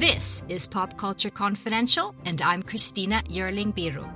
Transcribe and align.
This 0.00 0.42
is 0.48 0.66
Pop 0.66 0.96
Culture 0.96 1.28
Confidential, 1.28 2.14
and 2.24 2.40
I'm 2.40 2.62
Christina 2.62 3.22
Yerling 3.28 3.74
Biru. 3.74 4.10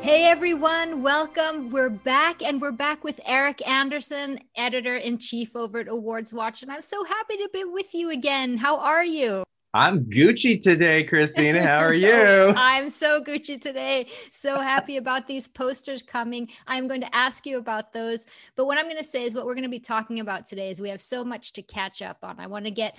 Hey 0.00 0.24
everyone, 0.24 1.02
welcome. 1.02 1.68
We're 1.68 1.90
back 1.90 2.40
and 2.40 2.62
we're 2.62 2.72
back 2.72 3.04
with 3.04 3.20
Erik 3.26 3.60
Anderson, 3.68 4.38
editor 4.56 4.96
in 4.96 5.18
chief 5.18 5.54
over 5.54 5.80
at 5.80 5.88
AwardsWatch. 5.88 6.62
And 6.62 6.72
I'm 6.72 6.80
so 6.80 7.04
happy 7.04 7.36
to 7.36 7.50
be 7.52 7.64
with 7.64 7.92
you 7.92 8.08
again. 8.08 8.56
How 8.56 8.78
are 8.78 9.04
you? 9.04 9.44
I'm 9.74 10.06
Gucci 10.06 10.62
today, 10.62 11.04
Christina. 11.04 11.62
How 11.62 11.78
are 11.78 11.92
you? 11.94 12.54
I'm 12.56 12.88
so 12.88 13.22
Gucci 13.22 13.60
today. 13.60 14.06
So 14.30 14.58
happy 14.60 14.96
about 14.96 15.28
these 15.28 15.46
posters 15.46 16.02
coming. 16.02 16.48
I'm 16.66 16.88
going 16.88 17.02
to 17.02 17.14
ask 17.14 17.44
you 17.44 17.58
about 17.58 17.92
those. 17.92 18.24
But 18.56 18.64
what 18.64 18.78
I'm 18.78 18.86
going 18.86 18.96
to 18.96 19.04
say 19.04 19.24
is 19.24 19.34
what 19.34 19.44
we're 19.44 19.54
going 19.54 19.64
to 19.64 19.68
be 19.68 19.78
talking 19.78 20.20
about 20.20 20.46
today 20.46 20.70
is 20.70 20.80
we 20.80 20.88
have 20.88 21.02
so 21.02 21.22
much 21.22 21.52
to 21.52 21.62
catch 21.62 22.00
up 22.00 22.16
on. 22.22 22.40
I 22.40 22.46
want 22.46 22.64
to 22.64 22.70
get 22.70 22.96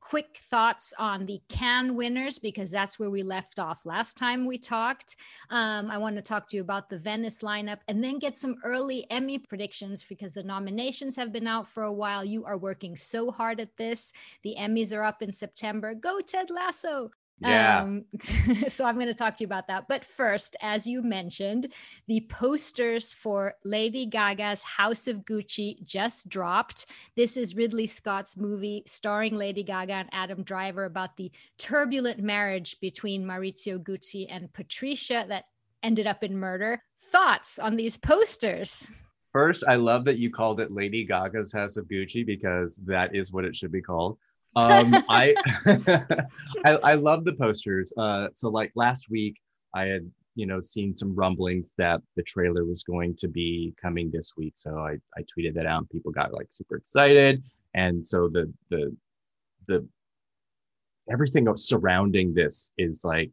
quick 0.00 0.36
thoughts 0.36 0.92
on 0.98 1.26
the 1.26 1.40
Cannes 1.48 1.94
winners 1.94 2.38
because 2.38 2.70
that's 2.70 2.98
where 2.98 3.10
we 3.10 3.22
left 3.22 3.58
off 3.58 3.86
last 3.86 4.16
time 4.16 4.46
we 4.46 4.58
talked. 4.58 5.16
Um, 5.50 5.90
I 5.90 5.98
want 5.98 6.16
to 6.16 6.22
talk 6.22 6.48
to 6.48 6.56
you 6.56 6.62
about 6.62 6.88
the 6.88 6.98
Venice 6.98 7.42
lineup 7.42 7.78
and 7.88 8.02
then 8.02 8.18
get 8.18 8.36
some 8.36 8.56
early 8.64 9.06
Emmy 9.10 9.38
predictions 9.38 10.04
because 10.04 10.32
the 10.32 10.42
nominations 10.42 11.16
have 11.16 11.32
been 11.32 11.46
out 11.46 11.66
for 11.66 11.82
a 11.82 11.92
while. 11.92 12.24
You 12.24 12.44
are 12.44 12.58
working 12.58 12.96
so 12.96 13.30
hard 13.30 13.60
at 13.60 13.76
this. 13.76 14.12
The 14.42 14.56
Emmys 14.58 14.96
are 14.96 15.02
up 15.02 15.22
in 15.22 15.32
September. 15.32 15.94
Go, 15.94 16.20
Ted 16.20 16.50
Lasso. 16.50 17.10
Yeah. 17.40 17.82
Um, 17.82 18.04
so 18.68 18.84
I'm 18.84 18.96
going 18.96 19.06
to 19.06 19.14
talk 19.14 19.36
to 19.36 19.44
you 19.44 19.46
about 19.46 19.68
that. 19.68 19.86
But 19.88 20.04
first, 20.04 20.56
as 20.60 20.86
you 20.86 21.02
mentioned, 21.02 21.72
the 22.06 22.26
posters 22.28 23.12
for 23.12 23.54
Lady 23.64 24.06
Gaga's 24.06 24.62
House 24.62 25.06
of 25.06 25.24
Gucci 25.24 25.84
just 25.84 26.28
dropped. 26.28 26.86
This 27.16 27.36
is 27.36 27.54
Ridley 27.54 27.86
Scott's 27.86 28.36
movie 28.36 28.82
starring 28.86 29.36
Lady 29.36 29.62
Gaga 29.62 29.92
and 29.92 30.08
Adam 30.12 30.42
Driver 30.42 30.84
about 30.84 31.16
the 31.16 31.30
turbulent 31.58 32.20
marriage 32.20 32.78
between 32.80 33.24
Maurizio 33.24 33.78
Gucci 33.78 34.26
and 34.28 34.52
Patricia 34.52 35.24
that 35.28 35.44
ended 35.82 36.06
up 36.06 36.24
in 36.24 36.36
murder. 36.36 36.82
Thoughts 36.98 37.58
on 37.58 37.76
these 37.76 37.96
posters? 37.96 38.90
First, 39.32 39.62
I 39.68 39.76
love 39.76 40.04
that 40.06 40.18
you 40.18 40.30
called 40.30 40.58
it 40.58 40.72
Lady 40.72 41.04
Gaga's 41.04 41.52
House 41.52 41.76
of 41.76 41.86
Gucci 41.86 42.26
because 42.26 42.76
that 42.86 43.14
is 43.14 43.30
what 43.30 43.44
it 43.44 43.54
should 43.54 43.70
be 43.70 43.82
called. 43.82 44.18
Um, 44.56 44.94
I, 45.08 45.34
I, 46.64 46.72
I 46.82 46.94
love 46.94 47.24
the 47.24 47.34
posters. 47.34 47.92
Uh, 47.96 48.28
so 48.34 48.48
like 48.48 48.72
last 48.74 49.10
week, 49.10 49.36
I 49.74 49.84
had 49.84 50.10
you 50.34 50.46
know 50.46 50.60
seen 50.60 50.94
some 50.94 51.14
rumblings 51.14 51.74
that 51.78 52.00
the 52.16 52.22
trailer 52.22 52.64
was 52.64 52.82
going 52.82 53.16
to 53.16 53.28
be 53.28 53.74
coming 53.80 54.10
this 54.12 54.32
week. 54.36 54.54
So 54.56 54.78
I 54.78 54.98
I 55.16 55.22
tweeted 55.22 55.54
that 55.54 55.66
out. 55.66 55.80
And 55.80 55.90
people 55.90 56.12
got 56.12 56.32
like 56.32 56.48
super 56.50 56.76
excited, 56.76 57.42
and 57.74 58.04
so 58.04 58.28
the 58.28 58.52
the 58.70 58.96
the 59.66 59.86
everything 61.10 61.48
surrounding 61.56 62.34
this 62.34 62.70
is 62.78 63.04
like 63.04 63.32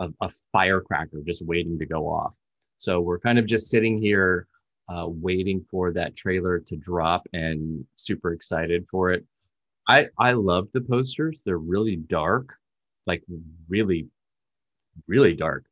a, 0.00 0.08
a 0.20 0.30
firecracker 0.52 1.22
just 1.26 1.44
waiting 1.44 1.78
to 1.78 1.86
go 1.86 2.08
off. 2.08 2.36
So 2.78 3.00
we're 3.00 3.18
kind 3.18 3.38
of 3.38 3.46
just 3.46 3.70
sitting 3.70 3.98
here 3.98 4.46
uh, 4.88 5.06
waiting 5.08 5.64
for 5.70 5.92
that 5.92 6.16
trailer 6.16 6.60
to 6.60 6.76
drop 6.76 7.26
and 7.32 7.84
super 7.94 8.32
excited 8.32 8.86
for 8.90 9.10
it. 9.10 9.24
I 9.88 10.08
I 10.18 10.32
love 10.32 10.68
the 10.72 10.82
posters. 10.82 11.42
They're 11.44 11.58
really 11.58 11.96
dark, 11.96 12.54
like 13.06 13.24
really, 13.68 14.08
really 15.06 15.34
dark, 15.34 15.64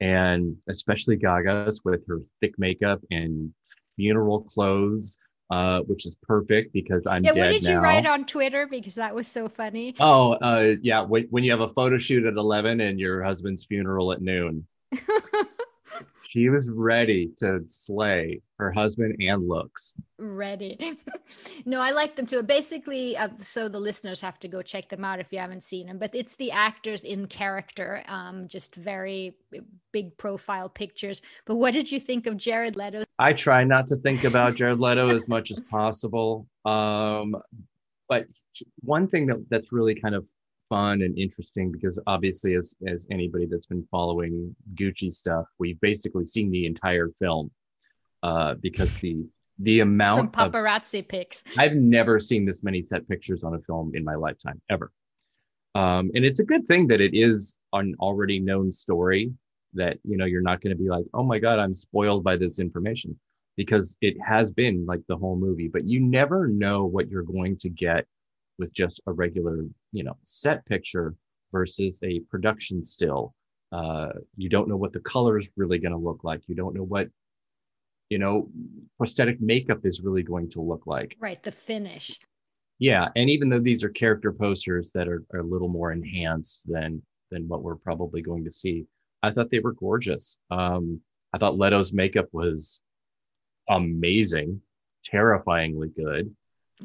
and 0.00 0.56
especially 0.68 1.16
Gaga's 1.16 1.80
with 1.84 2.06
her 2.06 2.20
thick 2.40 2.58
makeup 2.58 3.00
and 3.10 3.52
funeral 3.96 4.42
clothes. 4.42 5.18
Uh, 5.50 5.80
which 5.80 6.06
is 6.06 6.16
perfect 6.22 6.72
because 6.72 7.06
I'm 7.06 7.22
yeah. 7.22 7.32
what 7.32 7.48
did 7.48 7.64
now. 7.64 7.72
you 7.72 7.78
write 7.78 8.06
on 8.06 8.24
Twitter? 8.24 8.66
Because 8.66 8.94
that 8.94 9.14
was 9.14 9.28
so 9.28 9.50
funny. 9.50 9.94
Oh, 10.00 10.32
uh, 10.32 10.76
yeah. 10.80 11.02
When, 11.02 11.24
when 11.24 11.44
you 11.44 11.50
have 11.50 11.60
a 11.60 11.68
photo 11.68 11.98
shoot 11.98 12.24
at 12.24 12.36
11 12.38 12.80
and 12.80 12.98
your 12.98 13.22
husband's 13.22 13.66
funeral 13.66 14.12
at 14.12 14.22
noon. 14.22 14.66
she 16.32 16.48
was 16.48 16.70
ready 16.70 17.30
to 17.36 17.60
slay 17.66 18.40
her 18.58 18.72
husband 18.72 19.16
and 19.20 19.46
looks. 19.46 19.94
Ready. 20.18 20.78
No 21.64 21.80
i 21.80 21.92
like 21.92 22.16
them 22.16 22.26
too. 22.26 22.42
Basically 22.42 23.16
uh, 23.16 23.28
so 23.38 23.68
the 23.68 23.78
listeners 23.78 24.20
have 24.20 24.38
to 24.40 24.48
go 24.48 24.60
check 24.60 24.88
them 24.88 25.04
out 25.04 25.18
if 25.18 25.32
you 25.32 25.38
haven't 25.38 25.62
seen 25.62 25.86
them 25.86 25.96
but 25.98 26.14
it's 26.14 26.36
the 26.36 26.50
actors 26.50 27.04
in 27.04 27.26
character 27.26 28.02
um, 28.06 28.48
just 28.48 28.74
very 28.74 29.34
big 29.92 30.16
profile 30.18 30.68
pictures. 30.68 31.22
But 31.46 31.56
what 31.56 31.72
did 31.72 31.90
you 31.90 31.98
think 31.98 32.26
of 32.26 32.36
jared 32.36 32.76
leto? 32.76 33.04
I 33.18 33.32
try 33.32 33.64
not 33.64 33.86
to 33.88 33.96
think 33.96 34.24
about 34.24 34.54
jared 34.58 34.78
leto 34.78 35.08
as 35.14 35.26
much 35.28 35.50
as 35.50 35.60
possible 35.60 36.46
um, 36.64 37.36
but 38.08 38.26
one 38.80 39.08
thing 39.08 39.26
that, 39.26 39.44
that's 39.48 39.72
really 39.72 39.94
kind 39.94 40.14
of 40.14 40.26
fun 40.72 41.02
and 41.02 41.18
interesting 41.18 41.70
because 41.70 42.00
obviously 42.06 42.54
as 42.54 42.74
as 42.86 43.06
anybody 43.10 43.46
that's 43.46 43.66
been 43.66 43.86
following 43.90 44.56
Gucci 44.74 45.12
stuff, 45.12 45.44
we've 45.58 45.80
basically 45.80 46.24
seen 46.24 46.50
the 46.50 46.64
entire 46.66 47.08
film. 47.18 47.50
Uh, 48.22 48.54
because 48.62 48.94
the 48.96 49.26
the 49.58 49.80
amount 49.80 50.32
From 50.34 50.50
paparazzi 50.50 51.00
of, 51.00 51.08
pics. 51.08 51.44
I've 51.58 51.74
never 51.74 52.20
seen 52.20 52.46
this 52.46 52.62
many 52.62 52.82
set 52.82 53.06
pictures 53.08 53.44
on 53.44 53.54
a 53.54 53.60
film 53.60 53.92
in 53.94 54.04
my 54.04 54.14
lifetime 54.14 54.60
ever. 54.70 54.90
Um, 55.74 56.10
and 56.14 56.24
it's 56.24 56.40
a 56.40 56.44
good 56.44 56.66
thing 56.68 56.86
that 56.88 57.00
it 57.00 57.14
is 57.14 57.54
an 57.72 57.94
already 58.00 58.38
known 58.38 58.72
story 58.72 59.32
that 59.74 59.98
you 60.04 60.16
know 60.16 60.24
you're 60.24 60.48
not 60.50 60.60
going 60.60 60.74
to 60.76 60.82
be 60.82 60.88
like, 60.88 61.04
oh 61.12 61.22
my 61.22 61.38
god, 61.38 61.58
I'm 61.58 61.74
spoiled 61.74 62.24
by 62.24 62.36
this 62.36 62.58
information 62.58 63.18
because 63.56 63.96
it 64.00 64.16
has 64.26 64.50
been 64.50 64.86
like 64.86 65.02
the 65.08 65.16
whole 65.16 65.36
movie, 65.36 65.68
but 65.68 65.84
you 65.84 66.00
never 66.00 66.48
know 66.48 66.86
what 66.86 67.08
you're 67.10 67.22
going 67.22 67.56
to 67.58 67.68
get 67.68 68.06
with 68.58 68.72
just 68.72 69.00
a 69.06 69.12
regular, 69.12 69.64
you 69.92 70.04
know, 70.04 70.16
set 70.24 70.64
picture 70.66 71.14
versus 71.50 72.00
a 72.02 72.20
production 72.30 72.82
still. 72.82 73.34
Uh, 73.70 74.10
you 74.36 74.48
don't 74.48 74.68
know 74.68 74.76
what 74.76 74.92
the 74.92 75.00
color 75.00 75.38
is 75.38 75.50
really 75.56 75.78
going 75.78 75.92
to 75.92 75.98
look 75.98 76.24
like. 76.24 76.42
You 76.46 76.54
don't 76.54 76.74
know 76.74 76.82
what, 76.82 77.08
you 78.10 78.18
know, 78.18 78.50
prosthetic 78.98 79.40
makeup 79.40 79.80
is 79.84 80.02
really 80.02 80.22
going 80.22 80.50
to 80.50 80.60
look 80.60 80.86
like. 80.86 81.16
Right. 81.18 81.42
The 81.42 81.52
finish. 81.52 82.18
Yeah. 82.78 83.08
And 83.16 83.30
even 83.30 83.48
though 83.48 83.60
these 83.60 83.84
are 83.84 83.88
character 83.88 84.32
posters 84.32 84.92
that 84.92 85.08
are, 85.08 85.22
are 85.32 85.40
a 85.40 85.46
little 85.46 85.68
more 85.68 85.92
enhanced 85.92 86.70
than 86.70 87.02
than 87.30 87.48
what 87.48 87.62
we're 87.62 87.76
probably 87.76 88.20
going 88.20 88.44
to 88.44 88.52
see, 88.52 88.84
I 89.22 89.30
thought 89.30 89.50
they 89.50 89.60
were 89.60 89.72
gorgeous. 89.72 90.36
Um, 90.50 91.00
I 91.32 91.38
thought 91.38 91.56
Leto's 91.56 91.92
makeup 91.94 92.26
was 92.32 92.82
amazing, 93.70 94.60
terrifyingly 95.04 95.88
good. 95.88 96.34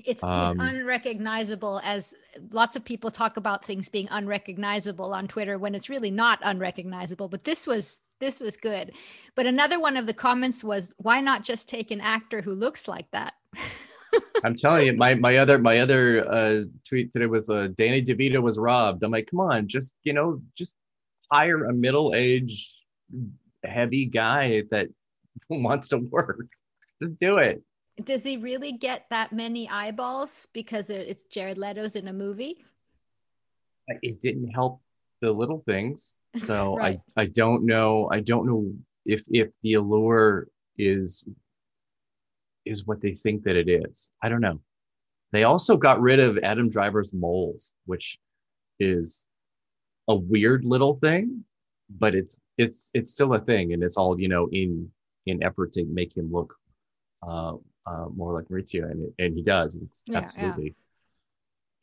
It's, 0.05 0.23
um, 0.23 0.59
unrecognizable 0.59 1.81
as 1.83 2.13
lots 2.51 2.75
of 2.75 2.83
people 2.83 3.11
talk 3.11 3.37
about 3.37 3.63
things 3.63 3.89
being 3.89 4.07
unrecognizable 4.11 5.13
on 5.13 5.27
Twitter 5.27 5.57
when 5.57 5.75
it's 5.75 5.89
really 5.89 6.11
not 6.11 6.39
unrecognizable. 6.43 7.27
But 7.27 7.43
this 7.43 7.67
was 7.67 8.01
this 8.19 8.39
was 8.39 8.57
good. 8.57 8.93
But 9.35 9.45
another 9.45 9.79
one 9.79 9.97
of 9.97 10.07
the 10.07 10.13
comments 10.13 10.63
was, 10.63 10.91
why 10.97 11.21
not 11.21 11.43
just 11.43 11.69
take 11.69 11.91
an 11.91 12.01
actor 12.01 12.41
who 12.41 12.53
looks 12.53 12.87
like 12.87 13.09
that? 13.11 13.33
I'm 14.43 14.55
telling 14.55 14.87
you, 14.87 14.93
my 14.93 15.15
my 15.15 15.37
other 15.37 15.57
my 15.57 15.79
other 15.79 16.27
uh, 16.29 16.61
tweet 16.87 17.11
today 17.11 17.25
was 17.25 17.49
uh, 17.49 17.69
Danny 17.75 18.03
DeVito 18.03 18.41
was 18.41 18.57
robbed. 18.57 19.03
I'm 19.03 19.11
like, 19.11 19.27
come 19.29 19.39
on, 19.39 19.67
just 19.67 19.93
you 20.03 20.13
know, 20.13 20.41
just 20.55 20.75
hire 21.31 21.65
a 21.65 21.73
middle 21.73 22.13
aged 22.15 22.75
heavy 23.63 24.05
guy 24.05 24.63
that 24.71 24.87
wants 25.49 25.89
to 25.89 25.97
work. 25.97 26.47
Just 27.01 27.17
do 27.17 27.37
it. 27.37 27.61
Does 28.03 28.23
he 28.23 28.37
really 28.37 28.73
get 28.73 29.05
that 29.09 29.33
many 29.33 29.67
eyeballs 29.69 30.47
because 30.53 30.89
it's 30.89 31.23
Jared 31.23 31.57
Leto's 31.57 31.95
in 31.95 32.07
a 32.07 32.13
movie? 32.13 32.63
It 34.01 34.21
didn't 34.21 34.49
help 34.49 34.81
the 35.21 35.31
little 35.31 35.63
things. 35.65 36.17
So 36.37 36.75
right. 36.75 36.99
I, 37.15 37.21
I 37.21 37.25
don't 37.25 37.65
know. 37.65 38.09
I 38.11 38.19
don't 38.19 38.45
know 38.45 38.71
if 39.07 39.23
if 39.29 39.49
the 39.63 39.73
allure 39.73 40.49
is 40.77 41.23
is 42.63 42.85
what 42.85 43.01
they 43.01 43.13
think 43.13 43.43
that 43.43 43.55
it 43.55 43.67
is. 43.67 44.11
I 44.21 44.29
don't 44.29 44.41
know. 44.41 44.59
They 45.31 45.43
also 45.45 45.77
got 45.77 45.99
rid 45.99 46.19
of 46.19 46.37
Adam 46.43 46.69
Driver's 46.69 47.11
moles, 47.11 47.73
which 47.85 48.19
is 48.79 49.25
a 50.07 50.15
weird 50.15 50.63
little 50.63 50.97
thing, 50.99 51.43
but 51.89 52.13
it's 52.13 52.37
it's 52.59 52.91
it's 52.93 53.13
still 53.13 53.33
a 53.33 53.39
thing, 53.39 53.73
and 53.73 53.81
it's 53.81 53.97
all 53.97 54.19
you 54.19 54.27
know 54.27 54.47
in 54.51 54.91
in 55.25 55.41
effort 55.41 55.73
to 55.73 55.85
make 55.85 56.15
him 56.15 56.31
look 56.31 56.53
uh, 57.27 57.53
uh, 57.87 58.07
more 58.15 58.33
like 58.33 58.45
Maurizio, 58.45 58.89
and 58.91 59.11
and 59.19 59.33
he 59.33 59.43
does. 59.43 59.77
Yeah, 60.05 60.19
absolutely. 60.19 60.65
Yeah. 60.65 60.71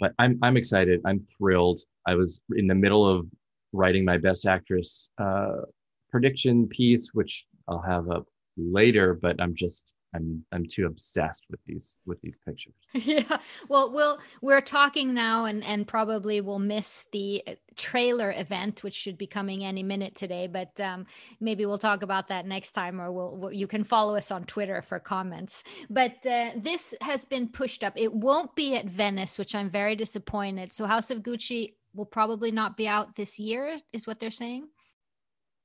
But 0.00 0.12
I'm 0.18 0.38
I'm 0.42 0.56
excited. 0.56 1.00
I'm 1.04 1.20
thrilled. 1.38 1.80
I 2.06 2.14
was 2.14 2.40
in 2.56 2.66
the 2.66 2.74
middle 2.74 3.06
of 3.06 3.26
writing 3.72 4.04
my 4.04 4.18
best 4.18 4.46
actress 4.46 5.08
uh, 5.18 5.62
prediction 6.10 6.68
piece, 6.68 7.10
which 7.14 7.46
I'll 7.68 7.82
have 7.82 8.10
up 8.10 8.26
later. 8.56 9.14
But 9.14 9.40
I'm 9.40 9.54
just 9.54 9.92
I'm 10.14 10.44
I'm 10.52 10.66
too 10.66 10.86
obsessed 10.86 11.44
with 11.50 11.60
these 11.66 11.98
with 12.06 12.20
these 12.20 12.38
pictures. 12.38 12.74
yeah. 12.94 13.38
Well, 13.68 13.92
we'll 13.92 14.18
we're 14.40 14.60
talking 14.60 15.12
now, 15.14 15.44
and 15.44 15.64
and 15.64 15.86
probably 15.86 16.40
we'll 16.40 16.58
miss 16.58 17.06
the 17.12 17.42
uh, 17.46 17.52
trailer 17.76 18.32
event, 18.36 18.82
which 18.82 18.94
should 18.94 19.18
be 19.18 19.26
coming 19.26 19.64
any 19.64 19.82
minute 19.82 20.14
today. 20.14 20.46
But 20.46 20.78
um, 20.80 21.06
maybe 21.40 21.66
we'll 21.66 21.78
talk 21.78 22.02
about 22.02 22.28
that 22.28 22.46
next 22.46 22.72
time, 22.72 23.00
or 23.00 23.10
we'll, 23.10 23.36
we'll 23.36 23.52
you 23.52 23.66
can 23.66 23.84
follow 23.84 24.16
us 24.16 24.30
on 24.30 24.44
Twitter 24.44 24.80
for 24.82 24.98
comments. 24.98 25.64
But 25.90 26.24
uh, 26.24 26.50
this 26.56 26.94
has 27.00 27.24
been 27.24 27.48
pushed 27.48 27.82
up. 27.82 27.94
It 27.96 28.12
won't 28.12 28.54
be 28.54 28.76
at 28.76 28.86
Venice, 28.86 29.38
which 29.38 29.54
I'm 29.54 29.68
very 29.68 29.96
disappointed. 29.96 30.72
So 30.72 30.86
House 30.86 31.10
of 31.10 31.22
Gucci 31.22 31.74
will 31.94 32.06
probably 32.06 32.50
not 32.50 32.76
be 32.76 32.88
out 32.88 33.16
this 33.16 33.38
year, 33.38 33.78
is 33.92 34.06
what 34.06 34.20
they're 34.20 34.30
saying. 34.30 34.68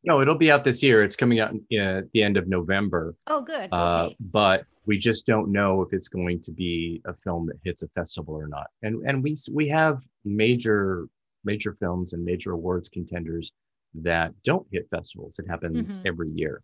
No, 0.04 0.22
it'll 0.22 0.36
be 0.36 0.52
out 0.52 0.64
this 0.64 0.82
year. 0.82 1.04
It's 1.04 1.16
coming 1.16 1.40
out 1.40 1.52
uh, 1.52 1.76
at 1.76 2.12
the 2.14 2.24
end 2.24 2.38
of 2.38 2.48
November. 2.48 3.16
Oh, 3.28 3.42
good. 3.42 3.70
Uh, 3.72 4.06
okay. 4.06 4.16
but 4.20 4.66
we 4.86 4.98
just 4.98 5.26
don't 5.26 5.52
know 5.52 5.82
if 5.82 5.94
it's 5.94 6.08
going 6.08 6.42
to 6.42 6.52
be 6.52 7.02
a 7.06 7.14
film 7.14 7.46
that 7.48 7.60
hits 7.64 7.84
a 7.84 7.88
festival 7.90 8.34
or 8.34 8.48
not. 8.48 8.68
And 8.82 9.06
and 9.08 9.24
we 9.24 9.36
we 9.52 9.68
have 9.70 10.02
major 10.24 11.08
major 11.44 11.76
films 11.80 12.14
and 12.14 12.24
major 12.24 12.52
awards 12.52 12.90
contenders 12.90 13.52
that 13.96 14.32
don't 14.44 14.68
hit 14.72 14.88
festivals. 14.90 15.38
It 15.40 15.48
happens 15.50 15.98
mm-hmm. 15.98 16.08
every 16.08 16.30
year. 16.30 16.62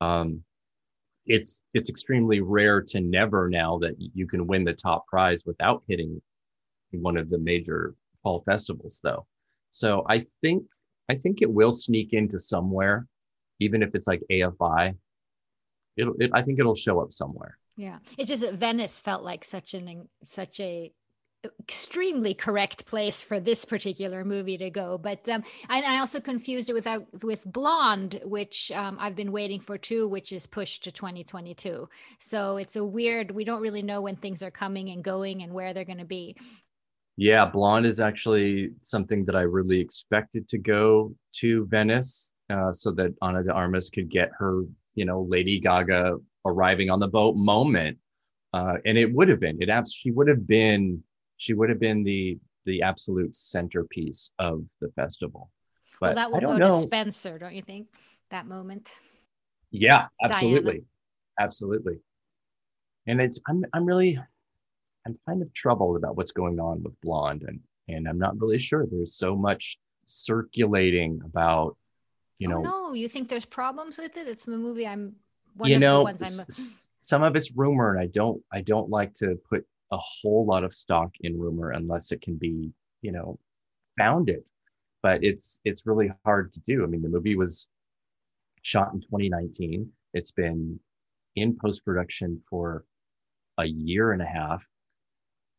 Um, 0.00 0.42
it's 1.26 1.62
it's 1.72 1.90
extremely 1.90 2.40
rare 2.40 2.82
to 2.82 3.00
never 3.00 3.48
now 3.48 3.78
that 3.78 3.94
you 3.98 4.26
can 4.26 4.46
win 4.46 4.64
the 4.64 4.74
top 4.74 5.06
prize 5.06 5.44
without 5.46 5.82
hitting 5.88 6.20
one 6.92 7.16
of 7.16 7.30
the 7.30 7.38
major 7.38 7.94
fall 8.22 8.42
festivals, 8.44 9.00
though. 9.02 9.26
So 9.72 10.04
I 10.08 10.24
think 10.40 10.64
I 11.08 11.16
think 11.16 11.42
it 11.42 11.50
will 11.50 11.72
sneak 11.72 12.12
into 12.12 12.38
somewhere, 12.38 13.06
even 13.60 13.82
if 13.82 13.94
it's 13.94 14.06
like 14.06 14.22
AFI. 14.30 14.96
It'll, 15.96 16.14
it, 16.18 16.30
I 16.32 16.42
think 16.42 16.58
it'll 16.58 16.74
show 16.74 17.00
up 17.00 17.12
somewhere. 17.12 17.58
Yeah, 17.76 17.98
it's 18.18 18.28
just 18.28 18.42
that 18.42 18.54
Venice 18.54 19.00
felt 19.00 19.22
like 19.22 19.44
such 19.44 19.74
an 19.74 20.08
such 20.22 20.60
a 20.60 20.92
extremely 21.60 22.34
correct 22.34 22.86
place 22.86 23.22
for 23.22 23.38
this 23.38 23.64
particular 23.64 24.24
movie 24.24 24.56
to 24.58 24.70
go. 24.70 24.98
But 24.98 25.28
um, 25.28 25.42
I, 25.68 25.96
I, 25.96 25.98
also 25.98 26.20
confused 26.20 26.70
it 26.70 26.72
with 26.72 26.86
uh, 26.86 27.00
with 27.22 27.44
Blonde, 27.44 28.20
which 28.24 28.70
um, 28.72 28.96
I've 29.00 29.16
been 29.16 29.32
waiting 29.32 29.60
for 29.60 29.78
too, 29.78 30.08
which 30.08 30.32
is 30.32 30.46
pushed 30.46 30.84
to 30.84 30.92
2022. 30.92 31.88
So 32.18 32.56
it's 32.56 32.76
a 32.76 32.84
weird. 32.84 33.30
We 33.30 33.44
don't 33.44 33.62
really 33.62 33.82
know 33.82 34.00
when 34.00 34.16
things 34.16 34.42
are 34.42 34.50
coming 34.50 34.90
and 34.90 35.02
going 35.02 35.42
and 35.42 35.52
where 35.52 35.72
they're 35.72 35.84
going 35.84 35.98
to 35.98 36.04
be. 36.04 36.36
Yeah, 37.16 37.46
Blonde 37.46 37.86
is 37.86 38.00
actually 38.00 38.70
something 38.82 39.24
that 39.26 39.36
I 39.36 39.42
really 39.42 39.78
expected 39.78 40.48
to 40.48 40.58
go 40.58 41.14
to 41.36 41.66
Venice 41.66 42.32
uh, 42.50 42.72
so 42.72 42.90
that 42.92 43.14
Ana 43.22 43.44
de 43.44 43.52
Armas 43.52 43.88
could 43.90 44.10
get 44.10 44.30
her, 44.38 44.62
you 44.94 45.04
know, 45.04 45.22
Lady 45.28 45.60
Gaga 45.60 46.16
arriving 46.44 46.90
on 46.90 46.98
the 46.98 47.08
boat 47.08 47.36
moment. 47.36 47.98
Uh, 48.52 48.74
and 48.84 48.98
it 48.98 49.12
would 49.12 49.28
have 49.28 49.40
been, 49.40 49.60
it 49.60 49.68
abs- 49.68 49.92
she 49.92 50.10
would 50.10 50.28
have 50.28 50.46
been, 50.46 51.02
she 51.36 51.54
would 51.54 51.68
have 51.68 51.80
been 51.80 52.04
the 52.04 52.38
the 52.66 52.82
absolute 52.82 53.36
centerpiece 53.36 54.32
of 54.38 54.64
the 54.80 54.88
festival. 54.96 55.50
But 56.00 56.06
well, 56.06 56.14
that 56.14 56.32
will 56.32 56.40
go 56.40 56.56
know. 56.56 56.66
to 56.66 56.86
Spencer, 56.86 57.38
don't 57.38 57.54
you 57.54 57.62
think? 57.62 57.88
That 58.30 58.46
moment. 58.46 58.98
Yeah, 59.70 60.06
absolutely, 60.22 60.72
Diana. 60.72 60.84
absolutely. 61.40 61.94
And 63.06 63.20
it's 63.20 63.40
I'm 63.48 63.64
I'm 63.72 63.84
really 63.84 64.18
I'm 65.06 65.18
kind 65.28 65.42
of 65.42 65.52
troubled 65.52 65.96
about 65.96 66.16
what's 66.16 66.32
going 66.32 66.58
on 66.60 66.82
with 66.82 66.98
Blonde, 67.00 67.44
and 67.46 67.60
and 67.88 68.08
I'm 68.08 68.18
not 68.18 68.40
really 68.40 68.58
sure. 68.58 68.86
There's 68.86 69.14
so 69.14 69.36
much 69.36 69.78
circulating 70.06 71.20
about, 71.24 71.76
you 72.38 72.48
oh, 72.48 72.50
know. 72.50 72.70
Oh, 72.70 72.88
no, 72.88 72.94
you 72.94 73.08
think 73.08 73.28
there's 73.28 73.44
problems 73.44 73.98
with 73.98 74.16
it? 74.16 74.26
It's 74.26 74.46
the 74.46 74.56
movie 74.56 74.86
I'm. 74.86 75.16
you 75.62 75.78
know, 75.78 76.06
s- 76.06 76.88
some 77.02 77.22
of 77.22 77.36
it's 77.36 77.52
rumor, 77.52 77.94
and 77.94 78.00
I 78.00 78.06
don't 78.06 78.42
I 78.52 78.62
don't 78.62 78.88
like 78.88 79.12
to 79.14 79.38
put 79.48 79.66
a 79.92 79.98
whole 79.98 80.46
lot 80.46 80.64
of 80.64 80.74
stock 80.74 81.12
in 81.20 81.38
rumor 81.38 81.70
unless 81.70 82.10
it 82.10 82.22
can 82.22 82.36
be 82.36 82.72
you 83.02 83.12
know 83.12 83.38
founded. 83.98 84.42
But 85.02 85.22
it's 85.22 85.60
it's 85.64 85.86
really 85.86 86.10
hard 86.24 86.52
to 86.54 86.60
do. 86.60 86.82
I 86.82 86.86
mean, 86.86 87.02
the 87.02 87.10
movie 87.10 87.36
was 87.36 87.68
shot 88.62 88.94
in 88.94 89.00
2019. 89.02 89.90
It's 90.14 90.30
been 90.30 90.80
in 91.36 91.56
post 91.56 91.84
production 91.84 92.40
for 92.48 92.84
a 93.58 93.66
year 93.66 94.12
and 94.12 94.22
a 94.22 94.26
half 94.26 94.66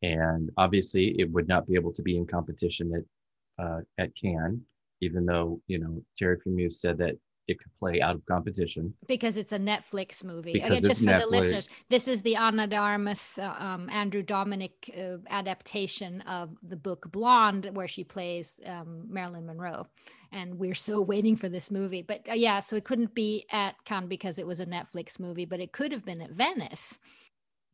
and 0.06 0.50
obviously 0.56 1.14
it 1.18 1.30
would 1.32 1.48
not 1.48 1.66
be 1.66 1.74
able 1.74 1.92
to 1.92 2.02
be 2.02 2.16
in 2.16 2.26
competition 2.26 2.92
at 2.94 3.64
uh, 3.64 3.80
at 3.98 4.14
Cannes, 4.14 4.60
even 5.00 5.26
though 5.26 5.60
you 5.66 5.78
know 5.78 6.02
Thierry 6.18 6.36
Frémaux 6.38 6.72
said 6.72 6.98
that 6.98 7.16
it 7.48 7.60
could 7.60 7.74
play 7.76 8.00
out 8.00 8.16
of 8.16 8.26
competition 8.26 8.92
because 9.06 9.36
it's 9.36 9.52
a 9.52 9.58
Netflix 9.58 10.22
movie. 10.24 10.52
Because 10.52 10.78
Again, 10.78 10.90
just 10.90 11.04
for 11.04 11.10
Netflix. 11.10 11.20
the 11.20 11.26
listeners, 11.26 11.68
this 11.88 12.08
is 12.08 12.22
the 12.22 12.36
Ana 12.36 12.66
de 12.66 12.76
Armas, 12.76 13.38
uh, 13.38 13.54
um, 13.58 13.88
Andrew 13.90 14.22
Dominik 14.22 14.90
uh, 14.96 15.18
adaptation 15.30 16.20
of 16.22 16.50
the 16.62 16.76
book 16.76 17.10
Blonde, 17.10 17.70
where 17.72 17.88
she 17.88 18.04
plays 18.04 18.60
um, 18.66 19.04
Marilyn 19.08 19.46
Monroe. 19.46 19.86
And 20.32 20.58
we're 20.58 20.74
still 20.74 21.04
waiting 21.04 21.36
for 21.36 21.48
this 21.48 21.70
movie. 21.70 22.02
But 22.02 22.28
uh, 22.28 22.34
yeah, 22.34 22.58
so 22.58 22.74
it 22.74 22.84
couldn't 22.84 23.14
be 23.14 23.46
at 23.52 23.76
Cannes 23.84 24.08
because 24.08 24.40
it 24.40 24.46
was 24.46 24.58
a 24.58 24.66
Netflix 24.66 25.20
movie, 25.20 25.46
but 25.46 25.60
it 25.60 25.72
could 25.72 25.92
have 25.92 26.04
been 26.04 26.20
at 26.20 26.32
Venice. 26.32 26.98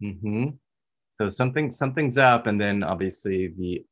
Mm-hmm 0.02 0.50
so 1.22 1.28
something 1.28 1.70
something's 1.70 2.18
up 2.18 2.48
and 2.48 2.60
then 2.60 2.82
obviously 2.82 3.54
the 3.56 3.84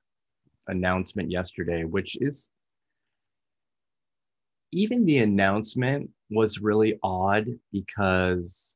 announcement 0.66 1.30
yesterday 1.30 1.84
which 1.84 2.16
is 2.20 2.50
even 4.72 5.04
the 5.04 5.18
announcement 5.18 6.10
was 6.30 6.60
really 6.60 6.98
odd 7.02 7.46
because 7.72 8.72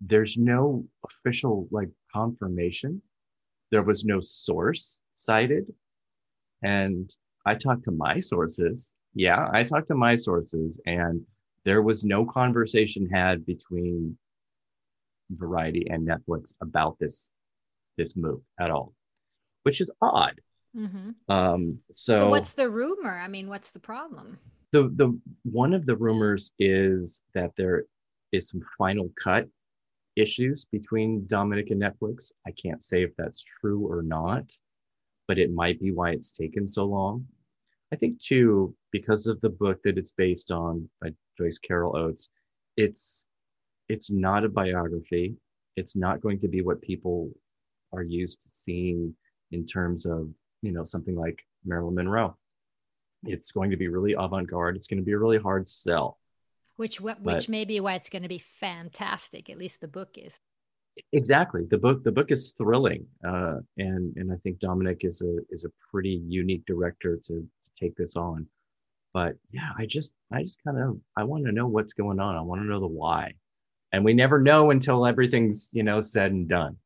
there's 0.00 0.36
no 0.36 0.84
official 1.04 1.68
like 1.70 1.88
confirmation. 2.14 3.00
There 3.70 3.82
was 3.82 4.04
no 4.04 4.20
source 4.20 5.00
cited. 5.14 5.66
And 6.62 7.14
i 7.46 7.54
talked 7.54 7.84
to 7.84 7.90
my 7.90 8.20
sources. 8.20 8.94
Yeah 9.14 9.48
i 9.52 9.64
talked 9.64 9.88
to 9.88 9.94
my 9.94 10.16
sources 10.16 10.80
and 10.86 11.20
there 11.64 11.82
was 11.82 12.04
no 12.04 12.24
conversation 12.24 13.08
had 13.08 13.44
between 13.44 14.16
variety 15.30 15.86
and 15.90 16.06
netflix 16.06 16.54
about 16.60 16.98
this 17.00 17.32
this 17.96 18.16
move 18.16 18.40
at 18.60 18.70
all, 18.70 18.94
which 19.62 19.80
is 19.80 19.90
odd. 20.02 20.40
Mm-hmm. 20.76 21.32
Um, 21.32 21.78
so, 21.90 22.14
so 22.14 22.28
what's 22.28 22.54
the 22.54 22.68
rumor? 22.68 23.18
I 23.18 23.28
mean, 23.28 23.48
what's 23.48 23.70
the 23.70 23.78
problem? 23.78 24.38
The 24.72 24.84
the 24.94 25.18
one 25.44 25.72
of 25.72 25.86
the 25.86 25.96
rumors 25.96 26.52
is 26.58 27.22
that 27.34 27.52
there 27.56 27.84
is 28.32 28.48
some 28.48 28.60
final 28.76 29.10
cut 29.22 29.46
issues 30.16 30.66
between 30.66 31.26
Dominik 31.26 31.70
and 31.70 31.80
Netflix. 31.80 32.32
I 32.46 32.50
can't 32.52 32.82
say 32.82 33.02
if 33.02 33.10
that's 33.16 33.44
true 33.60 33.86
or 33.86 34.02
not, 34.02 34.50
but 35.28 35.38
it 35.38 35.52
might 35.52 35.80
be 35.80 35.92
why 35.92 36.10
it's 36.10 36.32
taken 36.32 36.66
so 36.66 36.84
long. 36.84 37.26
I 37.92 37.96
think 37.96 38.18
too, 38.18 38.74
because 38.90 39.26
of 39.26 39.40
the 39.40 39.50
book 39.50 39.78
that 39.84 39.96
it's 39.96 40.12
based 40.12 40.50
on 40.50 40.88
by 41.00 41.10
Joyce 41.38 41.58
Carol 41.58 41.96
Oates, 41.96 42.30
it's 42.76 43.26
it's 43.88 44.10
not 44.10 44.44
a 44.44 44.48
biography. 44.48 45.36
It's 45.76 45.94
not 45.94 46.20
going 46.20 46.40
to 46.40 46.48
be 46.48 46.62
what 46.62 46.82
people 46.82 47.30
are 47.92 48.02
used 48.02 48.42
to 48.42 48.48
seeing 48.50 49.14
in 49.52 49.66
terms 49.66 50.06
of 50.06 50.28
you 50.62 50.72
know 50.72 50.84
something 50.84 51.16
like 51.16 51.38
Marilyn 51.64 51.94
Monroe. 51.94 52.36
It's 53.24 53.52
going 53.52 53.70
to 53.70 53.76
be 53.76 53.88
really 53.88 54.12
avant-garde. 54.12 54.76
It's 54.76 54.86
going 54.86 55.00
to 55.00 55.04
be 55.04 55.12
a 55.12 55.18
really 55.18 55.38
hard 55.38 55.68
sell. 55.68 56.18
Which 56.76 57.00
which 57.00 57.16
but, 57.22 57.48
may 57.48 57.64
be 57.64 57.80
why 57.80 57.94
it's 57.94 58.10
going 58.10 58.22
to 58.22 58.28
be 58.28 58.38
fantastic. 58.38 59.48
At 59.48 59.58
least 59.58 59.80
the 59.80 59.88
book 59.88 60.10
is. 60.16 60.38
Exactly. 61.12 61.64
The 61.68 61.78
book 61.78 62.04
the 62.04 62.12
book 62.12 62.30
is 62.30 62.52
thrilling, 62.52 63.06
uh, 63.26 63.56
and 63.78 64.14
and 64.16 64.32
I 64.32 64.36
think 64.36 64.58
Dominik 64.58 65.04
is 65.04 65.22
a 65.22 65.38
is 65.50 65.64
a 65.64 65.70
pretty 65.90 66.22
unique 66.26 66.64
director 66.66 67.16
to, 67.16 67.34
to 67.34 67.70
take 67.78 67.96
this 67.96 68.16
on. 68.16 68.46
But 69.12 69.36
yeah, 69.52 69.70
I 69.78 69.86
just 69.86 70.12
I 70.32 70.42
just 70.42 70.62
kind 70.64 70.78
of 70.78 70.98
I 71.16 71.24
want 71.24 71.46
to 71.46 71.52
know 71.52 71.66
what's 71.66 71.92
going 71.92 72.20
on. 72.20 72.36
I 72.36 72.40
want 72.42 72.60
to 72.60 72.66
know 72.66 72.80
the 72.80 72.86
why, 72.86 73.32
and 73.92 74.04
we 74.04 74.12
never 74.12 74.40
know 74.40 74.70
until 74.70 75.06
everything's 75.06 75.70
you 75.72 75.82
know 75.82 76.00
said 76.00 76.32
and 76.32 76.48
done. 76.48 76.76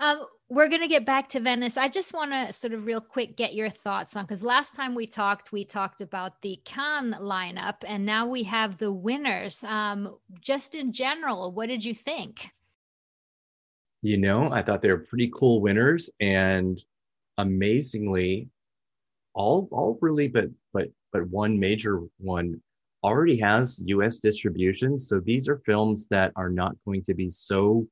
Um, 0.00 0.26
we're 0.48 0.68
going 0.68 0.82
to 0.82 0.88
get 0.88 1.06
back 1.06 1.30
to 1.30 1.40
Venice. 1.40 1.78
I 1.78 1.88
just 1.88 2.12
want 2.12 2.32
to 2.32 2.52
sort 2.52 2.74
of 2.74 2.84
real 2.84 3.00
quick 3.00 3.36
get 3.36 3.54
your 3.54 3.70
thoughts 3.70 4.16
on 4.16 4.24
because 4.24 4.42
last 4.42 4.74
time 4.74 4.94
we 4.94 5.06
talked, 5.06 5.50
we 5.50 5.64
talked 5.64 6.02
about 6.02 6.42
the 6.42 6.60
Cannes 6.64 7.14
lineup, 7.20 7.76
and 7.86 8.04
now 8.04 8.26
we 8.26 8.42
have 8.42 8.76
the 8.76 8.92
winners. 8.92 9.64
Um, 9.64 10.18
just 10.40 10.74
in 10.74 10.92
general, 10.92 11.52
what 11.52 11.68
did 11.68 11.82
you 11.82 11.94
think? 11.94 12.50
You 14.02 14.18
know, 14.18 14.52
I 14.52 14.62
thought 14.62 14.82
they 14.82 14.90
were 14.90 14.98
pretty 14.98 15.30
cool 15.34 15.62
winners, 15.62 16.10
and 16.20 16.82
amazingly, 17.38 18.48
all 19.32 19.68
all 19.72 19.98
really, 20.02 20.28
but 20.28 20.50
but 20.74 20.88
but 21.12 21.26
one 21.30 21.58
major 21.58 22.00
one 22.18 22.60
already 23.04 23.38
has 23.38 23.80
U.S. 23.86 24.18
distribution. 24.18 24.98
So 24.98 25.18
these 25.18 25.48
are 25.48 25.62
films 25.64 26.06
that 26.08 26.32
are 26.36 26.50
not 26.50 26.76
going 26.84 27.04
to 27.04 27.14
be 27.14 27.30
so 27.30 27.86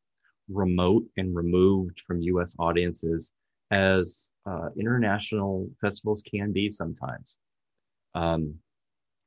remote 0.53 1.05
and 1.17 1.35
removed 1.35 2.03
from 2.07 2.21
US 2.23 2.55
audiences 2.59 3.33
as 3.71 4.31
uh, 4.47 4.69
international 4.79 5.69
festivals 5.81 6.23
can 6.23 6.53
be 6.53 6.69
sometimes. 6.69 7.39
Um, 8.15 8.55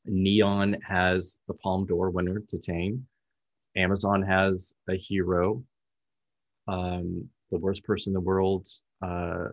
Neon 0.05 0.77
has 0.87 1.39
the 1.47 1.53
Palme 1.53 1.85
d'Or 1.85 2.09
winner, 2.09 2.41
Titane. 2.41 3.01
Amazon 3.75 4.21
has 4.21 4.73
a 4.89 4.95
hero. 4.97 5.63
Um, 6.67 7.29
the 7.51 7.57
worst 7.57 7.83
person 7.83 8.11
in 8.11 8.13
the 8.15 8.19
world. 8.19 8.67
Uh, 9.01 9.49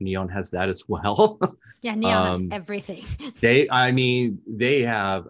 Neon 0.00 0.28
has 0.28 0.50
that 0.50 0.68
as 0.68 0.84
well. 0.88 1.38
Yeah, 1.82 1.94
Neon 1.94 2.26
Um, 2.26 2.32
has 2.32 2.42
everything. 2.50 3.04
they, 3.40 3.68
I 3.70 3.92
mean, 3.92 4.40
they 4.46 4.82
have, 4.82 5.28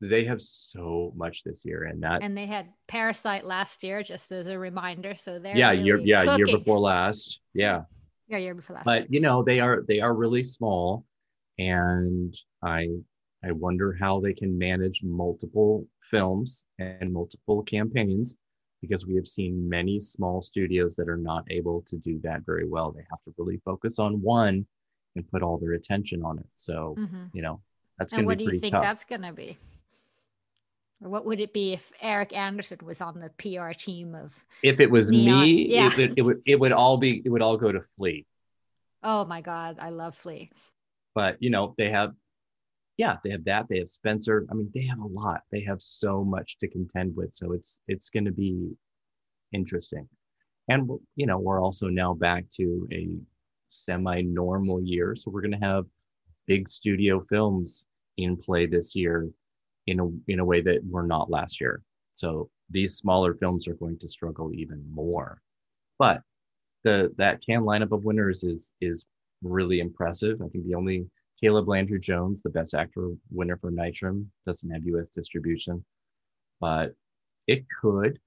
they 0.00 0.24
have 0.24 0.40
so 0.40 1.12
much 1.14 1.44
this 1.44 1.64
year, 1.64 1.84
and 1.84 2.02
that, 2.02 2.22
and 2.22 2.36
they 2.36 2.46
had 2.46 2.66
Parasite 2.88 3.44
last 3.44 3.82
year, 3.82 4.02
just 4.02 4.32
as 4.32 4.46
a 4.46 4.58
reminder. 4.58 5.14
So 5.14 5.38
they're 5.38 5.56
yeah, 5.56 5.72
year, 5.72 5.96
really 5.96 6.08
yeah, 6.08 6.36
year 6.36 6.46
before 6.46 6.78
last, 6.78 7.40
yeah. 7.54 7.82
Yeah, 8.28 8.38
year 8.38 8.54
before 8.54 8.76
last. 8.76 8.86
But 8.86 9.12
you 9.12 9.20
know, 9.20 9.42
they 9.42 9.60
are 9.60 9.82
they 9.86 10.00
are 10.00 10.14
really 10.14 10.42
small, 10.42 11.04
and 11.58 12.34
I 12.62 12.88
I 13.44 13.52
wonder 13.52 13.96
how 14.00 14.20
they 14.20 14.32
can 14.34 14.56
manage 14.56 15.02
multiple 15.02 15.86
films 16.10 16.66
and 16.78 17.12
multiple 17.12 17.62
campaigns 17.62 18.38
because 18.80 19.06
we 19.06 19.14
have 19.14 19.26
seen 19.26 19.68
many 19.68 20.00
small 20.00 20.40
studios 20.40 20.96
that 20.96 21.08
are 21.08 21.16
not 21.18 21.44
able 21.50 21.82
to 21.86 21.96
do 21.98 22.18
that 22.22 22.46
very 22.46 22.66
well. 22.66 22.90
They 22.92 23.04
have 23.10 23.22
to 23.24 23.34
really 23.36 23.60
focus 23.64 23.98
on 23.98 24.22
one 24.22 24.66
and 25.16 25.30
put 25.30 25.42
all 25.42 25.58
their 25.58 25.72
attention 25.72 26.22
on 26.22 26.38
it. 26.38 26.46
So, 26.56 26.96
Mhm. 26.96 27.30
you 27.34 27.42
know, 27.42 27.60
that's 27.98 28.12
going 28.12 28.22
And 28.22 28.28
going 28.28 28.38
what 28.38 28.38
do 28.38 28.44
be 28.50 28.54
you 28.54 28.60
think 28.60 28.72
tough. 28.72 28.82
that's 28.82 29.04
going 29.04 29.22
to 29.22 29.32
be? 29.32 29.58
Or 31.02 31.08
what 31.08 31.24
would 31.24 31.40
it 31.40 31.52
be 31.52 31.72
if 31.72 31.92
Erik 32.00 32.36
Anderson 32.36 32.78
was 32.84 33.00
on 33.00 33.20
the 33.20 33.30
PR 33.38 33.72
team 33.72 34.14
of? 34.14 34.44
if 34.62 34.80
it 34.80 34.90
was 34.90 35.10
Neon, 35.10 35.40
me, 35.42 35.68
yeah. 35.74 35.86
it, 35.86 35.96
would, 35.96 36.14
it 36.18 36.22
would 36.22 36.42
it 36.46 36.60
would 36.60 36.72
all 36.72 36.98
be 36.98 37.22
it 37.24 37.28
would 37.30 37.42
all 37.42 37.56
go 37.56 37.72
to 37.72 37.80
Flea. 37.96 38.26
Oh 39.02 39.24
my 39.24 39.40
God, 39.40 39.78
I 39.80 39.90
love 39.90 40.14
Flea. 40.14 40.50
but 41.14 41.36
you 41.40 41.50
know 41.50 41.74
they 41.78 41.90
have 41.90 42.12
yeah 42.96 43.16
they 43.24 43.30
have 43.30 43.44
that 43.44 43.66
they 43.68 43.78
have 43.78 43.88
spencer 43.88 44.46
i 44.50 44.54
mean 44.54 44.70
they 44.74 44.82
have 44.82 44.98
a 44.98 45.06
lot 45.06 45.40
they 45.50 45.60
have 45.62 45.80
so 45.80 46.22
much 46.22 46.58
to 46.58 46.68
contend 46.68 47.16
with 47.16 47.32
so 47.32 47.52
it's 47.52 47.80
it's 47.88 48.10
going 48.10 48.24
to 48.26 48.32
be 48.32 48.70
interesting 49.52 50.06
and 50.68 50.88
you 51.16 51.26
know 51.26 51.38
we're 51.38 51.62
also 51.62 51.88
now 51.88 52.12
back 52.12 52.44
to 52.50 52.86
a 52.92 53.08
semi-normal 53.68 54.82
year 54.82 55.14
so 55.14 55.30
we're 55.30 55.40
going 55.40 55.58
to 55.60 55.66
have 55.66 55.86
big 56.46 56.68
studio 56.68 57.24
films 57.28 57.86
in 58.18 58.36
play 58.36 58.66
this 58.66 58.94
year 58.94 59.28
in 59.90 60.00
a 60.00 60.32
in 60.32 60.40
a 60.40 60.44
way 60.44 60.60
that 60.60 60.80
were 60.88 61.06
not 61.06 61.30
last 61.30 61.60
year 61.60 61.82
so 62.14 62.48
these 62.70 62.96
smaller 62.96 63.34
films 63.34 63.66
are 63.68 63.74
going 63.74 63.98
to 63.98 64.08
struggle 64.08 64.52
even 64.54 64.82
more 64.92 65.40
but 65.98 66.22
the 66.84 67.12
that 67.18 67.44
Cannes 67.44 67.64
lineup 67.64 67.92
of 67.92 68.04
winners 68.04 68.44
is 68.44 68.72
is 68.80 69.06
really 69.42 69.80
impressive. 69.80 70.40
I 70.42 70.48
think 70.48 70.66
the 70.66 70.74
only 70.74 71.06
Caleb 71.40 71.68
Landry 71.68 72.00
Jones, 72.00 72.42
the 72.42 72.50
best 72.50 72.74
actor 72.74 73.12
winner 73.30 73.56
for 73.56 73.70
Nitram, 73.70 74.26
doesn't 74.46 74.70
have 74.70 74.84
US 74.84 75.08
distribution, 75.08 75.84
but 76.60 76.94
it 77.46 77.64
could 77.80 78.18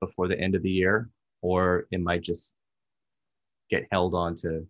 before 0.00 0.28
the 0.28 0.38
end 0.38 0.54
of 0.54 0.62
the 0.62 0.70
year, 0.70 1.10
or 1.42 1.86
it 1.90 2.00
might 2.00 2.22
just 2.22 2.54
get 3.70 3.86
held 3.90 4.14
on 4.14 4.34
to, 4.36 4.66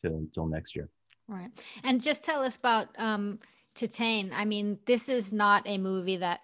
to 0.00 0.08
until 0.08 0.46
next 0.46 0.74
year. 0.74 0.88
Right. 1.28 1.50
And 1.84 2.00
just 2.00 2.24
tell 2.24 2.42
us 2.42 2.56
about 2.56 2.88
um, 2.98 3.38
Titane. 3.74 4.30
I 4.34 4.44
mean, 4.44 4.78
this 4.86 5.08
is 5.08 5.32
not 5.32 5.62
a 5.66 5.78
movie 5.78 6.18
that 6.18 6.40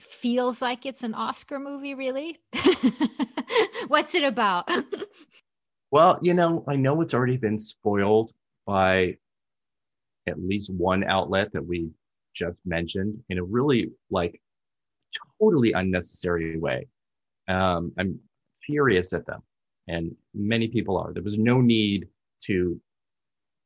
feels 0.00 0.60
like 0.60 0.84
it's 0.84 1.02
an 1.02 1.14
Oscar 1.14 1.58
movie, 1.58 1.94
really. 1.94 2.38
What's 3.88 4.14
it 4.14 4.24
about? 4.24 4.70
Well, 5.92 6.18
you 6.20 6.34
know, 6.34 6.64
I 6.68 6.76
know 6.76 7.00
it's 7.00 7.14
already 7.14 7.36
been 7.36 7.58
spoiled 7.58 8.32
by 8.66 9.16
at 10.26 10.42
least 10.42 10.74
one 10.74 11.04
outlet 11.04 11.52
that 11.52 11.64
we 11.64 11.90
just 12.34 12.58
mentioned 12.64 13.22
in 13.28 13.38
a 13.38 13.44
really 13.44 13.92
like 14.10 14.40
totally 15.40 15.72
unnecessary 15.72 16.58
way. 16.58 16.88
Um, 17.48 17.92
I'm 17.98 18.18
furious 18.62 19.12
at 19.12 19.26
them, 19.26 19.42
and 19.86 20.14
many 20.34 20.68
people 20.68 20.98
are. 20.98 21.12
There 21.12 21.22
was 21.22 21.38
no 21.38 21.60
need 21.60 22.08
to 22.42 22.80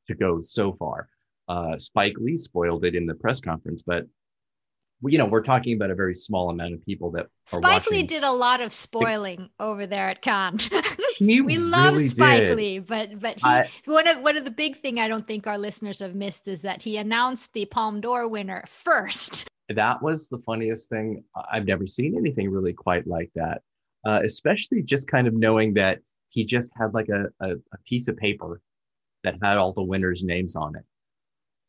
to 0.06 0.14
go 0.14 0.40
so 0.40 0.74
far. 0.74 1.08
Uh, 1.50 1.76
Spike 1.78 2.14
Lee 2.18 2.36
spoiled 2.36 2.84
it 2.84 2.94
in 2.94 3.06
the 3.06 3.14
press 3.14 3.40
conference, 3.40 3.82
but 3.82 4.04
you 5.02 5.18
know, 5.18 5.24
we're 5.24 5.42
talking 5.42 5.74
about 5.74 5.90
a 5.90 5.94
very 5.96 6.14
small 6.14 6.50
amount 6.50 6.74
of 6.74 6.84
people 6.84 7.10
that 7.10 7.24
are 7.24 7.30
Spike 7.46 7.90
Lee 7.90 8.04
did 8.04 8.22
a 8.22 8.30
lot 8.30 8.60
of 8.60 8.72
spoiling 8.72 9.48
over 9.58 9.84
there 9.86 10.06
at 10.08 10.22
Cannes. 10.22 10.70
He 11.16 11.40
we 11.42 11.58
love 11.58 11.98
Spike 11.98 12.46
did. 12.46 12.56
Lee, 12.56 12.78
but 12.78 13.20
but 13.20 13.34
he, 13.34 13.44
I- 13.44 13.68
one 13.84 14.08
of 14.08 14.20
one 14.22 14.38
of 14.38 14.44
the 14.46 14.50
big 14.50 14.76
thing 14.76 14.98
I 15.00 15.08
don't 15.08 15.26
think 15.26 15.46
our 15.46 15.58
listeners 15.58 15.98
have 15.98 16.14
missed 16.14 16.48
is 16.48 16.62
that 16.62 16.80
he 16.80 16.96
announced 16.96 17.52
the 17.52 17.66
Palme 17.66 18.00
d'Or 18.00 18.26
winner 18.26 18.64
first. 18.66 19.46
that 19.68 20.00
was 20.00 20.30
the 20.30 20.38
funniest 20.38 20.88
thing. 20.88 21.24
I've 21.52 21.66
never 21.66 21.86
seen 21.86 22.16
anything 22.16 22.48
really 22.48 22.72
quite 22.72 23.06
like 23.06 23.30
that. 23.34 23.60
Uh, 24.06 24.20
especially 24.24 24.82
just 24.82 25.08
kind 25.08 25.26
of 25.26 25.34
knowing 25.34 25.74
that 25.74 25.98
he 26.30 26.44
just 26.44 26.70
had 26.74 26.94
like 26.94 27.10
a, 27.10 27.26
a, 27.44 27.56
a 27.56 27.78
piece 27.84 28.08
of 28.08 28.16
paper 28.16 28.62
that 29.24 29.34
had 29.42 29.58
all 29.58 29.74
the 29.74 29.82
winners' 29.82 30.22
names 30.22 30.56
on 30.56 30.74
it. 30.76 30.84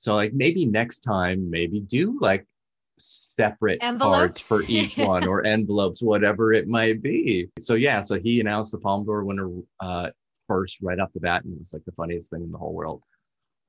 So 0.01 0.15
like 0.15 0.33
maybe 0.33 0.65
next 0.65 1.03
time, 1.03 1.47
maybe 1.47 1.79
do 1.79 2.17
like 2.19 2.47
separate 2.97 3.79
cards 3.99 4.47
for 4.47 4.63
each 4.67 4.97
one 4.97 5.27
or 5.27 5.45
envelopes, 5.45 6.01
whatever 6.01 6.53
it 6.53 6.67
might 6.67 7.03
be. 7.03 7.49
So 7.59 7.75
yeah, 7.75 8.01
so 8.01 8.19
he 8.19 8.39
announced 8.39 8.71
the 8.71 8.79
Palme 8.79 9.05
d'Or 9.05 9.23
winner 9.23 9.47
uh, 9.79 10.09
first 10.47 10.79
right 10.81 10.99
off 10.99 11.13
the 11.13 11.19
bat, 11.19 11.43
and 11.43 11.53
it 11.53 11.59
was 11.59 11.71
like 11.71 11.85
the 11.85 11.91
funniest 11.91 12.31
thing 12.31 12.41
in 12.41 12.51
the 12.51 12.57
whole 12.57 12.73
world. 12.73 13.03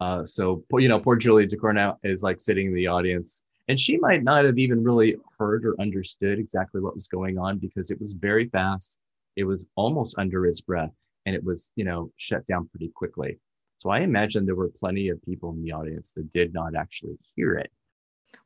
Uh, 0.01 0.25
so 0.25 0.65
you 0.79 0.89
know, 0.89 0.99
poor 0.99 1.17
Julia 1.17 1.47
Ducournau 1.47 1.99
is 2.03 2.23
like 2.23 2.41
sitting 2.41 2.69
in 2.69 2.75
the 2.75 2.87
audience, 2.87 3.43
and 3.69 3.79
she 3.79 3.99
might 3.99 4.23
not 4.23 4.47
have 4.47 4.59
even 4.59 4.83
really 4.83 5.17
heard 5.39 5.67
or 5.67 5.79
understood 5.83 6.39
exactly 6.39 6.81
what 6.81 6.95
was 6.95 7.09
going 7.09 7.37
on 7.37 7.59
because 7.59 7.91
it 7.91 8.01
was 8.01 8.15
very 8.15 8.49
fast. 8.49 8.97
It 9.37 9.45
was 9.45 9.67
almost 9.77 10.15
under 10.17 10.47
his 10.47 10.63
breath, 10.63 10.95
and 11.27 11.37
it 11.37 11.45
was 11.45 11.71
you 11.77 11.85
know 11.85 12.11
shut 12.17 12.47
down 12.47 12.69
pretty 12.69 12.91
quickly. 12.95 13.39
So 13.83 13.91
I 13.91 14.03
imagine 14.03 14.47
there 14.47 14.55
were 14.55 14.69
plenty 14.69 15.09
of 15.09 15.21
people 15.25 15.51
in 15.51 15.61
the 15.61 15.73
audience 15.73 16.13
that 16.13 16.31
did 16.31 16.55
not 16.55 16.77
actually 16.77 17.19
hear 17.35 17.55
it. 17.55 17.73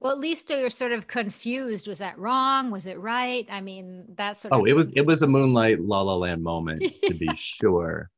Well, 0.01 0.11
at 0.11 0.19
least 0.19 0.49
you're 0.49 0.71
sort 0.71 0.93
of 0.93 1.09
confused. 1.09 1.87
Was 1.87 1.99
that 1.99 2.19
wrong? 2.19 2.71
Was 2.71 2.87
it 2.87 2.99
right? 2.99 3.47
I 3.51 3.61
mean, 3.61 4.07
that 4.15 4.39
sort 4.39 4.53
of. 4.53 4.61
Oh, 4.61 4.65
it 4.65 4.73
was 4.73 4.95
it 4.95 5.05
was 5.05 5.21
a 5.21 5.27
Moonlight 5.27 5.79
La 5.83 6.01
La 6.01 6.15
Land 6.15 6.43
moment 6.43 6.91
to 7.03 7.13
be 7.13 7.29
sure. 7.37 8.09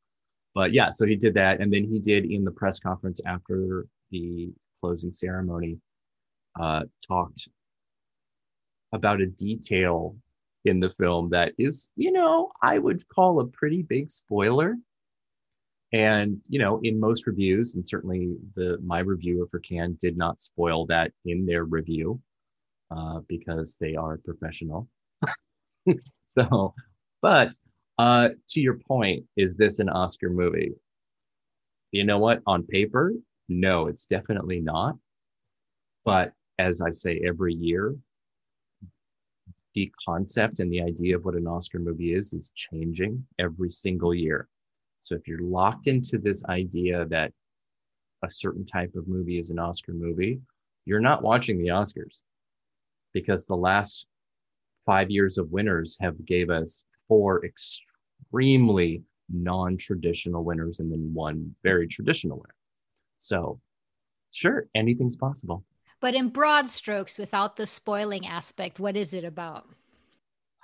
But 0.54 0.72
yeah, 0.72 0.90
so 0.90 1.06
he 1.06 1.16
did 1.16 1.34
that, 1.34 1.60
and 1.60 1.72
then 1.72 1.82
he 1.82 1.98
did 1.98 2.24
in 2.24 2.44
the 2.44 2.52
press 2.52 2.78
conference 2.78 3.20
after 3.26 3.88
the 4.12 4.52
closing 4.80 5.12
ceremony, 5.12 5.78
uh, 6.60 6.84
talked 7.04 7.48
about 8.92 9.20
a 9.20 9.26
detail 9.26 10.14
in 10.64 10.78
the 10.78 10.90
film 10.90 11.30
that 11.30 11.52
is, 11.58 11.90
you 11.96 12.12
know, 12.12 12.52
I 12.62 12.78
would 12.78 13.08
call 13.08 13.40
a 13.40 13.46
pretty 13.48 13.82
big 13.82 14.08
spoiler. 14.08 14.76
And 15.92 16.40
you 16.48 16.58
know, 16.58 16.80
in 16.82 17.00
most 17.00 17.26
reviews, 17.26 17.74
and 17.74 17.86
certainly 17.88 18.36
the 18.54 18.78
my 18.84 18.98
reviewer 19.00 19.46
for 19.50 19.58
Cannes 19.60 19.96
did 20.00 20.16
not 20.16 20.40
spoil 20.40 20.86
that 20.86 21.12
in 21.24 21.46
their 21.46 21.64
review 21.64 22.20
uh, 22.90 23.20
because 23.28 23.76
they 23.80 23.96
are 23.96 24.18
professional. 24.18 24.88
so, 26.26 26.74
but 27.22 27.56
uh, 27.98 28.30
to 28.50 28.60
your 28.60 28.78
point, 28.86 29.24
is 29.36 29.56
this 29.56 29.78
an 29.78 29.88
Oscar 29.88 30.30
movie? 30.30 30.72
You 31.92 32.04
know 32.04 32.18
what? 32.18 32.42
On 32.46 32.62
paper, 32.62 33.14
no, 33.48 33.86
it's 33.86 34.06
definitely 34.06 34.60
not. 34.60 34.96
But 36.04 36.32
as 36.58 36.80
I 36.82 36.90
say 36.90 37.20
every 37.26 37.54
year, 37.54 37.96
the 39.74 39.92
concept 40.04 40.60
and 40.60 40.72
the 40.72 40.82
idea 40.82 41.16
of 41.16 41.24
what 41.24 41.34
an 41.34 41.46
Oscar 41.46 41.78
movie 41.78 42.14
is 42.14 42.32
is 42.32 42.52
changing 42.54 43.26
every 43.38 43.70
single 43.70 44.14
year. 44.14 44.48
So 45.00 45.14
if 45.14 45.26
you're 45.26 45.40
locked 45.40 45.86
into 45.86 46.18
this 46.18 46.44
idea 46.46 47.06
that 47.06 47.32
a 48.24 48.30
certain 48.30 48.66
type 48.66 48.94
of 48.94 49.08
movie 49.08 49.38
is 49.38 49.50
an 49.50 49.58
Oscar 49.58 49.92
movie, 49.92 50.40
you're 50.84 51.00
not 51.00 51.22
watching 51.22 51.58
the 51.58 51.68
Oscars 51.68 52.22
because 53.12 53.46
the 53.46 53.56
last 53.56 54.06
five 54.86 55.10
years 55.10 55.38
of 55.38 55.50
winners 55.50 55.96
have 56.00 56.24
gave 56.24 56.50
us 56.50 56.82
four 57.06 57.44
extremely 57.44 59.02
non-traditional 59.30 60.44
winners 60.44 60.80
and 60.80 60.90
then 60.90 61.10
one 61.12 61.54
very 61.62 61.86
traditional 61.86 62.38
winner. 62.38 62.54
So 63.18 63.60
sure, 64.32 64.68
anything's 64.74 65.16
possible. 65.16 65.64
But 66.00 66.14
in 66.14 66.28
broad 66.28 66.68
strokes, 66.68 67.18
without 67.18 67.56
the 67.56 67.66
spoiling 67.66 68.26
aspect, 68.26 68.78
what 68.78 68.96
is 68.96 69.12
it 69.14 69.24
about? 69.24 69.68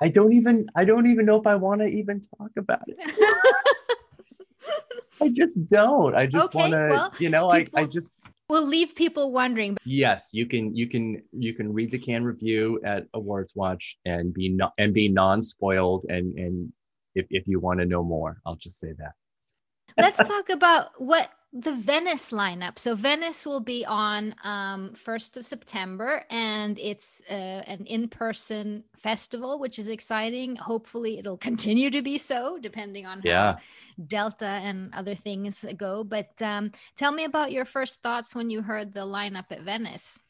I 0.00 0.08
don't 0.08 0.32
even 0.32 0.66
I 0.76 0.84
don't 0.84 1.06
even 1.06 1.26
know 1.26 1.36
if 1.40 1.46
I 1.46 1.54
want 1.54 1.80
to 1.80 1.86
even 1.86 2.20
talk 2.38 2.50
about 2.56 2.82
it. 2.86 2.98
I 5.22 5.28
just 5.28 5.52
don't. 5.70 6.14
I 6.14 6.26
just 6.26 6.46
Okay, 6.46 6.58
want 6.58 6.72
to, 6.72 6.88
well, 6.90 7.12
you 7.18 7.30
know, 7.30 7.50
I, 7.50 7.66
I 7.74 7.84
just 7.84 8.12
we'll 8.48 8.66
leave 8.66 8.94
people 8.94 9.32
wondering. 9.32 9.76
yes, 9.84 10.30
you 10.32 10.46
can 10.46 10.74
you 10.74 10.88
can 10.88 11.22
you 11.32 11.54
can 11.54 11.72
read 11.72 11.90
the 11.90 11.98
Cannes 11.98 12.24
review 12.24 12.80
at 12.84 13.10
AwardsWatch 13.12 13.94
and 14.04 14.34
be 14.34 14.58
and 14.78 14.92
be 14.92 15.08
non-spoiled 15.08 16.04
and 16.08 16.38
and 16.38 16.72
if, 17.14 17.26
if 17.30 17.46
you 17.46 17.60
want 17.60 17.80
to 17.80 17.86
know 17.86 18.02
more, 18.02 18.40
I'll 18.44 18.56
just 18.56 18.80
say 18.80 18.92
that. 18.98 19.12
Let's 19.96 20.18
talk 20.18 20.50
about 20.50 20.88
what 20.98 21.30
the 21.56 21.72
Venice 21.72 22.32
lineup. 22.32 22.80
So 22.80 22.96
Venice 22.96 23.46
will 23.46 23.60
be 23.60 23.84
on 23.86 24.34
um, 24.42 24.90
1st 24.90 25.36
of 25.36 25.46
September, 25.46 26.24
and 26.28 26.76
it's 26.80 27.22
uh, 27.30 27.34
an 27.34 27.84
in-person 27.86 28.82
festival, 28.96 29.60
which 29.60 29.78
is 29.78 29.86
exciting. 29.86 30.56
Hopefully, 30.56 31.18
it'll 31.18 31.36
continue 31.50 31.90
to 31.90 32.02
be 32.02 32.18
so, 32.18 32.58
depending 32.60 33.06
on 33.06 33.20
Yeah. 33.22 33.52
how 33.52 33.58
Delta 34.04 34.46
and 34.46 34.92
other 34.94 35.14
things 35.14 35.64
go. 35.76 36.02
But 36.02 36.30
um, 36.42 36.72
tell 36.96 37.12
me 37.12 37.22
about 37.22 37.52
your 37.52 37.64
first 37.64 38.02
thoughts 38.02 38.34
when 38.34 38.50
you 38.50 38.60
heard 38.60 38.92
the 38.92 39.06
lineup 39.06 39.52
at 39.52 39.62
Venice. 39.62 40.20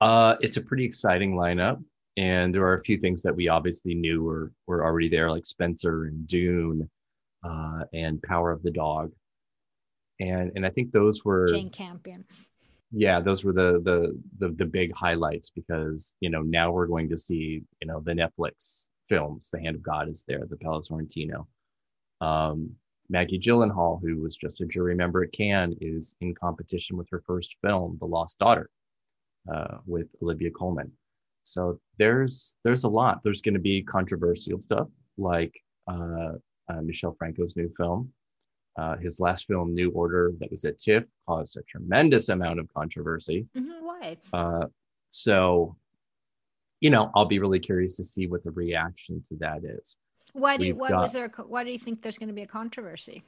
Uh, 0.00 0.34
it's 0.40 0.56
a 0.56 0.60
pretty 0.60 0.84
exciting 0.84 1.34
lineup, 1.36 1.80
and 2.16 2.52
there 2.52 2.64
are 2.64 2.78
a 2.78 2.82
few 2.82 2.98
things 2.98 3.22
that 3.22 3.34
we 3.34 3.46
obviously 3.46 3.94
knew 3.94 4.24
were 4.24 4.50
were 4.66 4.84
already 4.84 5.08
there, 5.08 5.30
like 5.30 5.46
Spencer 5.46 6.06
and 6.06 6.26
Dune, 6.26 6.90
uh, 7.44 7.84
and 7.92 8.20
Power 8.22 8.50
of 8.50 8.62
the 8.64 8.70
Dog, 8.72 9.12
and 10.20 10.52
and 10.54 10.66
I 10.66 10.70
think 10.70 10.92
those 10.92 11.24
were 11.24 11.48
Jane 11.48 11.70
Campion. 11.70 12.24
yeah, 12.92 13.20
those 13.20 13.44
were 13.44 13.52
the 13.52 13.80
the 13.84 14.18
the 14.38 14.54
the 14.54 14.64
big 14.64 14.92
highlights 14.94 15.50
because 15.50 16.14
you 16.20 16.30
know 16.30 16.42
now 16.42 16.70
we're 16.72 16.86
going 16.86 17.08
to 17.10 17.18
see 17.18 17.62
you 17.80 17.88
know 17.88 18.00
the 18.00 18.12
Netflix 18.12 18.86
films. 19.08 19.50
The 19.50 19.60
Hand 19.60 19.76
of 19.76 19.82
God 19.82 20.08
is 20.08 20.24
there, 20.26 20.44
the 20.48 20.56
Paolo 20.56 20.80
Sorrentino. 20.80 21.46
Um, 22.20 22.72
Maggie 23.10 23.38
Gyllenhaal, 23.38 24.00
who 24.02 24.20
was 24.20 24.36
just 24.36 24.60
a 24.60 24.66
jury 24.66 24.94
member 24.94 25.24
at 25.24 25.32
Cannes, 25.32 25.76
is 25.80 26.14
in 26.20 26.34
competition 26.34 26.96
with 26.96 27.08
her 27.10 27.22
first 27.26 27.56
film, 27.62 27.96
The 28.00 28.06
Lost 28.06 28.38
Daughter, 28.38 28.68
uh, 29.52 29.78
with 29.86 30.08
Olivia 30.22 30.50
Colman. 30.50 30.92
So 31.44 31.80
there's 31.98 32.56
there's 32.64 32.84
a 32.84 32.88
lot. 32.88 33.20
There's 33.24 33.40
going 33.40 33.54
to 33.54 33.60
be 33.60 33.82
controversial 33.82 34.60
stuff 34.60 34.88
like 35.16 35.58
uh, 35.90 36.32
uh, 36.68 36.82
Michel 36.82 37.16
Franco's 37.18 37.56
new 37.56 37.72
film. 37.76 38.12
Uh, 38.78 38.96
his 38.98 39.18
last 39.18 39.48
film, 39.48 39.74
New 39.74 39.90
Order, 39.90 40.32
that 40.38 40.52
was 40.52 40.64
at 40.64 40.78
TIFF, 40.78 41.02
caused 41.26 41.56
a 41.56 41.62
tremendous 41.62 42.28
amount 42.28 42.60
of 42.60 42.72
controversy. 42.72 43.44
Mhm, 43.56 43.82
Why? 43.82 44.16
Uh, 44.32 44.66
so, 45.10 45.76
you 46.78 46.90
know, 46.90 47.10
I'll 47.16 47.26
be 47.26 47.40
really 47.40 47.58
curious 47.58 47.96
to 47.96 48.04
see 48.04 48.28
what 48.28 48.44
the 48.44 48.52
reaction 48.52 49.20
to 49.30 49.36
that 49.38 49.64
is. 49.64 49.96
Why 50.32 50.56
do 50.56 50.64
you, 50.64 50.74
We've 50.74 50.82
why 50.82 50.88
got- 50.90 51.00
was 51.02 51.12
there? 51.12 51.24
A, 51.24 51.42
why 51.42 51.64
do 51.64 51.72
you 51.72 51.78
think 51.78 52.02
there's 52.02 52.18
going 52.18 52.28
to 52.28 52.34
be 52.34 52.42
a 52.42 52.46
controversy? 52.46 53.24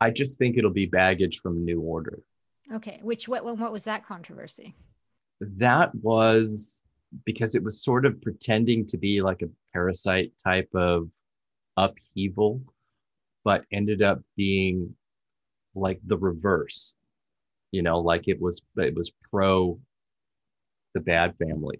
I 0.00 0.10
just 0.10 0.36
think 0.36 0.58
it'll 0.58 0.70
be 0.72 0.86
baggage 0.86 1.40
from 1.40 1.64
New 1.64 1.80
Order. 1.80 2.24
Okay, 2.72 2.98
which 3.04 3.28
what 3.28 3.44
what 3.44 3.70
was 3.70 3.84
that 3.84 4.04
controversy? 4.04 4.74
That 5.40 5.94
was 5.94 6.72
because 7.24 7.54
it 7.54 7.62
was 7.62 7.84
sort 7.84 8.04
of 8.04 8.20
pretending 8.20 8.84
to 8.88 8.98
be 8.98 9.22
like 9.22 9.42
a 9.42 9.48
parasite 9.72 10.32
type 10.42 10.70
of 10.74 11.12
upheaval, 11.76 12.62
but 13.46 13.64
ended 13.72 14.02
up 14.02 14.20
being 14.36 14.92
like 15.76 16.00
the 16.04 16.18
reverse. 16.18 16.96
You 17.70 17.82
know, 17.82 18.00
like 18.00 18.26
it 18.26 18.40
was 18.40 18.60
it 18.76 18.94
was 18.94 19.12
pro 19.30 19.78
the 20.94 21.00
bad 21.00 21.36
family. 21.38 21.78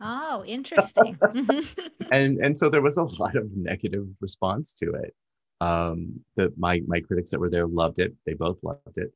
Oh, 0.00 0.44
interesting. 0.46 1.18
And 2.12 2.38
and 2.38 2.56
so 2.56 2.70
there 2.70 2.82
was 2.82 2.96
a 2.96 3.02
lot 3.02 3.34
of 3.34 3.50
negative 3.56 4.06
response 4.20 4.72
to 4.74 4.92
it. 5.02 5.14
Um, 5.60 6.20
the 6.36 6.52
my 6.56 6.80
my 6.86 7.00
critics 7.00 7.32
that 7.32 7.40
were 7.40 7.50
there 7.50 7.66
loved 7.66 7.98
it. 7.98 8.14
They 8.24 8.34
both 8.34 8.58
loved 8.62 8.96
it, 8.96 9.12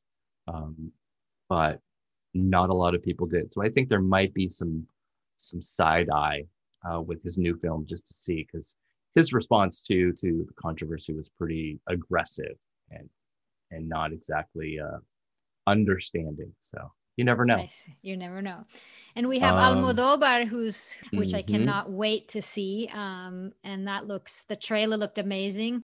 um, 0.47 0.91
but 1.47 1.79
not 2.33 2.69
a 2.69 2.73
lot 2.73 2.93
of 2.93 3.01
people 3.03 3.25
did. 3.25 3.53
So 3.53 3.63
I 3.63 3.69
think 3.69 3.87
there 3.87 4.01
might 4.01 4.33
be 4.33 4.47
some 4.49 4.85
some 5.37 5.61
side 5.61 6.09
eye 6.09 6.43
uh, 6.83 6.99
with 6.99 7.23
his 7.23 7.37
new 7.37 7.55
film 7.55 7.85
just 7.87 8.05
to 8.07 8.13
see 8.13 8.45
because 8.51 8.75
his 9.15 9.33
response 9.33 9.81
to 9.81 10.11
to 10.13 10.45
the 10.47 10.53
controversy 10.53 11.13
was 11.13 11.29
pretty 11.29 11.79
aggressive 11.87 12.55
and 12.91 13.09
and 13.71 13.87
not 13.87 14.13
exactly 14.13 14.79
uh, 14.79 14.97
understanding. 15.67 16.51
So 16.59 16.91
you 17.17 17.25
never 17.25 17.45
know. 17.45 17.67
You 18.01 18.15
never 18.15 18.41
know. 18.41 18.65
And 19.15 19.27
we 19.27 19.39
have 19.39 19.55
Um, 19.55 19.83
Almodovar, 19.83 20.45
who's 20.47 20.95
which 21.11 21.33
I 21.33 21.43
mhm. 21.43 21.47
cannot 21.47 21.91
wait 21.91 22.29
to 22.29 22.41
see. 22.41 22.89
Um, 22.93 23.51
and 23.63 23.87
that 23.87 24.07
looks 24.07 24.43
the 24.43 24.55
trailer 24.55 24.97
looked 24.97 25.17
amazing. 25.17 25.83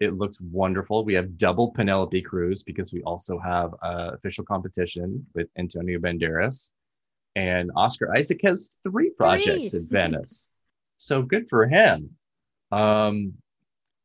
It 0.00 0.14
looks 0.14 0.40
wonderful. 0.40 1.04
We 1.04 1.14
have 1.14 1.38
double 1.38 1.70
Penelope 1.70 2.20
Cruz 2.22 2.64
because 2.64 2.92
we 2.92 3.00
also 3.04 3.38
have 3.38 3.72
uh, 3.82 4.10
official 4.14 4.44
competition 4.44 5.24
with 5.34 5.48
Antonio 5.56 6.00
Banderas, 6.00 6.72
and 7.36 7.70
Oscar 7.76 8.12
Isaac 8.16 8.40
has 8.42 8.70
three 8.82 9.10
projects 9.10 9.74
in 9.74 9.86
Venice. 9.90 10.50
so 10.96 11.22
good 11.22 11.46
for 11.48 11.66
him. 11.68 12.10
Um, 12.72 13.34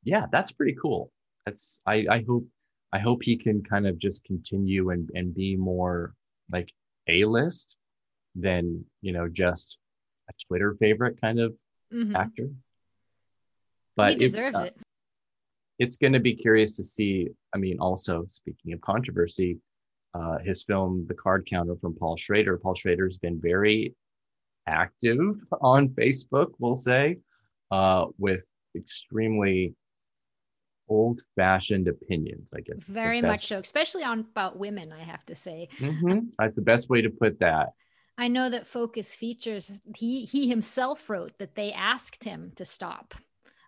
yeah, 0.03 0.25
that's 0.31 0.51
pretty 0.51 0.75
cool. 0.81 1.11
That's 1.45 1.81
I, 1.85 2.05
I 2.09 2.23
hope 2.27 2.45
I 2.93 2.99
hope 2.99 3.23
he 3.23 3.37
can 3.37 3.63
kind 3.63 3.87
of 3.87 3.97
just 3.97 4.23
continue 4.25 4.89
and 4.91 5.09
and 5.15 5.33
be 5.33 5.55
more 5.55 6.13
like 6.51 6.71
a 7.07 7.25
list 7.25 7.75
than 8.35 8.85
you 9.01 9.13
know 9.13 9.27
just 9.27 9.77
a 10.29 10.33
Twitter 10.47 10.75
favorite 10.79 11.19
kind 11.19 11.39
of 11.39 11.55
Mhm. 11.91 12.15
actor. 12.15 12.49
But 13.95 14.11
he 14.11 14.17
deserves 14.17 14.57
uh, 14.57 14.65
it. 14.65 14.77
it's 15.79 15.97
going 15.97 16.13
to 16.13 16.19
be 16.19 16.35
curious 16.35 16.75
to 16.75 16.83
see. 16.83 17.29
I 17.55 17.57
mean, 17.57 17.79
also 17.79 18.25
speaking 18.29 18.73
of 18.73 18.81
controversy, 18.81 19.57
uh, 20.13 20.37
his 20.39 20.63
film 20.63 21.05
*The 21.07 21.13
Card 21.15 21.45
Counter* 21.45 21.77
from 21.77 21.95
Paul 21.95 22.17
Schrader. 22.17 22.57
Paul 22.57 22.75
Schrader's 22.75 23.17
been 23.17 23.39
very 23.39 23.95
active 24.67 25.41
on 25.61 25.87
Facebook, 25.89 26.51
we'll 26.59 26.75
say, 26.75 27.19
uh, 27.71 28.07
with 28.17 28.45
extremely 28.75 29.75
old-fashioned 30.89 31.87
opinions. 31.87 32.51
I 32.55 32.61
guess 32.61 32.87
Very 32.87 33.21
much 33.21 33.47
so, 33.47 33.59
especially 33.59 34.03
on 34.03 34.19
about 34.19 34.57
women. 34.57 34.91
I 34.93 35.03
have 35.03 35.25
to 35.25 35.35
say. 35.35 35.67
Mhm. 35.77 36.33
That's 36.39 36.55
the 36.55 36.61
best 36.61 36.89
way 36.89 37.01
to 37.01 37.09
put 37.09 37.39
that. 37.39 37.69
I 38.17 38.29
know 38.29 38.49
that 38.49 38.65
Focus 38.65 39.13
Features, 39.13 39.79
he 39.95 40.25
he 40.25 40.47
himself 40.47 41.09
wrote 41.09 41.37
that 41.39 41.55
they 41.55 41.71
asked 41.73 42.23
him 42.23 42.51
to 42.55 42.65
stop. 42.65 43.13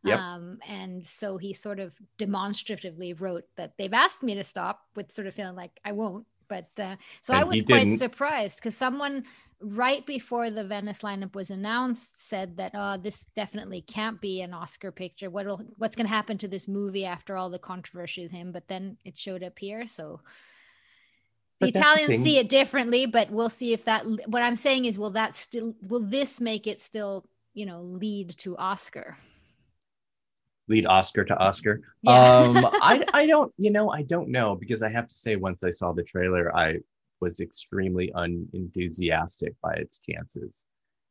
Yep. 0.03 0.17
Um, 0.17 0.59
and 0.67 1.05
so 1.05 1.37
he 1.37 1.53
sort 1.53 1.79
of 1.79 1.95
demonstratively 2.17 3.13
wrote 3.13 3.43
that 3.57 3.73
they've 3.77 3.93
asked 3.93 4.23
me 4.23 4.35
to 4.35 4.43
stop 4.45 4.79
with 4.95 5.11
sort 5.11 5.27
of 5.27 5.33
feeling 5.33 5.55
like 5.55 5.77
I 5.83 5.91
won't. 5.91 6.25
But 6.49 6.69
uh, 6.79 6.97
so 7.21 7.33
I 7.33 7.43
was 7.45 7.61
quite 7.61 7.87
didn't. 7.87 7.97
surprised 7.99 8.57
because 8.57 8.75
someone 8.75 9.25
right 9.61 10.05
before 10.05 10.49
the 10.49 10.63
Venice 10.65 11.01
lineup 11.01 11.35
was 11.35 11.49
announced 11.51 12.21
said 12.21 12.57
that 12.57 12.71
oh 12.73 12.97
this 12.97 13.27
definitely 13.35 13.81
can't 13.81 14.19
be 14.21 14.41
an 14.41 14.53
Oscar 14.53 14.91
picture. 14.91 15.29
What'll 15.29 15.61
what's 15.77 15.95
going 15.95 16.07
to 16.07 16.13
happen 16.13 16.37
to 16.39 16.47
this 16.47 16.67
movie 16.67 17.05
after 17.05 17.37
all 17.37 17.49
the 17.49 17.59
controversy 17.59 18.23
with 18.23 18.31
him? 18.31 18.51
But 18.51 18.67
then 18.67 18.97
it 19.05 19.17
showed 19.17 19.43
up 19.43 19.59
here, 19.59 19.87
so 19.87 20.21
the 21.59 21.67
But 21.67 21.73
the 21.73 21.79
Italians 21.79 22.07
thing. 22.07 22.19
see 22.19 22.37
it 22.37 22.49
differently, 22.49 23.05
but 23.05 23.29
we'll 23.31 23.49
see 23.49 23.73
if 23.73 23.85
that. 23.85 24.03
What 24.27 24.43
I'm 24.43 24.55
saying 24.55 24.85
is, 24.85 24.97
will 24.97 25.11
that 25.11 25.35
still? 25.35 25.75
Will 25.81 26.01
this 26.03 26.39
make 26.41 26.67
it 26.67 26.81
still? 26.81 27.25
You 27.53 27.65
know, 27.65 27.81
lead 27.81 28.37
to 28.39 28.57
Oscar? 28.57 29.17
Lead 30.69 30.85
Oscar 30.85 31.25
to 31.25 31.35
Oscar. 31.37 31.81
Yeah. 32.03 32.11
Um, 32.13 32.57
I 32.81 33.03
I 33.13 33.27
don't 33.27 33.51
you 33.57 33.71
know 33.71 33.91
I 33.91 34.03
don't 34.03 34.29
know 34.29 34.55
because 34.55 34.81
I 34.81 34.89
have 34.89 35.07
to 35.07 35.15
say 35.15 35.35
once 35.35 35.63
I 35.63 35.71
saw 35.71 35.91
the 35.91 36.03
trailer 36.03 36.55
I 36.55 36.77
was 37.21 37.39
extremely 37.41 38.11
unenthusiastic 38.15 39.53
by 39.61 39.73
its 39.73 39.99
chances. 39.99 40.65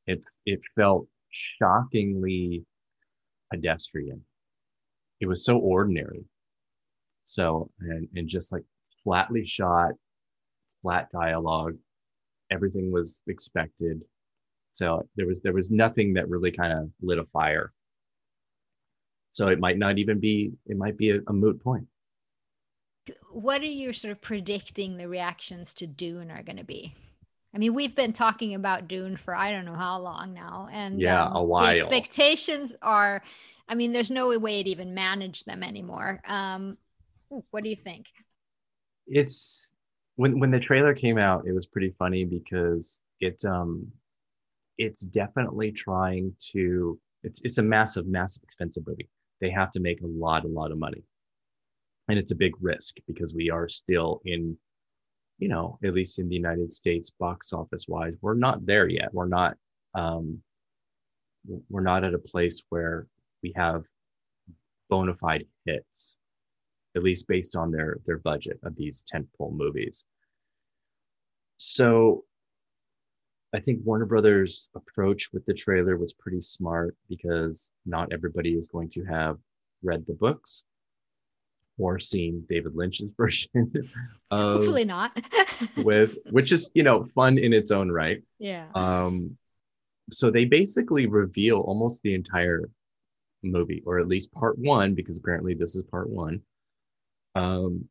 It 0.07 0.23
it 0.47 0.61
felt 0.75 1.07
shockingly 1.31 2.65
pedestrian. 3.53 4.25
It 5.21 5.27
was 5.27 5.45
so 5.45 5.59
ordinary. 5.59 6.25
So 7.25 7.71
and 7.81 8.09
and 8.15 8.29
just 8.29 8.53
like 8.53 8.65
flatly 9.05 9.45
shot, 9.45 9.93
flat 10.83 11.11
dialogue, 11.13 11.77
everything 12.51 12.91
was 12.93 13.21
expected. 13.27 14.03
So 14.73 15.07
there 15.17 15.27
was 15.27 15.41
there 15.41 15.53
was 15.53 15.71
nothing 15.71 16.15
that 16.15 16.29
really 16.29 16.53
kind 16.53 16.73
of 16.73 16.91
lit 17.03 17.19
a 17.19 17.25
fire. 17.27 17.73
So 19.39 19.47
it 19.47 19.61
might 19.61 19.79
not 19.79 19.99
even 19.99 20.19
be, 20.19 20.51
it 20.67 20.77
might 20.77 20.97
be 20.97 21.11
a, 21.11 21.21
a 21.29 21.33
moot 21.33 21.63
point. 21.63 21.87
What 23.31 23.63
are 23.63 23.67
you 23.67 23.93
sort 23.93 24.13
of 24.13 24.21
predicting 24.21 24.97
the 24.97 25.09
reactions 25.09 25.73
to 25.75 25.87
Dune 25.87 26.31
are 26.31 26.43
going 26.43 26.57
to 26.57 26.65
be? 26.65 26.95
I 27.55 27.59
mean, 27.59 27.75
we've 27.75 27.95
been 27.95 28.13
talking 28.13 28.55
about 28.55 28.89
Dune 28.89 29.17
for 29.17 29.35
I 29.35 29.51
don't 29.51 29.65
know 29.65 29.75
how 29.75 29.99
long 30.01 30.35
now, 30.35 30.69
and 30.71 31.05
Yeah, 31.05 31.07
um, 31.07 31.33
a 31.33 31.43
while. 31.43 31.67
The 31.67 31.69
expectations 31.71 32.75
are, 32.83 33.23
I 33.69 33.75
mean, 33.75 33.93
there's 33.93 34.11
no 34.11 34.37
way 34.39 34.63
to 34.63 34.71
even 34.71 34.95
manage 34.95 35.45
them 35.45 35.63
anymore. 35.63 36.21
Um, 36.27 36.77
what 37.51 37.63
do 37.63 37.71
you 37.71 37.77
think? 37.77 38.07
It's 39.07 39.71
when 40.17 40.39
when 40.39 40.51
the 40.51 40.61
trailer 40.61 40.95
came 40.95 41.19
out, 41.19 41.47
it 41.47 41.53
was 41.53 41.67
pretty 41.67 41.91
funny 41.99 42.25
because 42.25 43.01
it 43.21 43.45
um 43.45 43.91
it's 44.79 45.03
definitely 45.03 45.73
trying 45.73 46.35
to 46.53 47.01
it's 47.25 47.41
it's 47.45 47.59
a 47.59 47.63
massive, 47.63 48.07
massive 48.07 48.43
expensive 48.45 48.87
movie. 48.87 49.09
They 49.41 49.51
have 49.51 49.73
to 49.73 49.81
make 49.81 50.01
a 50.03 50.07
lot, 50.07 50.45
a 50.45 50.49
lot 50.49 50.73
of 50.73 50.79
money. 50.79 51.03
And 52.09 52.19
it's 52.19 52.33
a 52.33 52.37
big 52.37 52.55
risk 52.61 52.97
because 53.07 53.35
we 53.35 53.51
are 53.51 53.69
still 53.69 54.21
in, 54.25 54.57
you 55.39 55.49
know, 55.49 55.79
at 55.85 55.95
least 55.95 56.19
in 56.19 56.29
the 56.29 56.35
United 56.35 56.73
States, 56.73 57.11
box 57.11 57.53
office 57.53 57.87
wise, 57.87 58.15
we're 58.21 58.35
not 58.35 58.65
there 58.65 58.89
yet. 58.89 59.13
We're 59.13 59.29
not 59.29 59.57
um 59.95 60.43
we're 61.69 61.81
not 61.81 62.05
at 62.05 62.15
a 62.15 62.19
place 62.19 62.63
where 62.69 63.07
we 63.43 63.53
have 63.57 63.83
bona 64.91 65.15
fide 65.15 65.47
hits 65.67 66.17
at 66.97 67.03
least 67.03 67.29
based 67.29 67.57
on 67.57 67.71
their 67.71 67.99
their 68.07 68.19
budget 68.19 68.59
of 68.65 68.75
these 68.75 69.05
tentpole 69.13 69.53
movies. 69.53 70.05
So 71.59 72.25
I 73.55 73.61
think 73.61 73.81
Warner 73.85 74.05
Brothers' 74.05 74.69
approach 74.75 75.33
with 75.33 75.45
the 75.47 75.55
trailer 75.55 75.97
was 75.97 76.13
pretty 76.13 76.41
smart 76.41 76.95
because 77.09 77.71
not 77.87 78.13
everybody 78.13 78.55
is 78.55 78.69
going 78.69 78.91
to 78.91 79.05
have 79.05 79.39
read 79.83 80.05
the 80.07 80.13
books 80.15 80.63
or 81.79 81.99
seen 81.99 82.45
David 82.49 82.75
Lynch's 82.75 83.11
version. 83.17 83.73
Of, 84.31 84.57
Hopefully 84.57 84.85
not. 84.85 85.19
with 85.79 86.19
which 86.31 86.53
is 86.53 86.71
you 86.75 86.83
know 86.83 87.07
fun 87.15 87.39
in 87.39 87.53
its 87.53 87.71
own 87.71 87.91
right. 87.91 88.23
Yeah. 88.39 88.67
Um, 88.75 89.37
so 90.11 90.31
they 90.31 90.45
basically 90.45 91.07
reveal 91.07 91.61
almost 91.61 92.03
the 92.03 92.15
entire 92.15 92.69
movie, 93.43 93.83
or 93.87 93.99
at 93.99 94.09
least 94.09 94.33
part 94.33 94.59
one, 94.59 94.95
because 94.95 95.17
apparently 95.19 95.55
this 95.55 95.75
is 95.75 95.83
part 95.83 96.09
one. 96.09 96.43
Um, 97.35 97.89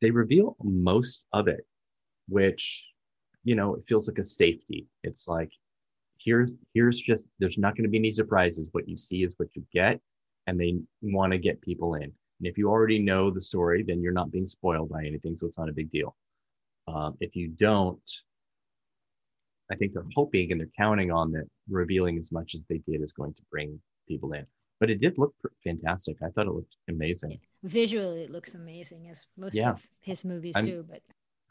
they 0.00 0.10
reveal 0.10 0.56
most 0.62 1.24
of 1.32 1.48
it, 1.48 1.66
which 2.28 2.86
you 3.44 3.54
know 3.54 3.74
it 3.74 3.84
feels 3.88 4.08
like 4.08 4.18
a 4.18 4.24
safety. 4.24 4.86
It's 5.02 5.28
like 5.28 5.50
here's 6.18 6.52
here's 6.74 7.00
just 7.00 7.26
there's 7.38 7.58
not 7.58 7.76
going 7.76 7.84
to 7.84 7.90
be 7.90 7.98
any 7.98 8.10
surprises. 8.10 8.68
What 8.72 8.88
you 8.88 8.96
see 8.96 9.22
is 9.22 9.34
what 9.36 9.54
you 9.54 9.64
get, 9.72 10.00
and 10.46 10.58
they 10.58 10.78
want 11.02 11.32
to 11.32 11.38
get 11.38 11.60
people 11.60 11.94
in. 11.94 12.04
And 12.04 12.48
if 12.48 12.58
you 12.58 12.68
already 12.68 12.98
know 12.98 13.30
the 13.30 13.40
story, 13.40 13.82
then 13.82 14.00
you're 14.02 14.12
not 14.12 14.32
being 14.32 14.46
spoiled 14.46 14.90
by 14.90 15.04
anything, 15.04 15.36
so 15.36 15.46
it's 15.46 15.58
not 15.58 15.68
a 15.68 15.72
big 15.72 15.90
deal. 15.90 16.16
Um, 16.88 17.16
if 17.20 17.36
you 17.36 17.48
don't, 17.48 18.02
I 19.70 19.76
think 19.76 19.92
they're 19.92 20.04
hoping 20.14 20.50
and 20.50 20.60
they're 20.60 20.68
counting 20.76 21.12
on 21.12 21.30
that 21.32 21.48
revealing 21.68 22.18
as 22.18 22.32
much 22.32 22.54
as 22.54 22.64
they 22.68 22.78
did 22.78 23.00
is 23.00 23.12
going 23.12 23.34
to 23.34 23.42
bring 23.50 23.80
people 24.08 24.32
in 24.32 24.44
but 24.82 24.90
it 24.90 25.00
did 25.00 25.16
look 25.16 25.32
fantastic. 25.62 26.16
I 26.24 26.30
thought 26.30 26.48
it 26.48 26.52
looked 26.52 26.74
amazing. 26.88 27.38
Visually, 27.62 28.24
it 28.24 28.30
looks 28.30 28.56
amazing, 28.56 29.08
as 29.10 29.24
most 29.36 29.54
yeah. 29.54 29.70
of 29.70 29.86
his 30.00 30.24
movies 30.24 30.56
I'm, 30.56 30.66
do. 30.66 30.84
But 30.90 31.02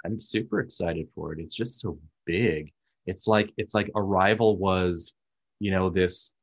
I'm 0.06 0.20
super 0.20 0.60
excited 0.60 1.08
for 1.16 1.34
it. 1.34 1.40
It's 1.40 1.56
just 1.56 1.80
so 1.80 2.00
big. 2.26 2.72
It's 3.06 3.28
like 3.28 3.52
it's 3.58 3.74
like 3.74 3.90
Arrival 3.96 4.58
was, 4.58 5.14
you 5.60 5.72
know, 5.72 5.90
this 5.90 6.34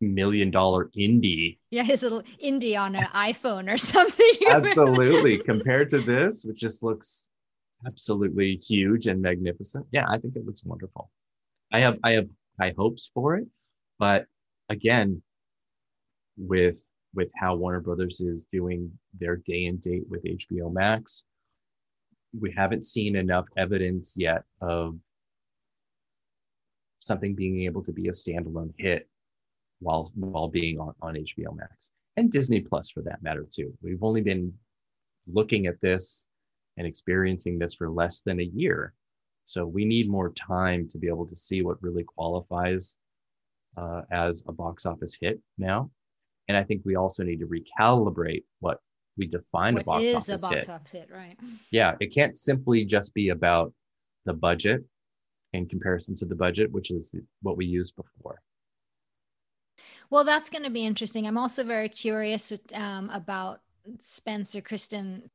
million 0.00 0.50
dollar 0.50 0.90
indie. 0.96 1.58
Yeah, 1.70 1.82
his 1.82 2.02
little 2.02 2.22
indie 2.42 2.78
on 2.78 2.94
an 2.94 3.04
iPhone 3.14 3.72
or 3.72 3.76
something. 3.92 4.32
absolutely. 4.48 5.38
Compared 5.44 5.90
to 5.90 5.98
this, 5.98 6.44
which 6.44 6.58
just 6.58 6.82
looks 6.82 7.26
absolutely 7.86 8.56
huge 8.56 9.06
and 9.06 9.20
magnificent. 9.20 9.86
Yeah, 9.92 10.06
I 10.08 10.18
think 10.18 10.36
it 10.36 10.46
looks 10.46 10.64
wonderful. 10.64 11.10
I 11.72 11.80
have 11.80 11.98
I 12.04 12.12
have 12.12 12.28
high 12.60 12.74
hopes 12.76 13.10
for 13.12 13.36
it, 13.36 13.46
but 13.98 14.26
again, 14.68 15.22
with 16.36 16.82
with 17.14 17.30
how 17.36 17.54
Warner 17.54 17.80
Brothers 17.80 18.20
is 18.20 18.44
doing 18.52 18.90
their 19.18 19.36
day 19.36 19.66
and 19.66 19.80
date 19.80 20.04
with 20.08 20.24
HBO 20.24 20.72
Max. 20.72 21.24
We 22.38 22.52
haven't 22.52 22.84
seen 22.84 23.16
enough 23.16 23.46
evidence 23.56 24.14
yet 24.16 24.44
of 24.60 24.98
something 26.98 27.34
being 27.34 27.62
able 27.62 27.82
to 27.84 27.92
be 27.92 28.08
a 28.08 28.12
standalone 28.12 28.72
hit 28.78 29.08
while 29.80 30.10
while 30.14 30.48
being 30.48 30.78
on, 30.80 30.94
on 31.02 31.14
HBO 31.14 31.54
Max 31.54 31.90
and 32.16 32.30
Disney 32.30 32.60
Plus 32.60 32.90
for 32.90 33.02
that 33.02 33.22
matter 33.22 33.46
too. 33.50 33.72
We've 33.82 34.02
only 34.02 34.22
been 34.22 34.52
looking 35.26 35.66
at 35.66 35.80
this 35.80 36.26
and 36.76 36.86
experiencing 36.86 37.58
this 37.58 37.74
for 37.74 37.90
less 37.90 38.22
than 38.22 38.40
a 38.40 38.50
year. 38.54 38.94
So 39.46 39.66
we 39.66 39.84
need 39.84 40.08
more 40.08 40.32
time 40.32 40.88
to 40.88 40.98
be 40.98 41.08
able 41.08 41.26
to 41.26 41.36
see 41.36 41.62
what 41.62 41.82
really 41.82 42.04
qualifies 42.04 42.96
uh, 43.76 44.02
as 44.10 44.44
a 44.48 44.52
box 44.52 44.86
office 44.86 45.16
hit 45.20 45.40
now. 45.58 45.90
And 46.48 46.56
I 46.56 46.62
think 46.62 46.82
we 46.84 46.96
also 46.96 47.22
need 47.22 47.40
to 47.40 47.46
recalibrate 47.46 48.44
what 48.60 48.78
we 49.16 49.26
define 49.26 49.74
what 49.74 49.82
a 49.82 49.84
box 49.84 50.02
is 50.02 50.14
office 50.14 50.28
a 50.28 50.46
box 50.46 50.54
hit. 50.54 50.68
office 50.70 50.92
hit, 50.92 51.08
right? 51.12 51.38
Yeah, 51.70 51.94
it 52.00 52.14
can't 52.14 52.36
simply 52.36 52.84
just 52.84 53.14
be 53.14 53.30
about 53.30 53.72
the 54.24 54.32
budget 54.32 54.84
in 55.52 55.68
comparison 55.68 56.16
to 56.16 56.24
the 56.24 56.34
budget, 56.34 56.70
which 56.72 56.90
is 56.90 57.14
what 57.42 57.56
we 57.56 57.66
used 57.66 57.94
before. 57.96 58.40
Well, 60.10 60.24
that's 60.24 60.50
going 60.50 60.64
to 60.64 60.70
be 60.70 60.84
interesting. 60.84 61.26
I'm 61.26 61.38
also 61.38 61.64
very 61.64 61.88
curious 61.88 62.52
um, 62.74 63.10
about 63.10 63.60
Spencer 64.00 64.60
Kristen 64.60 65.30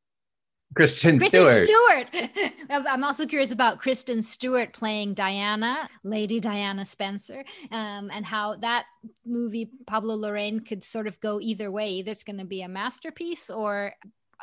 Kristen, 0.75 1.17
Kristen 1.17 1.43
Stewart. 1.45 2.09
Stewart. 2.13 2.53
I'm 2.69 3.03
also 3.03 3.25
curious 3.25 3.51
about 3.51 3.79
Kristen 3.79 4.21
Stewart 4.21 4.71
playing 4.71 5.15
Diana, 5.15 5.89
Lady 6.03 6.39
Diana 6.39 6.85
Spencer, 6.85 7.43
um, 7.71 8.11
and 8.13 8.25
how 8.25 8.55
that 8.57 8.85
movie, 9.25 9.71
Pablo 9.87 10.15
Larraín, 10.15 10.65
could 10.65 10.83
sort 10.83 11.07
of 11.07 11.19
go 11.19 11.39
either 11.41 11.71
way. 11.71 11.89
Either 11.89 12.11
it's 12.11 12.23
going 12.23 12.37
to 12.37 12.45
be 12.45 12.61
a 12.61 12.67
masterpiece 12.67 13.49
or 13.49 13.93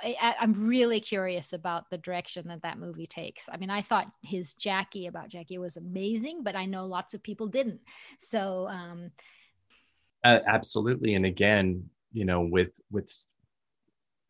I, 0.02 0.34
am 0.40 0.66
really 0.66 1.00
curious 1.00 1.52
about 1.52 1.88
the 1.90 1.98
direction 1.98 2.48
that 2.48 2.62
that 2.62 2.78
movie 2.78 3.06
takes. 3.06 3.48
I 3.50 3.56
mean, 3.56 3.70
I 3.70 3.80
thought 3.80 4.10
his 4.22 4.54
Jackie 4.54 5.06
about 5.06 5.28
Jackie 5.28 5.58
was 5.58 5.76
amazing, 5.76 6.42
but 6.42 6.54
I 6.54 6.66
know 6.66 6.84
lots 6.84 7.14
of 7.14 7.22
people 7.22 7.46
didn't. 7.46 7.80
So, 8.18 8.68
um, 8.68 9.10
uh, 10.22 10.40
absolutely. 10.46 11.14
And 11.14 11.24
again, 11.24 11.88
you 12.12 12.24
know, 12.24 12.42
with 12.42 12.70
with 12.90 13.10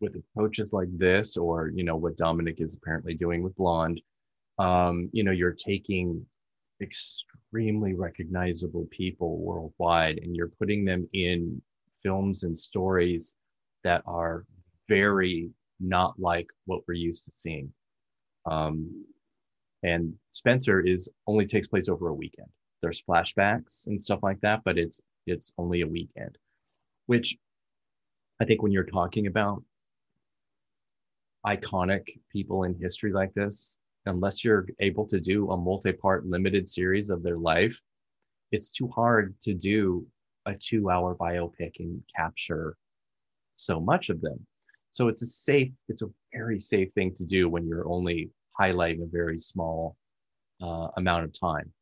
with 0.01 0.17
approaches 0.17 0.73
like 0.73 0.89
this 0.99 1.37
or 1.37 1.71
you 1.75 1.85
know 1.85 1.97
what 1.97 2.17
Dominik 2.17 2.61
is 2.61 2.77
apparently 2.77 3.15
doing 3.15 3.43
with 3.43 3.57
blonde 3.57 4.01
um, 4.59 5.09
you 5.13 5.25
know 5.25 5.33
you're 5.33 5.53
taking 5.53 6.25
extremely 6.83 7.95
recognizable 7.95 8.87
people 8.91 9.39
worldwide 9.39 10.19
and 10.19 10.37
you're 10.37 10.53
putting 10.59 10.85
them 10.85 11.09
in 11.13 11.61
films 12.03 12.43
and 12.43 12.57
stories 12.57 13.35
that 13.85 14.03
are 14.07 14.45
very 14.89 15.51
not 15.81 16.19
like 16.19 16.47
what 16.67 16.83
we're 16.87 16.95
used 16.95 17.25
to 17.25 17.31
seeing. 17.33 17.73
Um, 18.45 19.05
and 19.83 20.15
spencer 20.31 20.81
is 20.81 21.09
only 21.27 21.47
takes 21.47 21.69
place 21.69 21.89
over 21.89 22.09
a 22.09 22.15
weekend. 22.15 22.49
There's 22.83 23.03
flashbacks 23.03 23.87
and 23.87 24.03
stuff 24.03 24.21
like 24.23 24.41
that 24.43 24.63
but 24.65 24.79
it's 24.79 25.01
it's 25.27 25.53
only 25.59 25.81
a 25.81 25.87
weekend 25.87 26.39
which 27.07 27.37
i 28.41 28.45
think 28.45 28.63
when 28.63 28.73
you're 28.73 28.85
talking 28.85 29.27
about 29.27 29.63
iconic 31.47 32.19
people 32.31 32.65
in 32.65 32.75
history 32.81 33.13
like 33.13 33.33
this, 33.35 33.79
unless 34.07 34.45
you're 34.45 34.67
able 34.81 35.07
to 35.07 35.21
do 35.21 35.51
a 35.51 35.57
multi-part 35.57 36.27
limited 36.27 36.69
series 36.69 37.11
of 37.11 37.23
their 37.23 37.39
life, 37.39 37.81
it's 38.53 38.71
too 38.71 38.89
hard 38.89 39.35
to 39.41 39.55
do 39.55 40.07
a 40.47 40.55
two-hour 40.55 41.15
biopic 41.17 41.73
and 41.79 42.03
capture 42.15 42.77
so 43.57 43.81
much 43.81 44.09
of 44.09 44.21
them. 44.21 44.45
So 44.91 45.09
it's 45.09 45.23
a 45.23 45.27
safe, 45.27 45.73
it's 45.89 46.03
a 46.03 46.11
very 46.33 46.59
safe 46.59 46.93
thing 46.95 47.15
to 47.17 47.25
do 47.25 47.49
when 47.49 47.67
you're 47.67 47.89
only 47.89 48.31
highlighting 48.59 49.03
a 49.03 49.11
very 49.11 49.39
small 49.39 49.97
uh, 50.63 50.89
amount 50.97 51.25
of 51.25 51.39
time. 51.39 51.73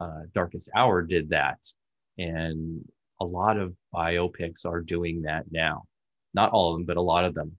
Uh, 0.00 0.22
Darkest 0.34 0.70
Hour 0.74 1.02
did 1.02 1.28
that, 1.30 1.58
and 2.18 2.82
a 3.20 3.24
lot 3.24 3.58
of 3.58 3.74
biopics 3.94 4.66
are 4.66 4.80
doing 4.80 5.22
that 5.22 5.44
now. 5.50 5.84
Not 6.34 6.50
all 6.50 6.72
of 6.72 6.78
them, 6.78 6.86
but 6.86 6.96
a 6.96 7.02
lot 7.02 7.24
of 7.24 7.34
them. 7.34 7.56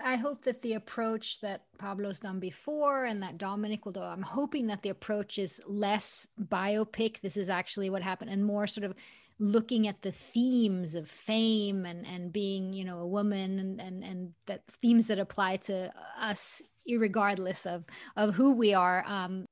I 0.00 0.16
hope 0.16 0.44
that 0.44 0.62
the 0.62 0.74
approach 0.74 1.40
that 1.40 1.62
Pablo's 1.78 2.20
done 2.20 2.38
before 2.38 3.06
and 3.06 3.22
that 3.22 3.38
Dominik 3.38 3.84
will 3.84 3.92
do, 3.92 4.00
I'm 4.00 4.22
hoping 4.22 4.68
that 4.68 4.82
the 4.82 4.90
approach 4.90 5.38
is 5.38 5.60
less 5.66 6.28
biopic. 6.40 7.20
This 7.20 7.36
is 7.36 7.48
actually 7.48 7.90
what 7.90 8.02
happened 8.02 8.30
and 8.30 8.44
more 8.44 8.66
sort 8.66 8.84
of 8.84 8.94
looking 9.40 9.88
at 9.88 10.02
the 10.02 10.12
themes 10.12 10.94
of 10.94 11.08
fame 11.08 11.84
and, 11.84 12.06
and 12.06 12.32
being, 12.32 12.72
you 12.72 12.84
know, 12.84 13.00
a 13.00 13.06
woman 13.06 13.58
and, 13.58 13.80
and, 13.80 14.04
and 14.04 14.34
that 14.46 14.62
themes 14.66 15.08
that 15.08 15.18
apply 15.18 15.56
to 15.56 15.92
us 16.20 16.62
regardless 16.96 17.66
of, 17.66 17.84
of 18.16 18.34
who 18.34 18.54
we 18.54 18.74
are. 18.74 19.04
Um, 19.06 19.44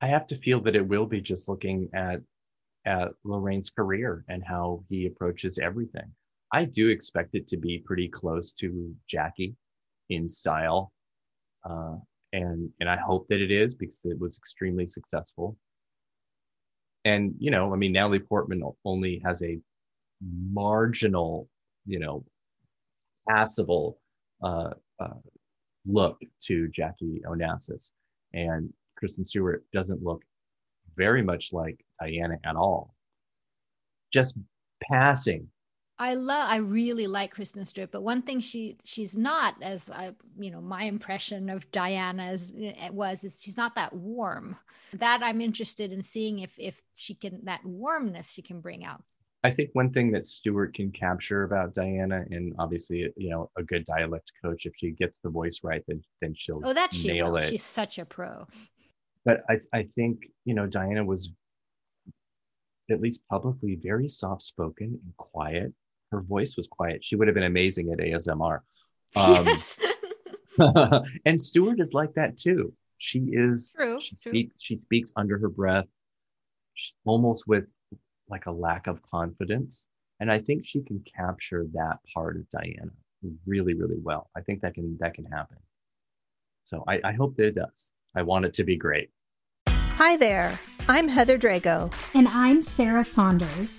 I 0.00 0.08
have 0.08 0.26
to 0.28 0.36
feel 0.36 0.60
that 0.62 0.76
it 0.76 0.86
will 0.86 1.06
be 1.06 1.20
just 1.20 1.48
looking 1.48 1.88
at, 1.94 2.20
at 2.84 3.12
Larraín's 3.24 3.70
career 3.70 4.24
and 4.28 4.42
how 4.44 4.84
he 4.88 5.06
approaches 5.06 5.58
everything. 5.58 6.12
I 6.56 6.64
do 6.64 6.88
expect 6.88 7.34
it 7.34 7.46
to 7.48 7.58
be 7.58 7.82
pretty 7.84 8.08
close 8.08 8.50
to 8.60 8.94
Jackie 9.06 9.54
in 10.08 10.26
style, 10.26 10.90
uh, 11.68 11.96
and 12.32 12.70
and 12.80 12.88
I 12.88 12.96
hope 12.96 13.26
that 13.28 13.42
it 13.42 13.50
is 13.50 13.74
because 13.74 14.00
it 14.06 14.18
was 14.18 14.38
extremely 14.38 14.86
successful. 14.86 15.58
And 17.04 17.34
you 17.38 17.50
know, 17.50 17.74
I 17.74 17.76
mean, 17.76 17.92
Natalie 17.92 18.20
Portman 18.20 18.62
only 18.86 19.20
has 19.22 19.42
a 19.42 19.58
marginal, 20.22 21.46
you 21.84 21.98
know, 21.98 22.24
passable 23.28 23.98
uh, 24.42 24.70
uh, 24.98 25.20
look 25.84 26.18
to 26.44 26.68
Jackie 26.68 27.20
Onassis, 27.26 27.90
and 28.32 28.72
Kristen 28.96 29.26
Stewart 29.26 29.62
doesn't 29.74 30.02
look 30.02 30.22
very 30.96 31.22
much 31.22 31.52
like 31.52 31.84
Diana 32.00 32.38
at 32.46 32.56
all. 32.56 32.94
Just 34.10 34.38
passing 34.90 35.50
I 35.98 36.14
love 36.14 36.50
I 36.50 36.56
really 36.56 37.06
like 37.06 37.32
Kristen 37.32 37.64
Stewart, 37.64 37.90
but 37.90 38.02
one 38.02 38.22
thing 38.22 38.40
she 38.40 38.76
she's 38.84 39.16
not 39.16 39.54
as 39.62 39.90
I 39.90 40.12
you 40.38 40.50
know 40.50 40.60
my 40.60 40.84
impression 40.84 41.48
of 41.48 41.70
Diana 41.70 42.24
as 42.24 42.50
it 42.50 42.76
eh, 42.78 42.90
was 42.90 43.24
is 43.24 43.40
she's 43.40 43.56
not 43.56 43.74
that 43.76 43.94
warm. 43.94 44.56
That 44.92 45.22
I'm 45.22 45.40
interested 45.40 45.92
in 45.92 46.02
seeing 46.02 46.40
if 46.40 46.58
if 46.58 46.82
she 46.96 47.14
can 47.14 47.44
that 47.44 47.64
warmness 47.64 48.32
she 48.32 48.42
can 48.42 48.60
bring 48.60 48.84
out. 48.84 49.02
I 49.42 49.50
think 49.52 49.70
one 49.74 49.92
thing 49.92 50.10
that 50.10 50.26
Stewart 50.26 50.74
can 50.74 50.90
capture 50.90 51.44
about 51.44 51.72
Diana, 51.72 52.24
and 52.30 52.52
obviously, 52.58 53.06
you 53.16 53.30
know, 53.30 53.48
a 53.56 53.62
good 53.62 53.84
dialect 53.84 54.32
coach, 54.44 54.66
if 54.66 54.72
she 54.76 54.90
gets 54.90 55.20
the 55.20 55.30
voice 55.30 55.60
right, 55.62 55.82
then 55.86 56.02
then 56.20 56.34
she'll 56.36 56.60
oh, 56.64 56.74
that 56.74 56.92
she 56.92 57.08
nail 57.08 57.30
will. 57.30 57.36
it. 57.36 57.48
She's 57.48 57.62
such 57.62 57.98
a 57.98 58.04
pro. 58.04 58.46
But 59.24 59.42
I 59.48 59.60
I 59.72 59.84
think 59.84 60.26
you 60.44 60.54
know 60.54 60.66
Diana 60.66 61.04
was 61.04 61.30
at 62.90 63.00
least 63.00 63.20
publicly 63.30 63.78
very 63.82 64.08
soft 64.08 64.42
spoken 64.42 64.98
and 65.02 65.16
quiet. 65.16 65.72
Her 66.12 66.20
voice 66.20 66.56
was 66.56 66.66
quiet. 66.70 67.04
She 67.04 67.16
would 67.16 67.28
have 67.28 67.34
been 67.34 67.44
amazing 67.44 67.92
at 67.92 67.98
ASMR. 67.98 68.60
Um, 69.14 69.46
yes. 69.46 69.78
and 71.24 71.40
Stewart 71.40 71.80
is 71.80 71.94
like 71.94 72.12
that 72.14 72.36
too. 72.36 72.74
She 72.98 73.20
is. 73.32 73.72
True, 73.74 73.98
She 73.98 74.14
true. 74.16 74.30
speaks. 74.32 74.54
She 74.58 74.76
speaks 74.76 75.10
under 75.16 75.38
her 75.38 75.48
breath, 75.48 75.86
almost 77.06 77.46
with 77.46 77.64
like 78.28 78.44
a 78.44 78.50
lack 78.50 78.88
of 78.88 79.00
confidence. 79.02 79.86
And 80.20 80.30
I 80.30 80.38
think 80.38 80.66
she 80.66 80.82
can 80.82 81.02
capture 81.16 81.64
that 81.72 81.98
part 82.12 82.36
of 82.36 82.50
Diana 82.50 82.90
really, 83.46 83.72
really 83.74 83.98
well. 84.02 84.28
I 84.36 84.40
think 84.42 84.60
that 84.62 84.74
can 84.74 84.98
that 85.00 85.14
can 85.14 85.24
happen. 85.24 85.56
So 86.64 86.84
I, 86.86 87.00
I 87.04 87.12
hope 87.12 87.36
that 87.36 87.46
it 87.46 87.54
does. 87.54 87.92
I 88.14 88.22
want 88.22 88.44
it 88.44 88.52
to 88.54 88.64
be 88.64 88.76
great. 88.76 89.08
Hi 89.68 90.16
there. 90.16 90.58
I'm 90.88 91.08
Heather 91.08 91.38
Drago. 91.38 91.90
And 92.12 92.28
I'm 92.28 92.60
Sarah 92.60 93.04
Saunders. 93.04 93.78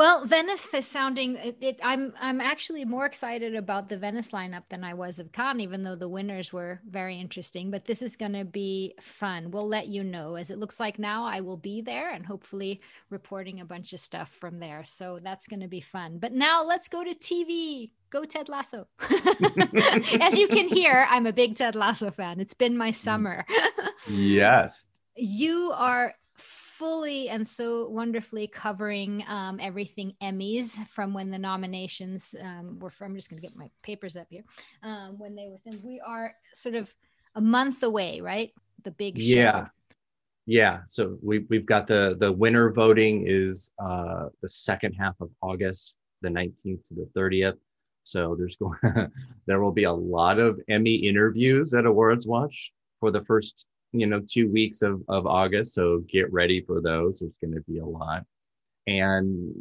Well, 0.00 0.24
Venice 0.24 0.72
is 0.72 0.86
sounding. 0.86 1.36
It, 1.36 1.58
it, 1.60 1.80
I'm 1.82 2.14
I'm 2.18 2.40
actually 2.40 2.86
more 2.86 3.04
excited 3.04 3.54
about 3.54 3.90
the 3.90 3.98
Venice 3.98 4.30
lineup 4.30 4.66
than 4.70 4.82
I 4.82 4.94
was 4.94 5.18
of 5.18 5.30
Cannes, 5.30 5.60
even 5.60 5.82
though 5.82 5.94
the 5.94 6.08
winners 6.08 6.54
were 6.54 6.80
very 6.88 7.20
interesting. 7.20 7.70
But 7.70 7.84
this 7.84 8.00
is 8.00 8.16
going 8.16 8.32
to 8.32 8.46
be 8.46 8.94
fun. 8.98 9.50
We'll 9.50 9.68
let 9.68 9.88
you 9.88 10.02
know 10.02 10.36
as 10.36 10.50
it 10.50 10.56
looks 10.56 10.80
like 10.80 10.98
now. 10.98 11.26
I 11.26 11.42
will 11.42 11.58
be 11.58 11.82
there 11.82 12.10
and 12.14 12.24
hopefully 12.24 12.80
reporting 13.10 13.60
a 13.60 13.66
bunch 13.66 13.92
of 13.92 14.00
stuff 14.00 14.30
from 14.30 14.58
there. 14.58 14.84
So 14.84 15.20
that's 15.22 15.46
going 15.46 15.60
to 15.60 15.68
be 15.68 15.82
fun. 15.82 16.16
But 16.16 16.32
now 16.32 16.64
let's 16.64 16.88
go 16.88 17.04
to 17.04 17.14
TV. 17.14 17.90
Go 18.08 18.24
Ted 18.24 18.48
Lasso. 18.48 18.88
as 20.18 20.38
you 20.38 20.48
can 20.48 20.68
hear, 20.68 21.06
I'm 21.10 21.26
a 21.26 21.32
big 21.34 21.58
Ted 21.58 21.74
Lasso 21.74 22.10
fan. 22.10 22.40
It's 22.40 22.54
been 22.54 22.74
my 22.74 22.90
mm. 22.90 22.94
summer. 22.94 23.44
Yes. 24.08 24.86
you 25.14 25.72
are 25.74 26.14
fully 26.80 27.28
and 27.28 27.46
so 27.46 27.90
wonderfully 27.90 28.46
covering 28.46 29.22
um, 29.28 29.60
everything 29.60 30.14
Emmys 30.22 30.78
from 30.86 31.12
when 31.12 31.30
the 31.30 31.38
nominations 31.38 32.34
um, 32.40 32.78
were 32.78 32.88
from. 32.88 33.10
I'm 33.10 33.16
just 33.16 33.28
going 33.28 33.40
to 33.40 33.46
get 33.46 33.54
my 33.54 33.68
papers 33.82 34.16
up 34.16 34.28
here. 34.30 34.44
Um, 34.82 35.18
when 35.18 35.34
they 35.36 35.46
were, 35.46 35.58
we 35.84 36.00
are 36.00 36.34
sort 36.54 36.74
of 36.76 36.92
a 37.34 37.40
month 37.40 37.82
away, 37.82 38.22
right? 38.22 38.50
The 38.82 38.92
big 38.92 39.20
show. 39.20 39.34
Yeah. 39.34 39.66
Yeah. 40.46 40.78
So 40.88 41.18
we 41.22 41.46
we've 41.50 41.66
got 41.66 41.86
the 41.86 42.16
the 42.18 42.32
winner 42.32 42.72
voting 42.72 43.26
is 43.26 43.72
uh 43.78 44.30
the 44.40 44.48
second 44.48 44.94
half 44.94 45.16
of 45.20 45.28
August, 45.42 45.94
the 46.22 46.30
19th 46.30 46.82
to 46.84 46.94
the 46.94 47.08
30th. 47.14 47.58
So 48.04 48.34
there's 48.38 48.56
going 48.56 48.78
there 49.46 49.60
will 49.60 49.70
be 49.70 49.84
a 49.84 49.92
lot 49.92 50.38
of 50.38 50.58
Emmy 50.68 50.94
interviews 50.94 51.74
at 51.74 51.84
AwardsWatch 51.84 52.70
for 53.00 53.10
the 53.10 53.22
first, 53.26 53.66
you 53.92 54.06
know, 54.06 54.20
two 54.20 54.50
weeks 54.50 54.82
of, 54.82 55.02
of 55.08 55.26
August. 55.26 55.74
So 55.74 56.04
get 56.08 56.32
ready 56.32 56.60
for 56.60 56.80
those. 56.80 57.18
There's 57.18 57.32
going 57.40 57.54
to 57.54 57.62
be 57.62 57.78
a 57.78 57.84
lot. 57.86 58.24
And 58.86 59.52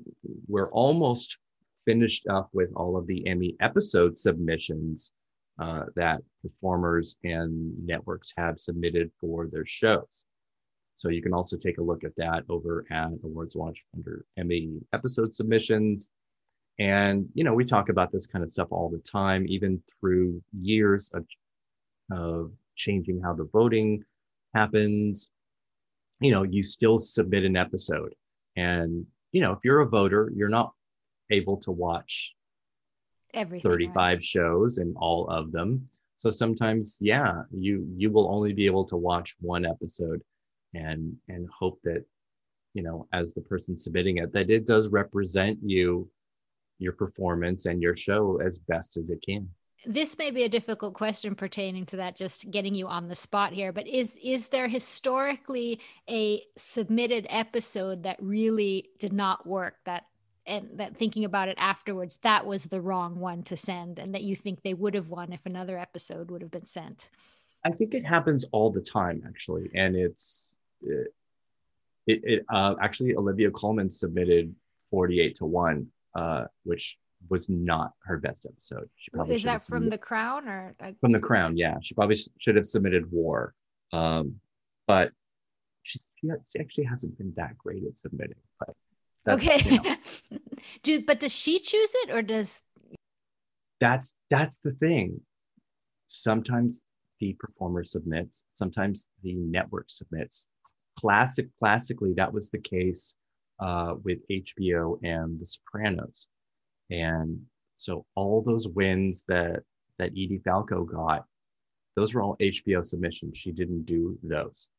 we're 0.48 0.72
almost 0.72 1.38
finished 1.86 2.28
up 2.28 2.50
with 2.54 2.70
all 2.76 2.98
of 2.98 3.08
the 3.08 3.26
Emmy 3.28 3.56
episode 3.60 4.18
submissions 4.18 5.12
uh, 5.60 5.86
that 5.96 6.22
performers 6.42 7.16
and 7.24 7.74
networks 7.86 8.34
have 8.38 8.60
submitted 8.60 9.12
for 9.20 9.48
their 9.48 9.66
shows. 9.66 10.24
So 10.96 11.10
you 11.10 11.22
can 11.22 11.34
also 11.34 11.58
take 11.58 11.78
a 11.78 11.84
look 11.84 12.04
at 12.04 12.16
that 12.18 12.44
over 12.50 12.86
at 12.92 13.12
AwardsWatch 13.22 13.78
under 13.96 14.26
Emmy 14.38 14.80
episode 14.94 15.34
submissions. 15.34 16.10
And, 16.78 17.28
you 17.34 17.44
know, 17.44 17.54
we 17.54 17.66
talk 17.66 17.90
about 17.90 18.12
this 18.12 18.28
kind 18.28 18.44
of 18.44 18.52
stuff 18.52 18.68
all 18.72 18.90
the 18.90 19.00
time, 19.00 19.46
even 19.48 19.82
through 20.00 20.42
years 20.62 21.12
of, 21.14 21.26
of 22.12 22.52
changing 22.76 23.22
how 23.22 23.34
the 23.34 23.50
voting 23.52 24.04
happens. 24.54 25.30
You 26.20 26.32
know, 26.32 26.44
you 26.44 26.64
still 26.64 27.00
submit 27.00 27.44
an 27.44 27.56
episode. 27.56 28.14
And, 28.56 29.06
you 29.32 29.42
know, 29.42 29.54
if 29.54 29.60
you're 29.64 29.82
a 29.82 29.88
voter, 29.88 30.32
you're 30.36 30.50
not 30.50 30.74
able 31.32 31.58
to 31.58 31.72
watch 31.72 32.36
Everything. 33.34 33.70
right? 33.70 33.76
35 33.76 34.24
shows 34.24 34.78
and 34.80 34.96
all 34.98 35.28
of 35.30 35.52
them. 35.52 35.88
So 36.18 36.32
sometimes, 36.32 36.98
yeah, 37.00 37.44
you 37.52 37.88
you 37.96 38.12
will 38.12 38.30
only 38.30 38.52
be 38.52 38.66
able 38.66 38.84
to 38.86 38.98
watch 38.98 39.36
one 39.40 39.66
episode 39.66 40.22
and 40.74 41.16
and 41.30 41.48
hope 41.58 41.80
that, 41.86 42.04
you 42.74 42.84
know, 42.84 43.08
as 43.14 43.34
the 43.34 43.42
person 43.42 43.78
submitting 43.78 44.18
it, 44.18 44.34
that 44.34 44.50
it 44.50 44.66
does 44.66 44.90
represent 44.90 45.60
you, 45.64 46.10
your 46.78 46.92
performance 46.94 47.66
and 47.68 47.82
your 47.82 47.96
show 47.96 48.42
as 48.46 48.60
best 48.60 48.98
as 48.98 49.10
it 49.10 49.24
can. 49.26 49.48
This 49.86 50.18
may 50.18 50.32
be 50.32 50.44
a 50.44 50.50
difficult 50.50 50.94
question 50.94 51.36
pertaining 51.36 51.86
to 51.88 51.98
that 51.98 52.16
just 52.16 52.50
getting 52.52 52.76
you 52.76 52.88
on 52.88 53.08
the 53.08 53.16
spot 53.16 53.54
here 53.54 53.72
but 53.72 53.88
is 53.88 54.18
is 54.22 54.50
there 54.50 54.68
historically 54.68 55.80
a 56.10 56.42
submitted 56.58 57.26
episode 57.30 58.04
that 58.04 58.18
really 58.20 58.90
did 59.00 59.14
not 59.14 59.48
work 59.48 59.76
that 59.86 60.06
and 60.46 60.68
that 60.74 60.98
thinking 60.98 61.26
about 61.26 61.48
it 61.48 61.58
afterwards 61.58 62.18
that 62.18 62.46
was 62.46 62.66
the 62.66 62.82
wrong 62.82 63.20
one 63.20 63.44
to 63.44 63.56
send 63.56 64.00
and 64.00 64.14
that 64.14 64.24
you 64.24 64.36
think 64.36 64.62
they 64.62 64.74
would 64.74 64.94
have 64.94 65.10
won 65.10 65.32
if 65.32 65.46
another 65.46 65.78
episode 65.78 66.30
would 66.32 66.42
have 66.42 66.52
been 66.52 66.66
sent 66.66 67.10
I 67.64 67.72
think 67.72 67.94
it 67.94 68.06
happens 68.06 68.46
all 68.52 68.72
the 68.72 68.82
time, 68.82 69.24
actually, 69.28 69.70
and 69.76 69.96
it's 69.96 70.50
it. 70.82 71.14
It, 72.08 72.22
it 72.24 72.46
uh, 72.50 72.76
actually 72.82 73.16
Olivia 73.16 73.52
Colman 73.52 73.90
submitted 73.90 74.56
forty-eight 74.90 75.36
to 75.36 75.46
one, 75.46 75.88
uh, 76.16 76.46
which 76.64 76.98
was 77.30 77.50
not 77.50 77.92
her 78.04 78.18
best 78.18 78.46
episode. 78.46 78.90
She 78.96 79.12
probably 79.12 79.36
is 79.36 79.44
that 79.44 79.64
from 79.64 79.90
the 79.90 79.98
crown 79.98 80.48
or 80.48 80.76
from 81.02 81.12
the 81.12 81.20
crown? 81.20 81.58
Yeah, 81.58 81.78
she 81.82 81.94
probably 81.94 82.18
should 82.40 82.56
have 82.56 82.66
submitted 82.66 83.12
War, 83.12 83.54
um, 83.92 84.36
but 84.88 85.12
she, 85.84 86.00
she 86.16 86.30
she 86.50 86.60
actually 86.60 86.86
hasn't 86.86 87.18
been 87.18 87.34
that 87.36 87.58
great 87.58 87.84
at 87.84 87.98
submitting. 87.98 88.38
But 88.60 88.76
okay 89.28 89.62
you 89.66 89.82
know, 89.84 90.40
do 90.84 91.02
but 91.02 91.20
does 91.20 91.36
she 91.36 91.60
choose 91.60 91.94
it 92.04 92.10
or 92.10 92.22
does 92.22 92.64
that's 93.80 94.14
that's 94.30 94.60
the 94.60 94.72
thing. 94.74 95.22
Sometimes 96.08 96.82
the 97.20 97.36
performer 97.40 97.84
submits, 97.84 98.44
sometimes 98.52 99.08
the 99.24 99.34
network 99.34 99.86
submits. 99.90 100.46
Classic, 100.98 101.48
classically, 101.60 102.14
that 102.16 102.34
was 102.34 102.50
the 102.50 102.60
case 102.60 103.16
uh, 103.60 103.96
with 104.04 104.20
HBO 104.30 105.00
and 105.04 105.40
The 105.40 105.46
Sopranos, 105.46 106.28
and 106.90 107.40
so 107.78 108.06
all 108.16 108.42
those 108.42 108.68
wins 108.68 109.24
that 109.28 109.62
that 109.98 110.12
Edie 110.12 110.42
Falco 110.44 110.84
got, 110.84 111.26
those 111.96 112.14
were 112.14 112.22
all 112.22 112.38
HBO 112.42 112.86
submissions. 112.86 113.38
She 113.38 113.52
didn't 113.52 113.86
do 113.86 114.18
those, 114.24 114.70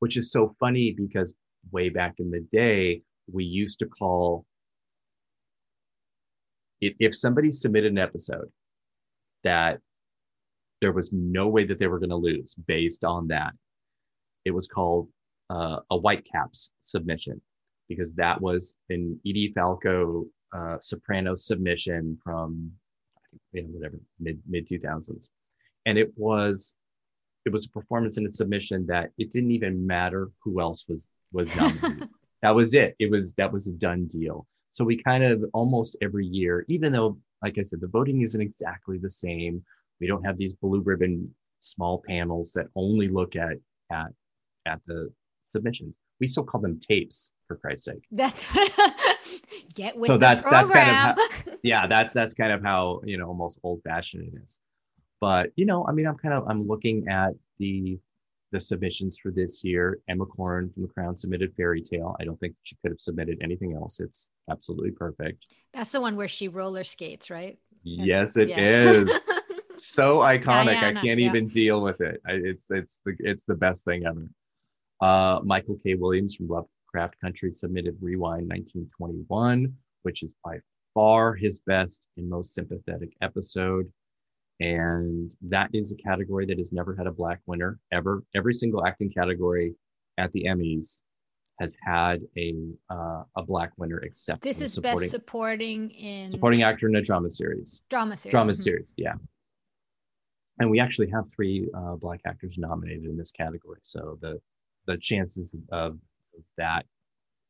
which 0.00 0.16
is 0.16 0.30
so 0.30 0.54
funny 0.60 0.92
because 0.92 1.34
way 1.72 1.88
back 1.88 2.14
in 2.18 2.30
the 2.30 2.46
day, 2.52 3.02
we 3.30 3.44
used 3.44 3.78
to 3.80 3.86
call 3.86 4.44
if, 6.80 6.94
if 6.98 7.16
somebody 7.16 7.50
submitted 7.50 7.92
an 7.92 7.98
episode 7.98 8.50
that 9.44 9.80
there 10.80 10.92
was 10.92 11.10
no 11.12 11.48
way 11.48 11.64
that 11.64 11.78
they 11.78 11.86
were 11.86 11.98
going 11.98 12.10
to 12.10 12.16
lose 12.16 12.54
based 12.66 13.04
on 13.04 13.28
that, 13.28 13.52
it 14.44 14.50
was 14.50 14.68
called 14.68 15.08
uh, 15.50 15.78
a 15.90 15.96
Whitecaps 15.96 16.70
submission 16.82 17.40
because 17.88 18.14
that 18.14 18.40
was 18.40 18.74
an 18.90 19.18
Edie 19.26 19.52
Falco 19.54 20.26
uh, 20.56 20.78
soprano 20.80 21.34
submission 21.34 22.18
from 22.22 22.72
I 23.14 23.36
you 23.52 23.62
know, 23.62 23.68
whatever, 23.68 24.00
mid 24.20 24.40
mid 24.48 24.68
2000s. 24.68 25.30
And 25.86 25.98
it 25.98 26.12
was 26.16 26.76
it 27.44 27.52
was 27.52 27.66
a 27.66 27.70
performance 27.70 28.16
and 28.16 28.26
a 28.26 28.30
submission 28.30 28.86
that 28.86 29.10
it 29.18 29.30
didn't 29.30 29.52
even 29.52 29.86
matter 29.86 30.30
who 30.42 30.60
else 30.60 30.86
was 30.88 31.08
was 31.32 31.54
nominated. 31.56 32.08
that 32.42 32.54
was 32.54 32.74
it. 32.74 32.94
It 32.98 33.10
was 33.10 33.34
that 33.34 33.52
was 33.52 33.66
a 33.66 33.72
done 33.72 34.06
deal. 34.06 34.46
So 34.70 34.84
we 34.84 35.02
kind 35.02 35.24
of 35.24 35.44
almost 35.54 35.96
every 36.02 36.26
year, 36.26 36.64
even 36.68 36.92
though, 36.92 37.18
like 37.42 37.58
I 37.58 37.62
said, 37.62 37.80
the 37.80 37.86
voting 37.86 38.22
isn't 38.22 38.40
exactly 38.40 38.98
the 38.98 39.10
same. 39.10 39.64
We 40.00 40.06
don't 40.06 40.24
have 40.24 40.36
these 40.36 40.54
blue 40.54 40.80
ribbon 40.80 41.34
small 41.60 42.02
panels 42.06 42.52
that 42.52 42.66
only 42.74 43.08
look 43.08 43.36
at 43.36 43.56
at 43.90 44.08
at 44.66 44.80
the 44.86 45.10
submissions. 45.54 45.94
We 46.20 46.26
still 46.26 46.44
call 46.44 46.60
them 46.62 46.78
tapes, 46.78 47.32
for 47.46 47.56
Christ's 47.56 47.86
sake. 47.86 48.04
That's 48.10 48.56
get 49.76 49.96
with 49.96 50.08
so 50.08 50.14
the 50.14 50.18
that's 50.18 50.44
that's 50.44 50.70
kind 50.70 50.90
of 50.90 50.96
how, 50.96 51.14
yeah 51.62 51.86
that's 51.86 52.12
that's 52.12 52.34
kind 52.34 52.52
of 52.52 52.62
how 52.62 53.00
you 53.04 53.16
know 53.18 53.26
almost 53.28 53.60
old 53.62 53.80
fashioned 53.84 54.24
it 54.34 54.42
is. 54.42 54.58
But 55.20 55.50
you 55.56 55.66
know 55.66 55.86
i 55.86 55.92
mean 55.92 56.06
i'm 56.06 56.16
kind 56.16 56.34
of 56.34 56.44
i'm 56.48 56.66
looking 56.66 57.06
at 57.08 57.30
the 57.58 57.98
the 58.52 58.60
submissions 58.60 59.18
for 59.18 59.30
this 59.32 59.64
year. 59.64 59.98
Emma 60.08 60.24
corrin 60.24 60.72
from 60.72 60.82
the 60.84 60.88
crown 60.88 61.16
submitted 61.16 61.52
fairy 61.56 61.82
tale. 61.82 62.14
I 62.20 62.24
don't 62.24 62.38
think 62.38 62.54
she 62.62 62.76
could 62.80 62.92
have 62.92 63.00
submitted 63.00 63.38
anything 63.42 63.74
else. 63.74 63.98
It's 63.98 64.30
absolutely 64.48 64.92
perfect. 64.92 65.46
That's 65.74 65.90
the 65.92 66.00
one 66.00 66.14
where 66.16 66.28
she 66.28 66.46
roller 66.48 66.84
skates, 66.84 67.28
right? 67.28 67.58
yes 67.82 68.36
it 68.36 68.48
Yes. 68.48 68.96
is. 68.96 69.28
So 69.78 70.20
iconic. 70.20 70.80
Diana, 70.80 71.00
i 71.00 71.02
can't 71.04 71.20
yeah. 71.20 71.28
even 71.28 71.48
deal 71.48 71.82
with 71.82 72.00
it. 72.00 72.22
I, 72.26 72.32
it's 72.32 72.70
it's 72.70 73.00
the 73.04 73.14
it's 73.20 73.44
the 73.44 73.54
best 73.54 73.84
thing 73.84 74.06
ever. 74.06 74.26
Uh 75.00 75.40
michael 75.44 75.76
k. 75.82 75.94
Williams 75.94 76.34
from 76.34 76.48
lovecraft 76.96 77.20
country 77.20 77.52
submitted 77.52 77.96
rewind 78.00 78.48
1921 78.48 79.72
which 80.02 80.22
is 80.22 80.30
by 80.44 80.56
far 80.94 81.34
his 81.34 81.60
best 81.66 82.00
and 82.16 82.28
most 82.28 82.54
sympathetic 82.54 83.10
episode 83.22 83.86
and 84.60 85.34
that 85.42 85.68
is 85.74 85.92
a 85.92 85.96
category 85.96 86.46
that 86.46 86.56
has 86.56 86.72
never 86.72 86.94
had 86.96 87.06
a 87.06 87.12
black 87.12 87.40
winner 87.46 87.78
ever 87.92 88.22
every 88.34 88.54
single 88.54 88.86
acting 88.86 89.10
category 89.10 89.74
at 90.18 90.32
the 90.32 90.44
emmys 90.44 91.02
has 91.60 91.76
had 91.82 92.20
a 92.38 92.54
uh, 92.90 93.22
a 93.36 93.42
black 93.42 93.70
winner 93.76 93.98
except 94.00 94.42
This 94.42 94.60
is 94.62 94.72
supporting, 94.74 94.98
best 94.98 95.10
supporting 95.10 95.90
in 95.90 96.30
supporting 96.30 96.62
actor 96.62 96.88
in 96.88 96.96
a 96.96 97.02
drama 97.02 97.28
series 97.30 97.82
drama 97.90 98.16
series. 98.16 98.32
drama 98.32 98.52
Mhm. 98.52 98.56
series 98.56 98.94
yeah 98.96 99.14
and 100.58 100.70
we 100.70 100.80
actually 100.80 101.10
have 101.10 101.24
three 101.30 101.68
uh, 101.74 101.96
black 101.96 102.20
actors 102.24 102.56
nominated 102.56 103.04
in 103.04 103.16
this 103.18 103.32
category 103.32 103.80
so 103.82 104.18
the 104.22 104.40
the 104.86 104.96
chances 104.98 105.54
of 105.72 105.98
that 106.58 106.86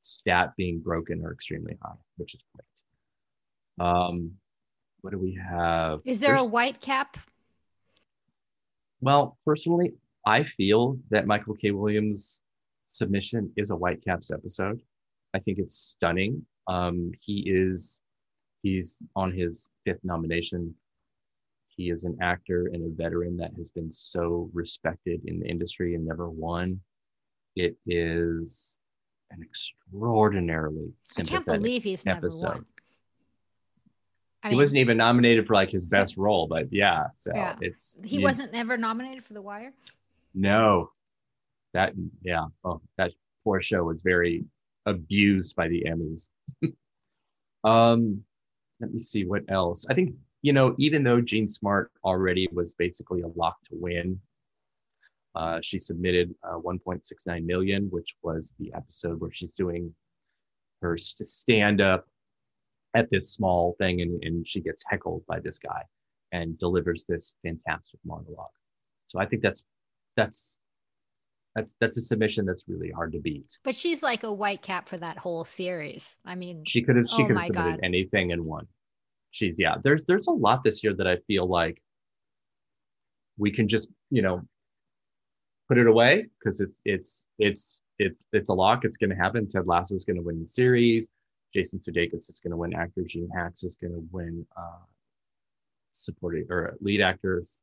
stat 0.02 0.52
being 0.56 0.80
broken 0.80 1.24
are 1.24 1.32
extremely 1.32 1.76
high 1.82 1.98
which 2.16 2.34
is 2.34 2.44
great. 2.54 3.88
Um 3.88 4.32
what 5.02 5.12
do 5.12 5.18
we 5.18 5.38
have? 5.50 6.00
Is 6.04 6.20
there 6.20 6.36
a 6.36 6.44
white 6.44 6.80
cap? 6.80 7.16
well 9.02 9.36
personally 9.44 9.92
i 10.26 10.42
feel 10.42 10.98
that 11.10 11.26
michael 11.26 11.54
k. 11.54 11.70
Williams 11.70 12.40
submission 12.88 13.52
is 13.56 13.68
a 13.70 13.76
white 13.76 14.02
caps 14.02 14.30
episode. 14.30 14.80
I 15.34 15.38
think 15.38 15.58
it's 15.58 15.76
stunning. 15.76 16.44
Um 16.66 17.12
he 17.20 17.44
is 17.46 18.00
he's 18.62 19.02
on 19.14 19.32
his 19.32 19.68
fifth 19.84 20.00
nomination. 20.02 20.74
He 21.68 21.90
is 21.90 22.04
an 22.04 22.16
actor 22.22 22.70
and 22.72 22.82
a 22.84 22.96
veteran 22.96 23.36
that 23.36 23.52
has 23.58 23.70
been 23.70 23.92
so 23.92 24.48
respected 24.54 25.20
in 25.26 25.40
the 25.40 25.46
industry 25.46 25.94
and 25.94 26.06
never 26.06 26.30
won 26.30 26.80
it 27.56 27.76
is 27.86 28.78
an 29.30 29.42
extraordinarily 29.42 30.92
I 31.18 31.22
can't 31.22 31.44
believe 31.46 31.82
he's 31.82 32.04
never 32.06 32.26
episode. 32.26 32.48
won. 32.48 32.66
I 34.42 34.50
he 34.50 34.56
wasn't 34.56 34.78
even 34.78 34.96
nominated 34.98 35.46
for 35.46 35.54
like 35.54 35.70
his 35.70 35.86
best 35.86 36.16
role 36.16 36.46
but 36.46 36.72
yeah 36.72 37.06
so 37.16 37.32
Yeah. 37.34 37.56
it's 37.60 37.98
He 38.04 38.18
you- 38.18 38.22
wasn't 38.22 38.54
ever 38.54 38.76
nominated 38.76 39.24
for 39.24 39.32
The 39.34 39.42
Wire. 39.42 39.72
No, 40.34 40.90
that 41.72 41.94
yeah. 42.22 42.44
Oh, 42.62 42.80
that 42.98 43.12
poor 43.42 43.62
show 43.62 43.82
was 43.84 44.02
very 44.02 44.44
abused 44.84 45.56
by 45.56 45.66
the 45.68 45.84
Emmys. 45.88 46.30
um, 47.64 48.22
let 48.80 48.92
me 48.92 48.98
see 48.98 49.24
what 49.24 49.42
else. 49.48 49.86
I 49.88 49.94
think 49.94 50.14
you 50.42 50.52
know, 50.52 50.74
even 50.78 51.02
though 51.02 51.20
Jean 51.22 51.48
Smart 51.48 51.90
already 52.04 52.46
was 52.52 52.74
basically 52.74 53.22
a 53.22 53.28
lock 53.28 53.56
to 53.64 53.70
win, 53.74 54.20
uh, 55.36 55.60
she 55.62 55.78
submitted 55.78 56.34
uh, 56.42 56.58
1.69 56.58 57.44
million, 57.44 57.88
which 57.90 58.16
was 58.22 58.54
the 58.58 58.72
episode 58.74 59.20
where 59.20 59.30
she's 59.30 59.52
doing 59.52 59.94
her 60.80 60.96
st- 60.96 61.28
stand 61.28 61.80
up 61.80 62.06
at 62.94 63.10
this 63.10 63.32
small 63.32 63.76
thing, 63.78 64.00
and, 64.00 64.22
and 64.24 64.46
she 64.48 64.60
gets 64.60 64.82
heckled 64.88 65.22
by 65.28 65.38
this 65.38 65.58
guy 65.58 65.82
and 66.32 66.58
delivers 66.58 67.04
this 67.04 67.34
fantastic 67.44 68.00
monologue. 68.04 68.48
So 69.08 69.20
I 69.20 69.26
think 69.26 69.42
that's 69.42 69.62
that's 70.16 70.58
that's 71.54 71.74
that's 71.80 71.98
a 71.98 72.00
submission 72.00 72.46
that's 72.46 72.64
really 72.66 72.90
hard 72.90 73.12
to 73.12 73.20
beat. 73.20 73.58
But 73.62 73.74
she's 73.74 74.02
like 74.02 74.24
a 74.24 74.32
white 74.32 74.62
cap 74.62 74.88
for 74.88 74.96
that 74.96 75.18
whole 75.18 75.44
series. 75.44 76.16
I 76.24 76.34
mean, 76.34 76.64
She 76.66 76.82
could 76.82 76.96
have 76.96 77.08
she 77.08 77.22
Oh 77.24 77.26
could 77.26 77.36
have 77.36 77.44
submitted 77.44 77.70
God. 77.72 77.80
anything 77.82 78.32
and 78.32 78.42
won. 78.44 78.66
She's 79.32 79.56
yeah. 79.58 79.74
There's 79.84 80.02
there's 80.04 80.28
a 80.28 80.32
lot 80.32 80.64
this 80.64 80.82
year 80.82 80.94
that 80.94 81.06
I 81.06 81.18
feel 81.26 81.46
like 81.46 81.82
we 83.36 83.50
can 83.50 83.68
just 83.68 83.88
you 84.10 84.22
know 84.22 84.40
put 85.68 85.78
it 85.78 85.86
away 85.86 86.26
because 86.38 86.60
it's 86.60 86.80
it's 86.84 87.26
it's 87.38 87.80
it's 87.98 88.22
it's 88.32 88.48
a 88.48 88.52
lock. 88.52 88.84
It's 88.84 88.96
going 88.96 89.10
to 89.10 89.16
happen. 89.16 89.48
Ted 89.48 89.66
Lasso 89.66 89.94
is 89.94 90.04
going 90.04 90.16
to 90.16 90.22
win 90.22 90.40
the 90.40 90.46
series. 90.46 91.08
Jason 91.54 91.80
Sudeikis 91.80 92.28
is 92.28 92.40
going 92.42 92.50
to 92.50 92.56
win 92.56 92.74
actor. 92.74 93.02
Gene 93.06 93.30
Hacks 93.34 93.64
is 93.64 93.76
going 93.76 93.92
to 93.92 94.04
win 94.12 94.46
uh, 94.56 94.84
supporting 95.92 96.46
or 96.50 96.76
lead 96.80 97.00
actors, 97.00 97.60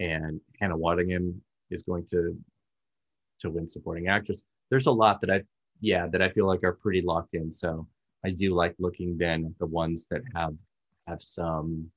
and 0.00 0.40
Hannah 0.60 0.76
Waddingham 0.76 1.34
is 1.70 1.82
going 1.82 2.06
to 2.06 2.36
to 3.40 3.50
win 3.50 3.68
supporting 3.68 4.08
actress. 4.08 4.42
There's 4.70 4.86
a 4.86 4.92
lot 4.92 5.20
that 5.20 5.30
I 5.30 5.42
yeah 5.80 6.06
that 6.08 6.22
I 6.22 6.30
feel 6.30 6.46
like 6.46 6.64
are 6.64 6.72
pretty 6.72 7.02
locked 7.02 7.34
in. 7.34 7.50
So 7.50 7.86
I 8.24 8.30
do 8.30 8.54
like 8.54 8.74
looking 8.78 9.16
then 9.16 9.44
at 9.44 9.58
the 9.58 9.66
ones 9.66 10.06
that 10.10 10.22
have 10.34 10.54
have 11.06 11.22
some 11.22 11.90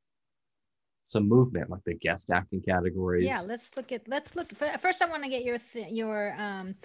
some 1.11 1.27
movement, 1.27 1.69
like 1.69 1.83
the 1.85 1.93
guest 1.95 2.29
acting 2.31 2.61
categories. 2.61 3.25
yeah. 3.25 3.41
Let's 3.45 3.75
look 3.75 3.91
at. 3.91 4.07
Let's 4.07 4.35
look. 4.35 4.51
First, 4.79 5.01
I 5.01 5.07
want 5.07 5.23
to 5.23 5.29
get 5.29 5.43
your 5.43 5.57
th- 5.73 5.91
your 5.91 6.33
um, 6.37 6.75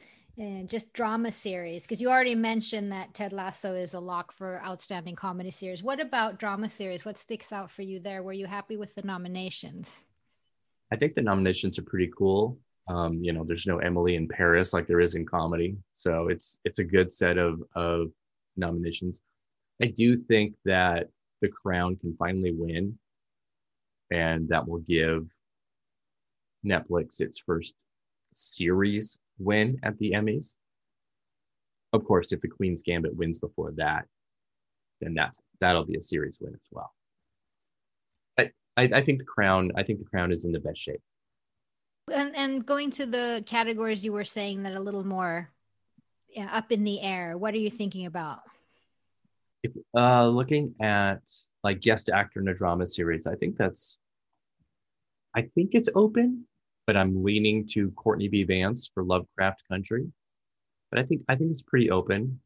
uh, 0.41 0.63
just 0.67 0.93
drama 0.93 1.33
series 1.33 1.83
because 1.85 2.01
you 2.01 2.11
already 2.11 2.35
mentioned 2.35 2.93
that 2.93 3.15
Ted 3.15 3.33
Lasso 3.33 3.75
is 3.75 3.95
a 3.95 4.01
lock 4.01 4.33
for 4.33 4.63
outstanding 4.65 5.15
comedy 5.15 5.51
series. 5.51 5.83
What 5.83 6.01
about 6.01 6.39
drama 6.39 6.69
series? 6.69 7.05
What 7.05 7.19
sticks 7.19 7.53
out 7.53 7.71
for 7.71 7.83
you 7.83 8.01
there? 8.01 8.23
Were 8.23 8.33
you 8.33 8.47
happy 8.47 8.77
with 8.77 8.95
the 8.95 9.03
nominations? 9.03 10.05
I 10.93 10.97
think 10.97 11.15
the 11.15 11.23
nominations 11.23 11.79
are 11.79 11.83
pretty 11.83 12.11
cool. 12.17 12.59
Um, 12.89 13.15
you 13.23 13.33
know, 13.33 13.45
there's 13.45 13.67
no 13.67 13.79
Emily 13.79 14.15
in 14.15 14.29
Paris 14.29 14.73
like 14.73 14.87
there 14.87 15.01
is 15.01 15.15
in 15.15 15.25
comedy, 15.27 15.77
so 15.95 16.29
it's 16.29 16.59
it's 16.65 16.79
a 16.81 16.85
good 16.85 17.13
set 17.13 17.39
of 17.39 17.63
of 17.75 18.09
nominations. 18.57 19.21
I 19.83 19.87
do 19.87 20.17
think 20.17 20.55
that 20.65 21.09
The 21.43 21.49
Crown 21.49 21.97
can 21.97 22.15
finally 22.17 22.53
win, 22.53 22.99
and 24.11 24.49
that 24.49 24.67
will 24.67 24.81
give 24.81 25.27
Netflix 26.65 27.21
its 27.21 27.39
first 27.39 27.75
series 28.33 29.19
win 29.39 29.79
at 29.83 29.99
the 29.99 30.13
Emmys. 30.13 30.55
Of 31.93 32.05
course, 32.05 32.33
if 32.33 32.41
The 32.41 32.49
Queen's 32.49 32.83
Gambit 32.83 33.17
wins 33.17 33.39
before 33.39 33.73
that, 33.77 34.07
then 35.01 35.15
that's 35.15 35.39
that'll 35.61 35.85
be 35.85 35.97
a 35.97 36.03
series 36.03 36.39
win 36.41 36.55
as 36.55 36.67
well. 36.71 36.93
I, 38.77 38.91
I 38.93 39.01
think 39.01 39.19
the 39.19 39.25
crown. 39.25 39.73
I 39.77 39.83
think 39.83 39.99
the 39.99 40.05
crown 40.05 40.33
is 40.33 40.45
in 40.45 40.53
the 40.53 40.61
best 40.61 40.81
shape. 40.81 41.01
And 42.13 42.37
and 42.37 42.65
going 42.65 42.91
to 42.93 43.07
the 43.07 43.43
categories 43.47 44.05
you 44.05 44.13
were 44.13 44.25
saying 44.25 44.63
that 44.63 44.75
a 44.75 44.81
little 44.81 45.05
more 45.05 45.51
yeah, 46.29 46.51
up 46.53 46.71
in 46.71 46.85
the 46.85 47.01
air. 47.01 47.39
What 47.39 47.55
are 47.55 47.59
you 47.59 47.71
thinking 47.71 48.07
about? 48.07 48.41
If, 49.63 49.73
uh, 49.97 50.29
looking 50.29 50.75
at 50.81 51.23
like 51.67 51.81
guest 51.81 52.11
actor 52.11 52.39
in 52.41 52.47
a 52.47 52.55
drama 52.55 52.87
series, 52.87 53.27
I 53.27 53.35
think 53.35 53.57
that's. 53.57 53.99
I 55.35 55.43
think 55.55 55.75
it's 55.75 55.89
open, 55.97 56.47
but 56.87 56.97
I'm 56.97 57.25
leaning 57.25 57.67
to 57.73 57.91
Courtney 57.91 58.29
B. 58.29 58.45
Vance 58.45 58.89
for 58.95 59.03
Lovecraft 59.03 59.65
Country. 59.69 60.07
But 60.91 61.01
I 61.01 61.03
think 61.03 61.23
I 61.29 61.35
think 61.35 61.51
it's 61.51 61.63
pretty 61.63 61.91
open. 61.91 62.41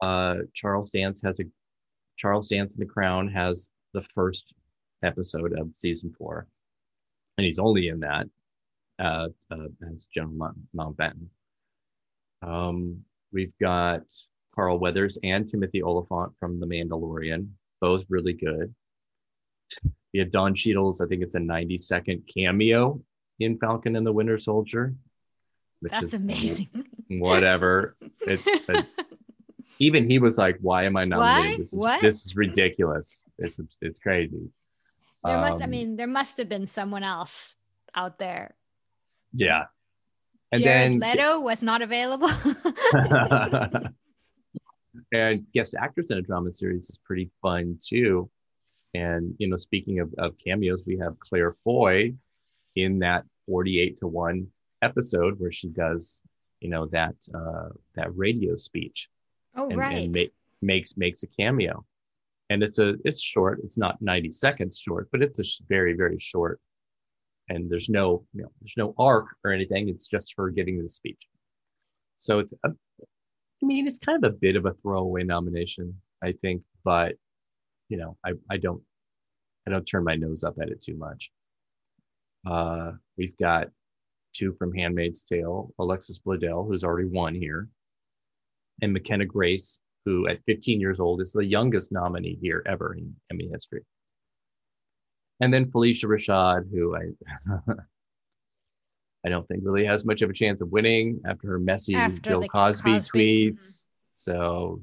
Uh, 0.00 0.36
Charles 0.54 0.88
Dance 0.88 1.20
has 1.22 1.38
a 1.38 1.44
Charles 2.16 2.48
Dance 2.48 2.72
in 2.72 2.80
the 2.80 2.86
Crown 2.86 3.28
has 3.28 3.70
the 3.92 4.00
first 4.00 4.54
episode 5.02 5.52
of 5.58 5.76
season 5.76 6.10
four, 6.16 6.46
and 7.36 7.44
he's 7.44 7.58
only 7.58 7.88
in 7.88 8.00
that 8.00 8.26
uh, 8.98 9.28
uh, 9.50 9.68
as 9.92 10.06
General 10.06 10.32
Mount, 10.34 10.56
Mountbatten. 10.74 11.26
Um, 12.40 13.04
we've 13.32 13.56
got 13.60 14.02
Carl 14.54 14.78
Weathers 14.78 15.18
and 15.22 15.46
Timothy 15.46 15.82
Olyphant 15.82 16.32
from 16.40 16.58
The 16.58 16.66
Mandalorian, 16.66 17.48
both 17.82 18.04
really 18.08 18.32
good. 18.32 18.74
We 20.14 20.20
have 20.20 20.30
Don 20.30 20.54
Cheadle's, 20.54 21.00
I 21.00 21.06
think 21.06 21.22
it's 21.22 21.34
a 21.34 21.40
90 21.40 21.76
second 21.78 22.22
cameo 22.32 23.02
in 23.40 23.58
Falcon 23.58 23.96
and 23.96 24.06
the 24.06 24.12
Winter 24.12 24.38
Soldier, 24.38 24.94
which 25.80 25.92
That's 25.92 26.14
is 26.14 26.20
amazing. 26.20 26.86
whatever. 27.08 27.96
It's 28.20 28.46
a, 28.68 28.86
even 29.78 30.04
he 30.04 30.18
was 30.18 30.38
like, 30.38 30.58
"Why 30.60 30.84
am 30.84 30.96
I 30.96 31.04
nominated? 31.04 31.50
What? 31.50 31.58
This 31.58 31.72
is 31.72 31.78
What? 31.80 32.00
this 32.00 32.26
is 32.26 32.36
ridiculous. 32.36 33.28
It's 33.38 33.56
it's 33.80 33.98
crazy." 34.00 34.48
There 35.24 35.38
must, 35.38 35.60
I 35.60 35.64
um, 35.64 35.70
mean, 35.70 35.96
there 35.96 36.06
must 36.08 36.36
have 36.38 36.48
been 36.48 36.66
someone 36.66 37.04
else 37.04 37.54
out 37.94 38.18
there. 38.18 38.54
Yeah. 39.32 39.64
And 40.50 40.62
Jared 40.62 41.00
then 41.00 41.00
Leto 41.00 41.40
was 41.40 41.62
not 41.62 41.80
available. 41.80 42.28
and 45.12 45.46
guest 45.52 45.74
actors 45.78 46.10
in 46.10 46.18
a 46.18 46.22
drama 46.22 46.50
series 46.52 46.90
is 46.90 46.98
pretty 46.98 47.30
fun 47.40 47.78
too. 47.84 48.30
And 48.94 49.34
you 49.38 49.48
know, 49.48 49.56
speaking 49.56 50.00
of, 50.00 50.12
of 50.18 50.36
cameos, 50.38 50.84
we 50.86 50.98
have 50.98 51.18
Claire 51.20 51.56
Foy 51.64 52.14
in 52.76 52.98
that 53.00 53.24
48 53.46 53.98
to 53.98 54.06
1 54.06 54.46
episode 54.82 55.38
where 55.38 55.52
she 55.52 55.68
does, 55.68 56.22
you 56.60 56.68
know, 56.68 56.86
that 56.86 57.14
uh 57.34 57.70
that 57.94 58.16
radio 58.16 58.56
speech. 58.56 59.08
oh, 59.56 59.68
and, 59.68 59.78
right. 59.78 60.04
and 60.04 60.14
ma- 60.14 60.32
makes 60.60 60.96
makes 60.96 61.22
a 61.22 61.26
cameo. 61.26 61.84
And 62.50 62.62
it's 62.62 62.78
a 62.78 62.94
it's 63.04 63.20
short, 63.20 63.60
it's 63.64 63.78
not 63.78 64.02
90 64.02 64.30
seconds 64.32 64.78
short, 64.78 65.08
but 65.10 65.22
it's 65.22 65.40
a 65.40 65.64
very, 65.68 65.94
very 65.94 66.18
short. 66.18 66.60
And 67.48 67.70
there's 67.70 67.88
no, 67.88 68.24
you 68.34 68.42
know, 68.42 68.52
there's 68.60 68.76
no 68.76 68.94
arc 68.98 69.26
or 69.44 69.52
anything. 69.52 69.88
It's 69.88 70.06
just 70.06 70.34
her 70.36 70.50
giving 70.50 70.80
the 70.80 70.88
speech. 70.88 71.26
So 72.16 72.38
it's 72.38 72.52
a, 72.64 72.70
I 73.62 73.66
mean, 73.66 73.86
it's 73.86 73.98
kind 73.98 74.22
of 74.24 74.32
a 74.32 74.36
bit 74.36 74.56
of 74.56 74.66
a 74.66 74.74
throwaway 74.82 75.22
nomination, 75.22 76.00
I 76.22 76.32
think, 76.32 76.62
but 76.84 77.14
you 77.88 77.96
know, 77.96 78.16
I, 78.24 78.32
I 78.50 78.56
don't 78.56 78.82
I 79.66 79.70
don't 79.70 79.84
turn 79.84 80.04
my 80.04 80.16
nose 80.16 80.42
up 80.42 80.56
at 80.60 80.70
it 80.70 80.80
too 80.80 80.96
much. 80.96 81.30
Uh, 82.44 82.92
we've 83.16 83.36
got 83.36 83.68
two 84.32 84.52
from 84.54 84.74
Handmaid's 84.74 85.22
Tale, 85.22 85.72
Alexis 85.78 86.18
Bledel, 86.18 86.66
who's 86.66 86.82
already 86.82 87.06
won 87.08 87.34
here, 87.34 87.68
and 88.80 88.92
McKenna 88.92 89.26
Grace, 89.26 89.78
who 90.04 90.26
at 90.26 90.42
15 90.46 90.80
years 90.80 90.98
old 90.98 91.20
is 91.20 91.32
the 91.32 91.44
youngest 91.44 91.92
nominee 91.92 92.38
here 92.40 92.62
ever 92.66 92.94
in 92.94 93.14
Emmy 93.30 93.48
history. 93.52 93.82
And 95.40 95.54
then 95.54 95.70
Phylicia 95.70 96.06
Rashad, 96.06 96.70
who 96.70 96.96
I 96.96 97.72
I 99.24 99.28
don't 99.28 99.46
think 99.46 99.60
really 99.64 99.84
has 99.84 100.04
much 100.04 100.22
of 100.22 100.30
a 100.30 100.32
chance 100.32 100.60
of 100.60 100.70
winning 100.70 101.20
after 101.24 101.48
her 101.48 101.58
messy 101.58 101.94
After 101.94 102.30
Bill 102.30 102.42
Cosby, 102.42 102.92
Cosby, 102.94 103.20
mhm. 103.52 103.54
tweets. 103.54 103.86
So, 104.14 104.82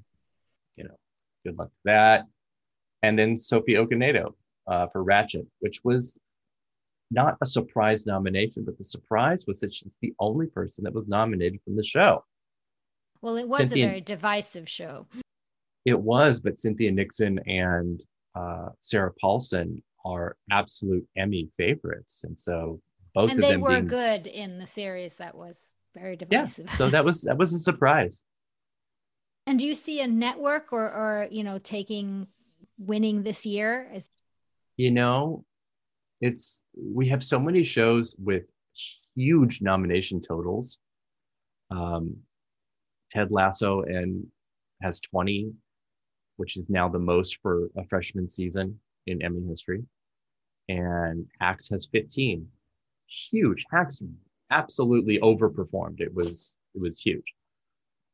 you 0.77 0.85
know, 0.85 0.95
good 1.45 1.57
luck 1.57 1.69
to 1.69 1.81
that. 1.85 2.23
And 3.03 3.17
then 3.17 3.37
Sophie 3.37 3.73
Okonedo 3.73 4.33
uh, 4.67 4.87
for 4.87 5.03
Ratched, 5.03 5.45
which 5.59 5.81
was 5.83 6.17
not 7.11 7.37
a 7.41 7.45
surprise 7.45 8.05
nomination, 8.05 8.63
but 8.63 8.77
the 8.77 8.83
surprise 8.83 9.45
was 9.47 9.59
that 9.61 9.73
she's 9.73 9.97
the 10.01 10.13
only 10.19 10.47
person 10.47 10.83
that 10.83 10.93
was 10.93 11.07
nominated 11.07 11.59
from 11.63 11.75
the 11.75 11.83
show. 11.83 12.23
well, 13.21 13.35
it 13.35 13.47
was 13.47 13.59
Cynthia- 13.69 13.85
a 13.85 13.89
very 13.89 14.01
divisive 14.01 14.69
show. 14.69 15.07
It 15.85 15.99
was, 15.99 16.39
but 16.39 16.59
Cynthia 16.59 16.91
Nixon 16.91 17.39
and 17.47 18.01
uh, 18.35 18.69
Sarah 18.81 19.13
Paulson 19.19 19.81
are 20.05 20.37
absolute 20.51 21.05
Emmy 21.17 21.49
favorites, 21.57 22.23
and 22.25 22.39
so 22.39 22.79
both 23.13 23.31
and 23.31 23.41
they 23.41 23.57
were 23.57 23.69
being 23.69 23.87
good 23.87 24.27
in 24.27 24.59
the 24.59 24.67
series 24.67 25.17
that 25.17 25.35
was 25.35 25.73
very 25.93 26.17
yeah. 26.19 26.27
divisive. 26.27 26.69
So 26.71 26.89
that 26.89 27.03
was 27.03 27.21
that 27.23 27.37
was 27.37 27.53
a 27.53 27.59
surprise. 27.59 28.23
and 29.47 29.59
do 29.59 29.65
you 29.65 29.75
see 29.75 30.01
a 30.01 30.07
network 30.07 30.71
or, 30.71 30.83
or 30.83 31.27
you 31.31 31.43
know, 31.43 31.57
taking 31.57 32.27
winning 32.77 33.23
this 33.23 33.45
year? 33.45 33.89
Is 33.93 34.09
You 34.77 34.91
know, 34.91 35.43
it's 36.21 36.63
we 36.75 37.07
have 37.07 37.23
so 37.23 37.39
many 37.39 37.63
shows 37.63 38.15
with 38.19 38.43
huge 39.15 39.61
nomination 39.61 40.21
totals. 40.21 40.79
Um, 41.71 42.17
Ted 43.11 43.31
Lasso 43.31 43.81
and 43.81 44.25
has 44.81 44.99
20, 44.99 45.51
which 46.37 46.57
is 46.57 46.69
now 46.69 46.87
the 46.87 46.99
most 46.99 47.39
for 47.41 47.69
a 47.75 47.83
freshman 47.85 48.29
season 48.29 48.79
in 49.07 49.21
Emmy 49.21 49.41
history. 49.47 49.83
And 50.67 51.25
Hacks 51.41 51.69
has 51.69 51.87
15. 51.91 52.47
Huge. 53.09 53.65
Hacks 53.71 54.01
absolutely 54.51 55.19
overperformed. 55.19 55.99
It 55.99 56.13
was 56.13 56.57
it 56.75 56.81
was 56.81 57.01
huge. 57.01 57.33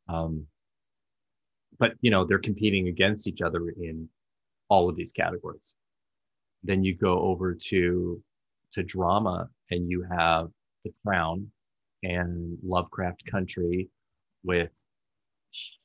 Um, 0.08 0.48
but 1.78 1.94
you 2.02 2.12
know, 2.12 2.26
they're 2.26 2.40
competing 2.40 2.88
against 2.88 3.28
each 3.28 3.42
other 3.42 3.70
in 3.70 4.10
all 4.70 4.90
of 4.90 4.96
these 4.96 5.12
categories. 5.12 5.76
Then 6.64 6.84
you 6.84 6.96
go 6.96 7.20
over 7.20 7.54
to 7.54 8.24
to 8.72 8.84
drama 8.84 9.50
and 9.72 9.90
you 9.90 10.04
have 10.04 10.50
The 10.84 10.94
Crown 11.06 11.52
and 12.04 12.58
Lovecraft 12.64 13.26
Country 13.26 13.90
with 14.44 14.72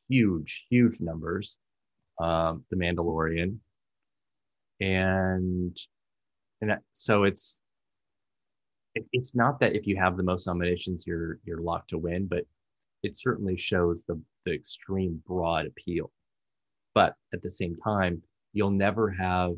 huge, 0.08 0.66
huge 0.70 1.00
numbers. 1.00 1.58
Um, 2.20 2.64
the 2.70 2.76
Mandalorian, 2.76 3.56
and 4.80 5.76
and 6.60 6.78
so 6.92 7.24
it's 7.24 7.60
it, 7.60 7.69
it's 8.94 9.34
not 9.34 9.60
that 9.60 9.74
if 9.74 9.86
you 9.86 9.96
have 9.96 10.16
the 10.16 10.22
most 10.22 10.46
nominations, 10.46 11.04
you're 11.06 11.38
you're 11.44 11.62
locked 11.62 11.90
to 11.90 11.98
win, 11.98 12.26
but 12.26 12.44
it 13.02 13.16
certainly 13.16 13.56
shows 13.56 14.04
the 14.04 14.20
the 14.44 14.52
extreme 14.52 15.22
broad 15.26 15.66
appeal. 15.66 16.10
But 16.94 17.14
at 17.32 17.42
the 17.42 17.50
same 17.50 17.76
time, 17.76 18.22
you'll 18.52 18.70
never 18.70 19.10
have 19.10 19.52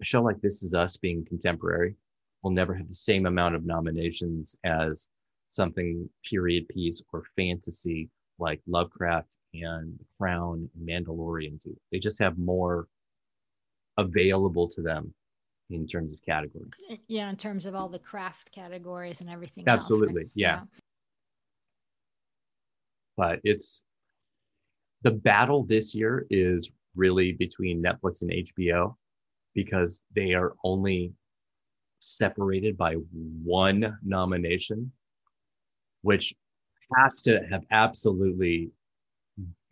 a 0.00 0.04
show 0.04 0.22
like 0.22 0.40
This 0.40 0.62
Is 0.62 0.74
Us 0.74 0.96
being 0.96 1.24
contemporary 1.24 1.96
will 2.42 2.50
never 2.50 2.74
have 2.74 2.88
the 2.88 2.94
same 2.94 3.26
amount 3.26 3.54
of 3.54 3.64
nominations 3.64 4.54
as 4.64 5.08
something 5.48 6.08
period 6.28 6.68
piece 6.68 7.02
or 7.12 7.22
fantasy 7.36 8.10
like 8.38 8.60
Lovecraft 8.66 9.38
and 9.54 9.98
The 9.98 10.04
Crown 10.18 10.68
and 10.74 10.88
Mandalorian 10.88 11.60
do. 11.60 11.74
They 11.90 11.98
just 11.98 12.18
have 12.18 12.36
more 12.36 12.88
available 13.96 14.68
to 14.68 14.82
them 14.82 15.14
in 15.70 15.86
terms 15.86 16.12
of 16.12 16.20
categories. 16.22 16.84
Eh, 16.90 16.96
yeah, 17.08 17.30
in 17.30 17.36
terms 17.36 17.66
of 17.66 17.74
all 17.74 17.88
the 17.88 17.98
craft 17.98 18.50
categories 18.52 19.20
and 19.20 19.30
everything. 19.30 19.66
else, 19.66 19.68
right? 19.68 19.78
Absolutely. 19.78 20.30
Yeah. 20.34 20.60
But 23.16 23.40
it's 23.44 23.84
the 25.02 25.12
battle 25.12 25.64
this 25.64 25.94
year 25.94 26.26
is 26.30 26.70
really 26.96 27.32
between 27.32 27.82
Netflix 27.82 28.22
and 28.22 28.30
HBO 28.30 28.96
because 29.54 30.02
they 30.14 30.32
are 30.32 30.54
only 30.64 31.12
separated 32.00 32.76
by 32.76 32.94
one 32.94 33.96
nomination, 34.02 34.90
which 36.02 36.34
has 36.96 37.22
to 37.22 37.40
have 37.50 37.62
absolutely 37.70 38.70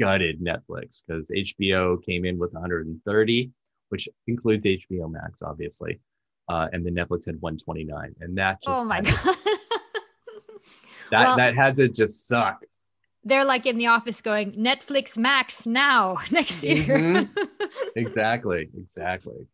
gutted 0.01 0.40
Netflix 0.40 1.03
because 1.07 1.30
HBO 1.30 2.03
came 2.05 2.24
in 2.24 2.38
with 2.38 2.53
130, 2.53 3.51
which 3.93 4.09
includes 4.26 4.64
HBO 4.64 5.09
Max, 5.11 5.43
obviously. 5.43 6.01
Uh, 6.49 6.66
and 6.72 6.84
then 6.84 6.95
Netflix 6.95 7.26
had 7.26 7.40
129. 7.40 8.14
And 8.20 8.36
that 8.38 8.61
just 8.62 8.76
Oh 8.76 8.84
my 8.84 9.01
to- 9.01 9.12
god. 9.12 9.36
that, 11.11 11.20
Well- 11.20 11.36
that 11.36 11.55
had 11.55 11.76
to 11.76 11.88
just 11.88 12.26
suck. 12.26 12.64
They're 13.24 13.45
like 13.45 13.66
in 13.66 13.78
the 13.78 13.86
office 13.86 14.20
going 14.20 14.51
Netflix 14.53 15.16
Max 15.16 15.64
now 15.64 16.16
next 16.32 16.64
year. 16.64 16.84
Mhm. 16.99 17.28
Exactly. 17.97 18.68
Exactly. 18.76 19.47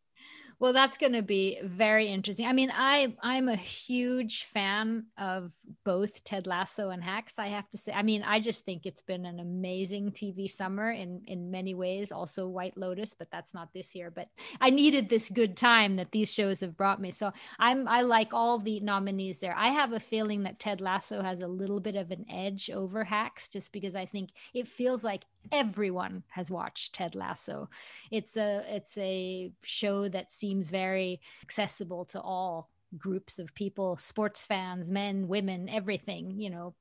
Well, 0.61 0.73
that's 0.73 0.99
going 0.99 1.13
to 1.13 1.23
be 1.23 1.61
very 1.63 2.09
interesting. 2.09 2.47
I 2.47 2.53
mean, 2.53 2.73
I 2.75 3.15
I'm 3.23 3.49
a 3.49 3.57
huge 3.57 4.45
fan 4.45 5.07
of 5.17 5.53
both 5.85 6.25
Ted 6.25 6.49
Lasso 6.49 6.91
and 6.91 7.03
Hacks. 7.03 7.39
I 7.39 7.47
have 7.47 7.69
to 7.71 7.79
say. 7.79 7.93
I 7.93 8.03
mean, 8.03 8.25
I 8.25 8.41
just 8.41 8.65
think 8.65 8.85
it's 8.85 9.03
been 9.03 9.25
an 9.25 9.39
amazing 9.39 10.11
TV 10.11 10.51
summer 10.51 10.91
in 10.91 11.23
in 11.27 11.53
many 11.53 11.75
ways. 11.75 12.11
Also, 12.11 12.49
White 12.49 12.77
Lotus, 12.77 13.15
but 13.15 13.31
that's 13.31 13.55
not 13.55 13.73
this 13.73 13.95
year. 13.95 14.11
But 14.11 14.29
I 14.61 14.71
needed 14.71 15.09
this 15.09 15.31
good 15.31 15.57
time 15.57 15.95
that 15.97 16.11
these 16.11 16.33
shows 16.33 16.61
have 16.61 16.77
brought 16.77 17.01
me. 17.01 17.13
So 17.13 17.33
I'm 17.61 17.87
I 17.87 18.03
like 18.03 18.35
all 18.35 18.59
the 18.59 18.81
nominees 18.81 19.39
there. 19.39 19.55
I 19.57 19.69
have 19.69 19.93
a 19.93 20.01
feeling 20.01 20.43
that 20.43 20.59
Ted 20.59 20.81
Lasso 20.81 21.23
has 21.23 21.41
a 21.41 21.49
little 21.49 21.81
bit 21.81 21.95
of 21.95 22.11
an 22.11 22.25
edge 22.29 22.69
over 22.69 23.05
Hacks, 23.05 23.49
just 23.49 23.73
because 23.73 23.95
I 23.95 24.07
think 24.07 24.31
it 24.55 24.67
feels 24.67 25.05
like 25.05 25.25
everyone 25.53 26.22
has 26.28 26.51
watched 26.51 26.94
Ted 26.94 27.14
Lasso. 27.14 27.68
It's 28.11 28.36
a 28.36 28.62
it's 28.68 28.96
a 28.99 29.53
show 29.62 30.09
that 30.09 30.30
seems 30.30 30.70
very 30.70 31.20
accessible 31.42 32.05
to 32.07 32.20
all 32.20 32.68
groups 32.96 33.38
of 33.38 33.55
people 33.55 33.99
sports 33.99 34.46
fans 34.46 34.90
men 34.90 35.28
women 35.28 35.68
everything 35.68 36.40
you 36.40 36.49
know 36.49 36.74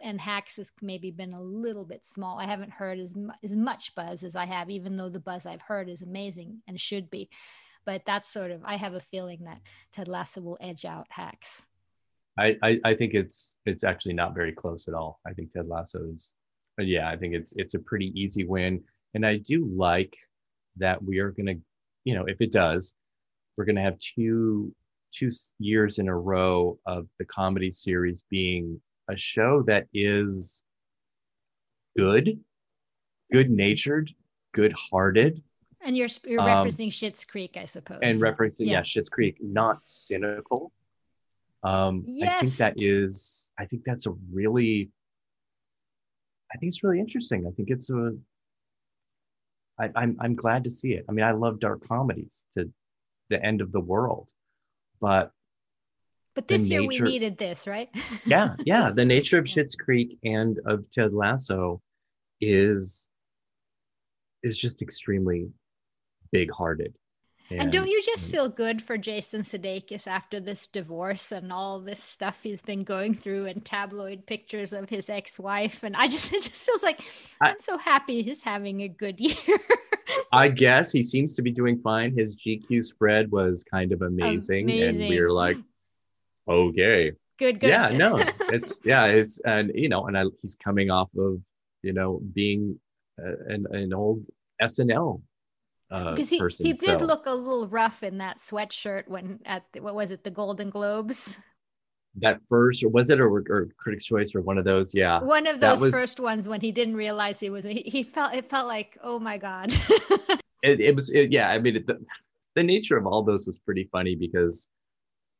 and 0.00 0.20
hacks 0.20 0.56
has 0.56 0.72
maybe 0.82 1.12
been 1.12 1.32
a 1.32 1.40
little 1.40 1.84
bit 1.84 2.04
small 2.04 2.40
i 2.40 2.44
haven't 2.44 2.72
heard 2.72 2.98
as, 2.98 3.14
mu- 3.14 3.30
as 3.44 3.54
much 3.54 3.94
buzz 3.94 4.24
as 4.24 4.34
i 4.34 4.44
have 4.44 4.68
even 4.68 4.96
though 4.96 5.08
the 5.08 5.20
buzz 5.20 5.46
i've 5.46 5.62
heard 5.62 5.88
is 5.88 6.02
amazing 6.02 6.60
and 6.66 6.80
should 6.80 7.08
be 7.08 7.28
but 7.84 8.04
that's 8.04 8.28
sort 8.28 8.50
of 8.50 8.60
i 8.64 8.74
have 8.74 8.94
a 8.94 9.00
feeling 9.00 9.44
that 9.44 9.60
ted 9.92 10.08
lasso 10.08 10.40
will 10.40 10.58
edge 10.60 10.84
out 10.84 11.06
hacks 11.10 11.68
I, 12.38 12.56
I, 12.62 12.80
I 12.84 12.94
think 12.94 13.14
it's 13.14 13.56
it's 13.66 13.82
actually 13.82 14.14
not 14.14 14.34
very 14.34 14.52
close 14.52 14.86
at 14.86 14.94
all. 14.94 15.20
I 15.26 15.32
think 15.32 15.52
Ted 15.52 15.66
Lasso 15.66 16.04
is, 16.04 16.34
but 16.78 16.86
yeah, 16.86 17.10
I 17.10 17.16
think 17.16 17.34
it's 17.34 17.52
it's 17.56 17.74
a 17.74 17.78
pretty 17.78 18.12
easy 18.18 18.44
win, 18.44 18.82
and 19.12 19.26
I 19.26 19.36
do 19.36 19.66
like 19.66 20.16
that 20.76 21.02
we 21.02 21.18
are 21.18 21.32
gonna, 21.32 21.56
you 22.04 22.14
know, 22.14 22.24
if 22.26 22.40
it 22.40 22.52
does, 22.52 22.94
we're 23.56 23.64
gonna 23.66 23.82
have 23.82 23.98
two 23.98 24.72
two 25.12 25.30
years 25.58 25.98
in 25.98 26.08
a 26.08 26.16
row 26.16 26.78
of 26.86 27.08
the 27.18 27.24
comedy 27.24 27.70
series 27.70 28.22
being 28.30 28.80
a 29.08 29.16
show 29.16 29.62
that 29.66 29.86
is 29.92 30.62
good, 31.96 32.38
good 33.32 33.50
natured, 33.50 34.10
good 34.52 34.72
hearted, 34.72 35.42
And 35.80 35.96
you're 35.96 36.08
you're 36.26 36.40
Um, 36.40 36.46
referencing 36.48 36.88
Schitt's 36.88 37.24
Creek, 37.24 37.56
I 37.56 37.64
suppose. 37.64 37.98
and 38.02 38.20
referencing 38.20 38.66
yeah. 38.66 38.72
Yeah. 38.74 38.80
Schitt's 38.82 39.08
Creek, 39.08 39.38
not 39.40 39.84
cynical. 39.84 40.72
Um, 41.64 42.04
I 42.22 42.38
think 42.40 42.52
that 42.58 42.74
is. 42.76 43.50
I 43.58 43.64
think 43.66 43.82
that's 43.84 44.06
a 44.06 44.12
really. 44.32 44.90
I 46.52 46.58
think 46.58 46.70
it's 46.70 46.82
really 46.82 47.00
interesting. 47.00 47.46
I 47.46 47.50
think 47.50 47.70
it's 47.70 47.90
a. 47.90 48.16
I, 49.78 49.90
I'm 49.94 50.16
I'm 50.20 50.34
glad 50.34 50.64
to 50.64 50.70
see 50.70 50.94
it. 50.94 51.04
I 51.08 51.12
mean, 51.12 51.24
I 51.24 51.32
love 51.32 51.60
dark 51.60 51.86
comedies 51.86 52.44
to 52.54 52.70
the 53.30 53.44
end 53.44 53.60
of 53.60 53.70
the 53.72 53.80
world, 53.80 54.30
but 55.00 55.30
but 56.34 56.48
this 56.48 56.70
year 56.70 56.80
nature- 56.80 57.04
we 57.04 57.10
needed 57.10 57.38
this, 57.38 57.66
right? 57.66 57.88
yeah, 58.24 58.54
yeah, 58.64 58.90
the 58.90 59.04
nature 59.16 59.38
of 59.38 59.44
Schitt's 59.44 59.74
Creek 59.74 60.18
and 60.24 60.58
of 60.66 60.88
Ted 60.90 61.12
Lasso 61.12 61.82
is 62.40 63.08
is 64.42 64.56
just 64.56 64.82
extremely 64.82 65.48
big-hearted. 66.30 66.94
And 67.50 67.72
don't 67.72 67.88
you 67.88 68.00
just 68.02 68.30
feel 68.30 68.48
good 68.48 68.82
for 68.82 68.98
Jason 68.98 69.42
Sudeikis 69.42 70.06
after 70.06 70.38
this 70.38 70.66
divorce 70.66 71.32
and 71.32 71.52
all 71.52 71.80
this 71.80 72.02
stuff 72.02 72.42
he's 72.42 72.60
been 72.60 72.84
going 72.84 73.14
through 73.14 73.46
and 73.46 73.64
tabloid 73.64 74.26
pictures 74.26 74.72
of 74.72 74.90
his 74.90 75.08
ex-wife? 75.08 75.82
And 75.82 75.96
I 75.96 76.08
just 76.08 76.32
it 76.32 76.42
just 76.42 76.66
feels 76.66 76.82
like 76.82 77.00
I- 77.40 77.50
I'm 77.50 77.60
so 77.60 77.78
happy 77.78 78.22
he's 78.22 78.42
having 78.42 78.82
a 78.82 78.88
good 78.88 79.18
year. 79.20 79.34
I 80.32 80.48
guess 80.48 80.92
he 80.92 81.02
seems 81.02 81.34
to 81.36 81.42
be 81.42 81.50
doing 81.52 81.80
fine. 81.80 82.16
His 82.16 82.36
GQ 82.36 82.84
spread 82.84 83.30
was 83.30 83.64
kind 83.64 83.92
of 83.92 84.02
amazing, 84.02 84.70
and 84.70 84.80
Amazing. 84.80 85.08
we 85.08 85.18
are 85.18 85.30
like, 85.32 85.56
okay, 86.48 87.12
good, 87.38 87.60
good. 87.60 87.68
yeah, 87.68 87.88
no, 87.90 88.16
it's 88.52 88.80
yeah, 88.84 89.04
it's 89.06 89.40
and 89.40 89.70
you 89.74 89.88
know, 89.88 90.06
and 90.06 90.16
I, 90.18 90.24
he's 90.40 90.54
coming 90.54 90.90
off 90.90 91.08
of 91.16 91.40
you 91.82 91.92
know 91.92 92.20
being 92.34 92.78
uh, 93.22 93.36
an 93.48 93.66
an 93.70 93.92
old 93.92 94.26
SNL 94.62 95.20
uh, 95.90 96.10
because 96.10 96.28
he, 96.28 96.38
person. 96.38 96.66
he 96.66 96.72
did 96.72 97.00
so- 97.00 97.06
look 97.06 97.26
a 97.26 97.32
little 97.32 97.68
rough 97.68 98.02
in 98.02 98.18
that 98.18 98.38
sweatshirt 98.38 99.08
when 99.08 99.40
at 99.44 99.64
the, 99.72 99.80
what 99.80 99.94
was 99.94 100.10
it 100.10 100.24
the 100.24 100.30
Golden 100.30 100.70
Globes 100.70 101.38
that 102.20 102.40
first, 102.48 102.82
or 102.82 102.88
was 102.88 103.10
it, 103.10 103.20
or, 103.20 103.28
or 103.28 103.68
Critics' 103.78 104.04
Choice, 104.04 104.34
or 104.34 104.40
one 104.40 104.58
of 104.58 104.64
those? 104.64 104.94
Yeah, 104.94 105.22
one 105.22 105.46
of 105.46 105.60
those 105.60 105.80
was- 105.80 105.94
first 105.94 106.20
ones 106.20 106.48
when 106.48 106.60
he 106.60 106.72
didn't 106.72 106.96
realize 106.96 107.38
he 107.40 107.50
was 107.50 107.64
he, 107.64 107.82
he 107.86 108.02
felt 108.02 108.34
it 108.34 108.44
felt 108.44 108.66
like 108.66 108.98
oh 109.02 109.18
my 109.18 109.38
god 109.38 109.72
it, 110.62 110.80
it 110.80 110.94
was 110.94 111.10
it, 111.10 111.30
yeah 111.30 111.48
i 111.50 111.58
mean 111.58 111.76
it, 111.76 111.86
the, 111.86 111.98
the 112.54 112.62
nature 112.62 112.96
of 112.96 113.06
all 113.06 113.22
those 113.22 113.46
was 113.46 113.58
pretty 113.58 113.88
funny 113.92 114.14
because 114.16 114.68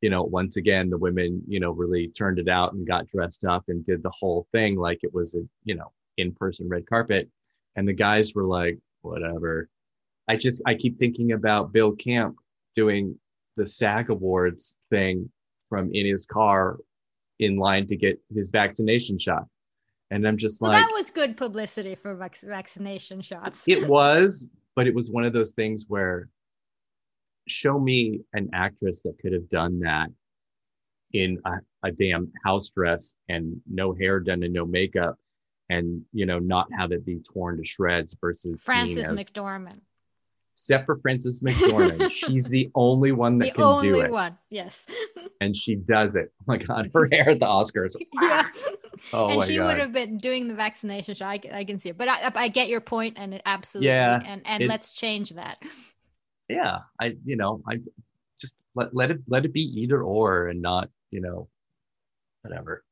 you 0.01 0.11
know 0.11 0.23
once 0.23 0.57
again 0.57 0.89
the 0.89 0.99
women 0.99 1.43
you 1.49 1.59
know 1.59 1.73
really 1.73 2.09
turned 2.09 2.39
it 2.39 2.49
out 2.49 2.73
and 2.73 2.87
got 2.87 3.09
dressed 3.09 3.45
up 3.45 3.65
and 3.69 3.85
did 3.85 4.03
the 4.03 4.13
whole 4.17 4.47
thing 4.53 4.77
like 4.77 5.01
it 5.03 5.13
was 5.13 5.35
a 5.35 5.41
you 5.65 5.75
know 5.75 5.91
in-person 6.19 6.69
red 6.69 6.87
carpet 6.87 7.29
and 7.77 7.89
the 7.89 7.93
guys 7.93 8.35
were 8.35 8.45
like 8.45 8.79
whatever 9.03 9.69
i 10.29 10.37
just 10.37 10.63
i 10.67 10.75
keep 10.75 10.99
thinking 10.99 11.33
about 11.33 11.73
bill 11.73 11.93
camp 11.93 12.37
doing 12.77 13.19
the 13.57 13.67
sag 13.67 14.11
awards 14.11 14.77
thing 14.91 15.31
from 15.69 15.91
in 15.93 16.07
his 16.07 16.27
car 16.27 16.79
in 17.39 17.57
line 17.57 17.87
to 17.87 17.97
get 17.97 18.21
his 18.35 18.51
vaccination 18.51 19.19
shot. 19.19 19.45
And 20.11 20.27
i'm 20.27 20.37
just 20.39 20.61
well 20.61 20.73
like 20.73 20.85
that 20.85 20.93
was 20.93 21.11
good 21.11 21.37
publicity 21.37 21.95
for 21.95 22.15
vac- 22.15 22.39
vaccination 22.39 23.21
shots. 23.21 23.65
It 23.67 23.87
was, 23.87 24.49
but 24.75 24.87
it 24.87 24.95
was 24.95 25.11
one 25.11 25.25
of 25.25 25.33
those 25.33 25.53
things 25.53 25.85
where 25.89 26.29
show 27.47 27.79
me 27.79 28.21
an 28.33 28.49
actress 28.53 29.03
that 29.03 29.19
could 29.21 29.33
have 29.33 29.49
done 29.51 29.81
that 29.81 30.09
in 31.13 31.39
a, 31.45 31.89
a 31.89 31.91
damn 31.93 32.31
house 32.45 32.71
dress 32.71 33.17
and 33.29 33.61
no 33.71 33.95
hair 33.95 34.21
done 34.21 34.43
and 34.43 34.53
no 34.53 34.65
makeup 34.67 35.17
and 35.71 36.03
you 36.13 36.27
know 36.27 36.39
not 36.39 36.67
have 36.77 36.93
it 36.93 37.05
be 37.05 37.21
torn 37.21 37.57
to 37.57 37.65
shreds 37.65 38.17
versus 38.21 38.63
seen 38.63 38.75
frances 38.75 39.09
mcdormand 39.09 39.81
except 40.59 40.87
for 40.87 40.99
Frances 40.99 41.41
McDormand. 41.41 42.11
She's 42.11 42.49
the 42.49 42.71
only 42.75 43.13
one 43.13 43.39
that 43.39 43.47
the 43.47 43.51
can 43.53 43.81
do 43.81 43.89
it. 43.89 43.93
The 43.93 43.99
only 43.99 44.11
one 44.11 44.39
yes 44.51 44.85
And 45.41 45.57
she 45.57 45.77
does 45.77 46.17
it. 46.17 46.33
Oh 46.41 46.45
my 46.49 46.57
God. 46.59 46.91
Her 46.93 47.09
hair 47.13 47.31
at 47.31 47.39
the 47.39 47.47
Oscars. 47.47 47.95
yeah 48.21 48.45
Oh 49.13 49.29
and 49.31 49.43
she 49.45 49.57
God. 49.57 49.67
would 49.67 49.79
have 49.79 49.93
been 49.93 50.19
doing 50.19 50.49
the 50.49 50.55
vaccination 50.55 51.15
shot 51.15 51.29
I, 51.29 51.39
can- 51.39 51.55
I 51.55 51.65
can 51.65 51.79
see 51.79 51.91
it 51.91 51.97
but 51.99 52.09
I, 52.09 52.31
I 52.35 52.49
get 52.49 52.69
your 52.69 52.81
point 52.81 53.17
and 53.19 53.33
it 53.35 53.43
absolutely 53.47 53.89
Yeah, 53.91 54.21
and 54.27 54.43
and 54.45 54.67
let's 54.67 54.95
change 54.95 55.31
that 55.31 55.63
yeah. 56.49 56.79
I, 57.01 57.15
you 57.27 57.37
know, 57.37 57.63
I 57.69 57.81
just 58.41 58.59
let, 58.75 58.95
let 58.95 59.11
it 59.11 59.21
let 59.29 59.45
it 59.45 59.53
be 59.53 59.61
either 59.83 60.03
or 60.03 60.49
and 60.49 60.63
not, 60.63 60.89
you 61.11 61.21
know, 61.21 61.49
whatever. 62.43 62.83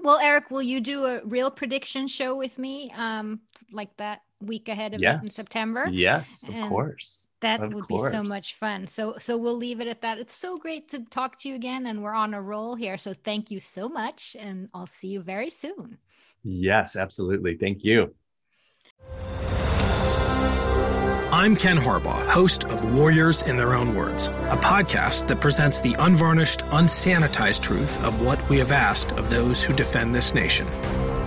well 0.00 0.18
Erik 0.18 0.50
will 0.50 0.62
you 0.62 0.80
do 0.80 1.04
a 1.04 1.20
real 1.24 1.50
prediction 1.50 2.06
show 2.08 2.36
with 2.36 2.58
me 2.58 2.90
um 2.96 3.40
like 3.72 3.94
that 3.98 4.20
week 4.40 4.68
ahead 4.68 4.94
of 4.94 5.02
it 5.02 5.06
in 5.06 5.22
september 5.22 5.86
Yes, 5.90 6.44
of 6.46 6.54
And 6.54 6.68
course. 6.68 7.28
That 7.40 7.60
Of 7.60 7.72
would 7.72 7.86
be 7.88 7.98
so 7.98 8.22
much 8.22 8.54
fun. 8.54 8.86
So 8.88 9.14
so 9.18 9.36
we'll 9.36 9.56
leave 9.56 9.80
it 9.80 9.86
at 9.88 10.02
that. 10.02 10.18
It's 10.18 10.34
so 10.34 10.58
great 10.58 10.88
to 10.90 11.00
talk 11.04 11.38
to 11.40 11.48
you 11.48 11.54
again 11.54 11.86
and 11.86 12.02
we're 12.02 12.14
on 12.14 12.34
a 12.34 12.42
roll 12.42 12.74
here. 12.74 12.98
So 12.98 13.12
thank 13.14 13.50
you 13.50 13.60
so 13.60 13.88
much 13.88 14.36
and 14.38 14.68
I'll 14.74 14.86
see 14.86 15.08
you 15.08 15.20
very 15.22 15.50
soon. 15.50 15.98
Yes, 16.42 16.96
absolutely. 16.96 17.56
Thank 17.56 17.84
you. 17.84 18.14
I'm 21.30 21.54
Ken 21.56 21.76
Harbaugh, 21.76 22.26
host 22.28 22.64
of 22.64 22.94
Warriors 22.96 23.42
in 23.42 23.56
Their 23.56 23.74
Own 23.74 23.94
Words, 23.94 24.26
a 24.26 24.56
podcast 24.56 25.26
that 25.28 25.40
presents 25.40 25.78
the 25.78 25.94
unvarnished, 25.94 26.60
unsanitized 26.70 27.62
truth 27.62 28.02
of 28.02 28.20
what 28.22 28.48
we 28.48 28.58
have 28.58 28.72
asked 28.72 29.12
of 29.12 29.30
those 29.30 29.62
who 29.62 29.74
defend 29.74 30.14
this 30.14 30.34
nation. 30.34 30.66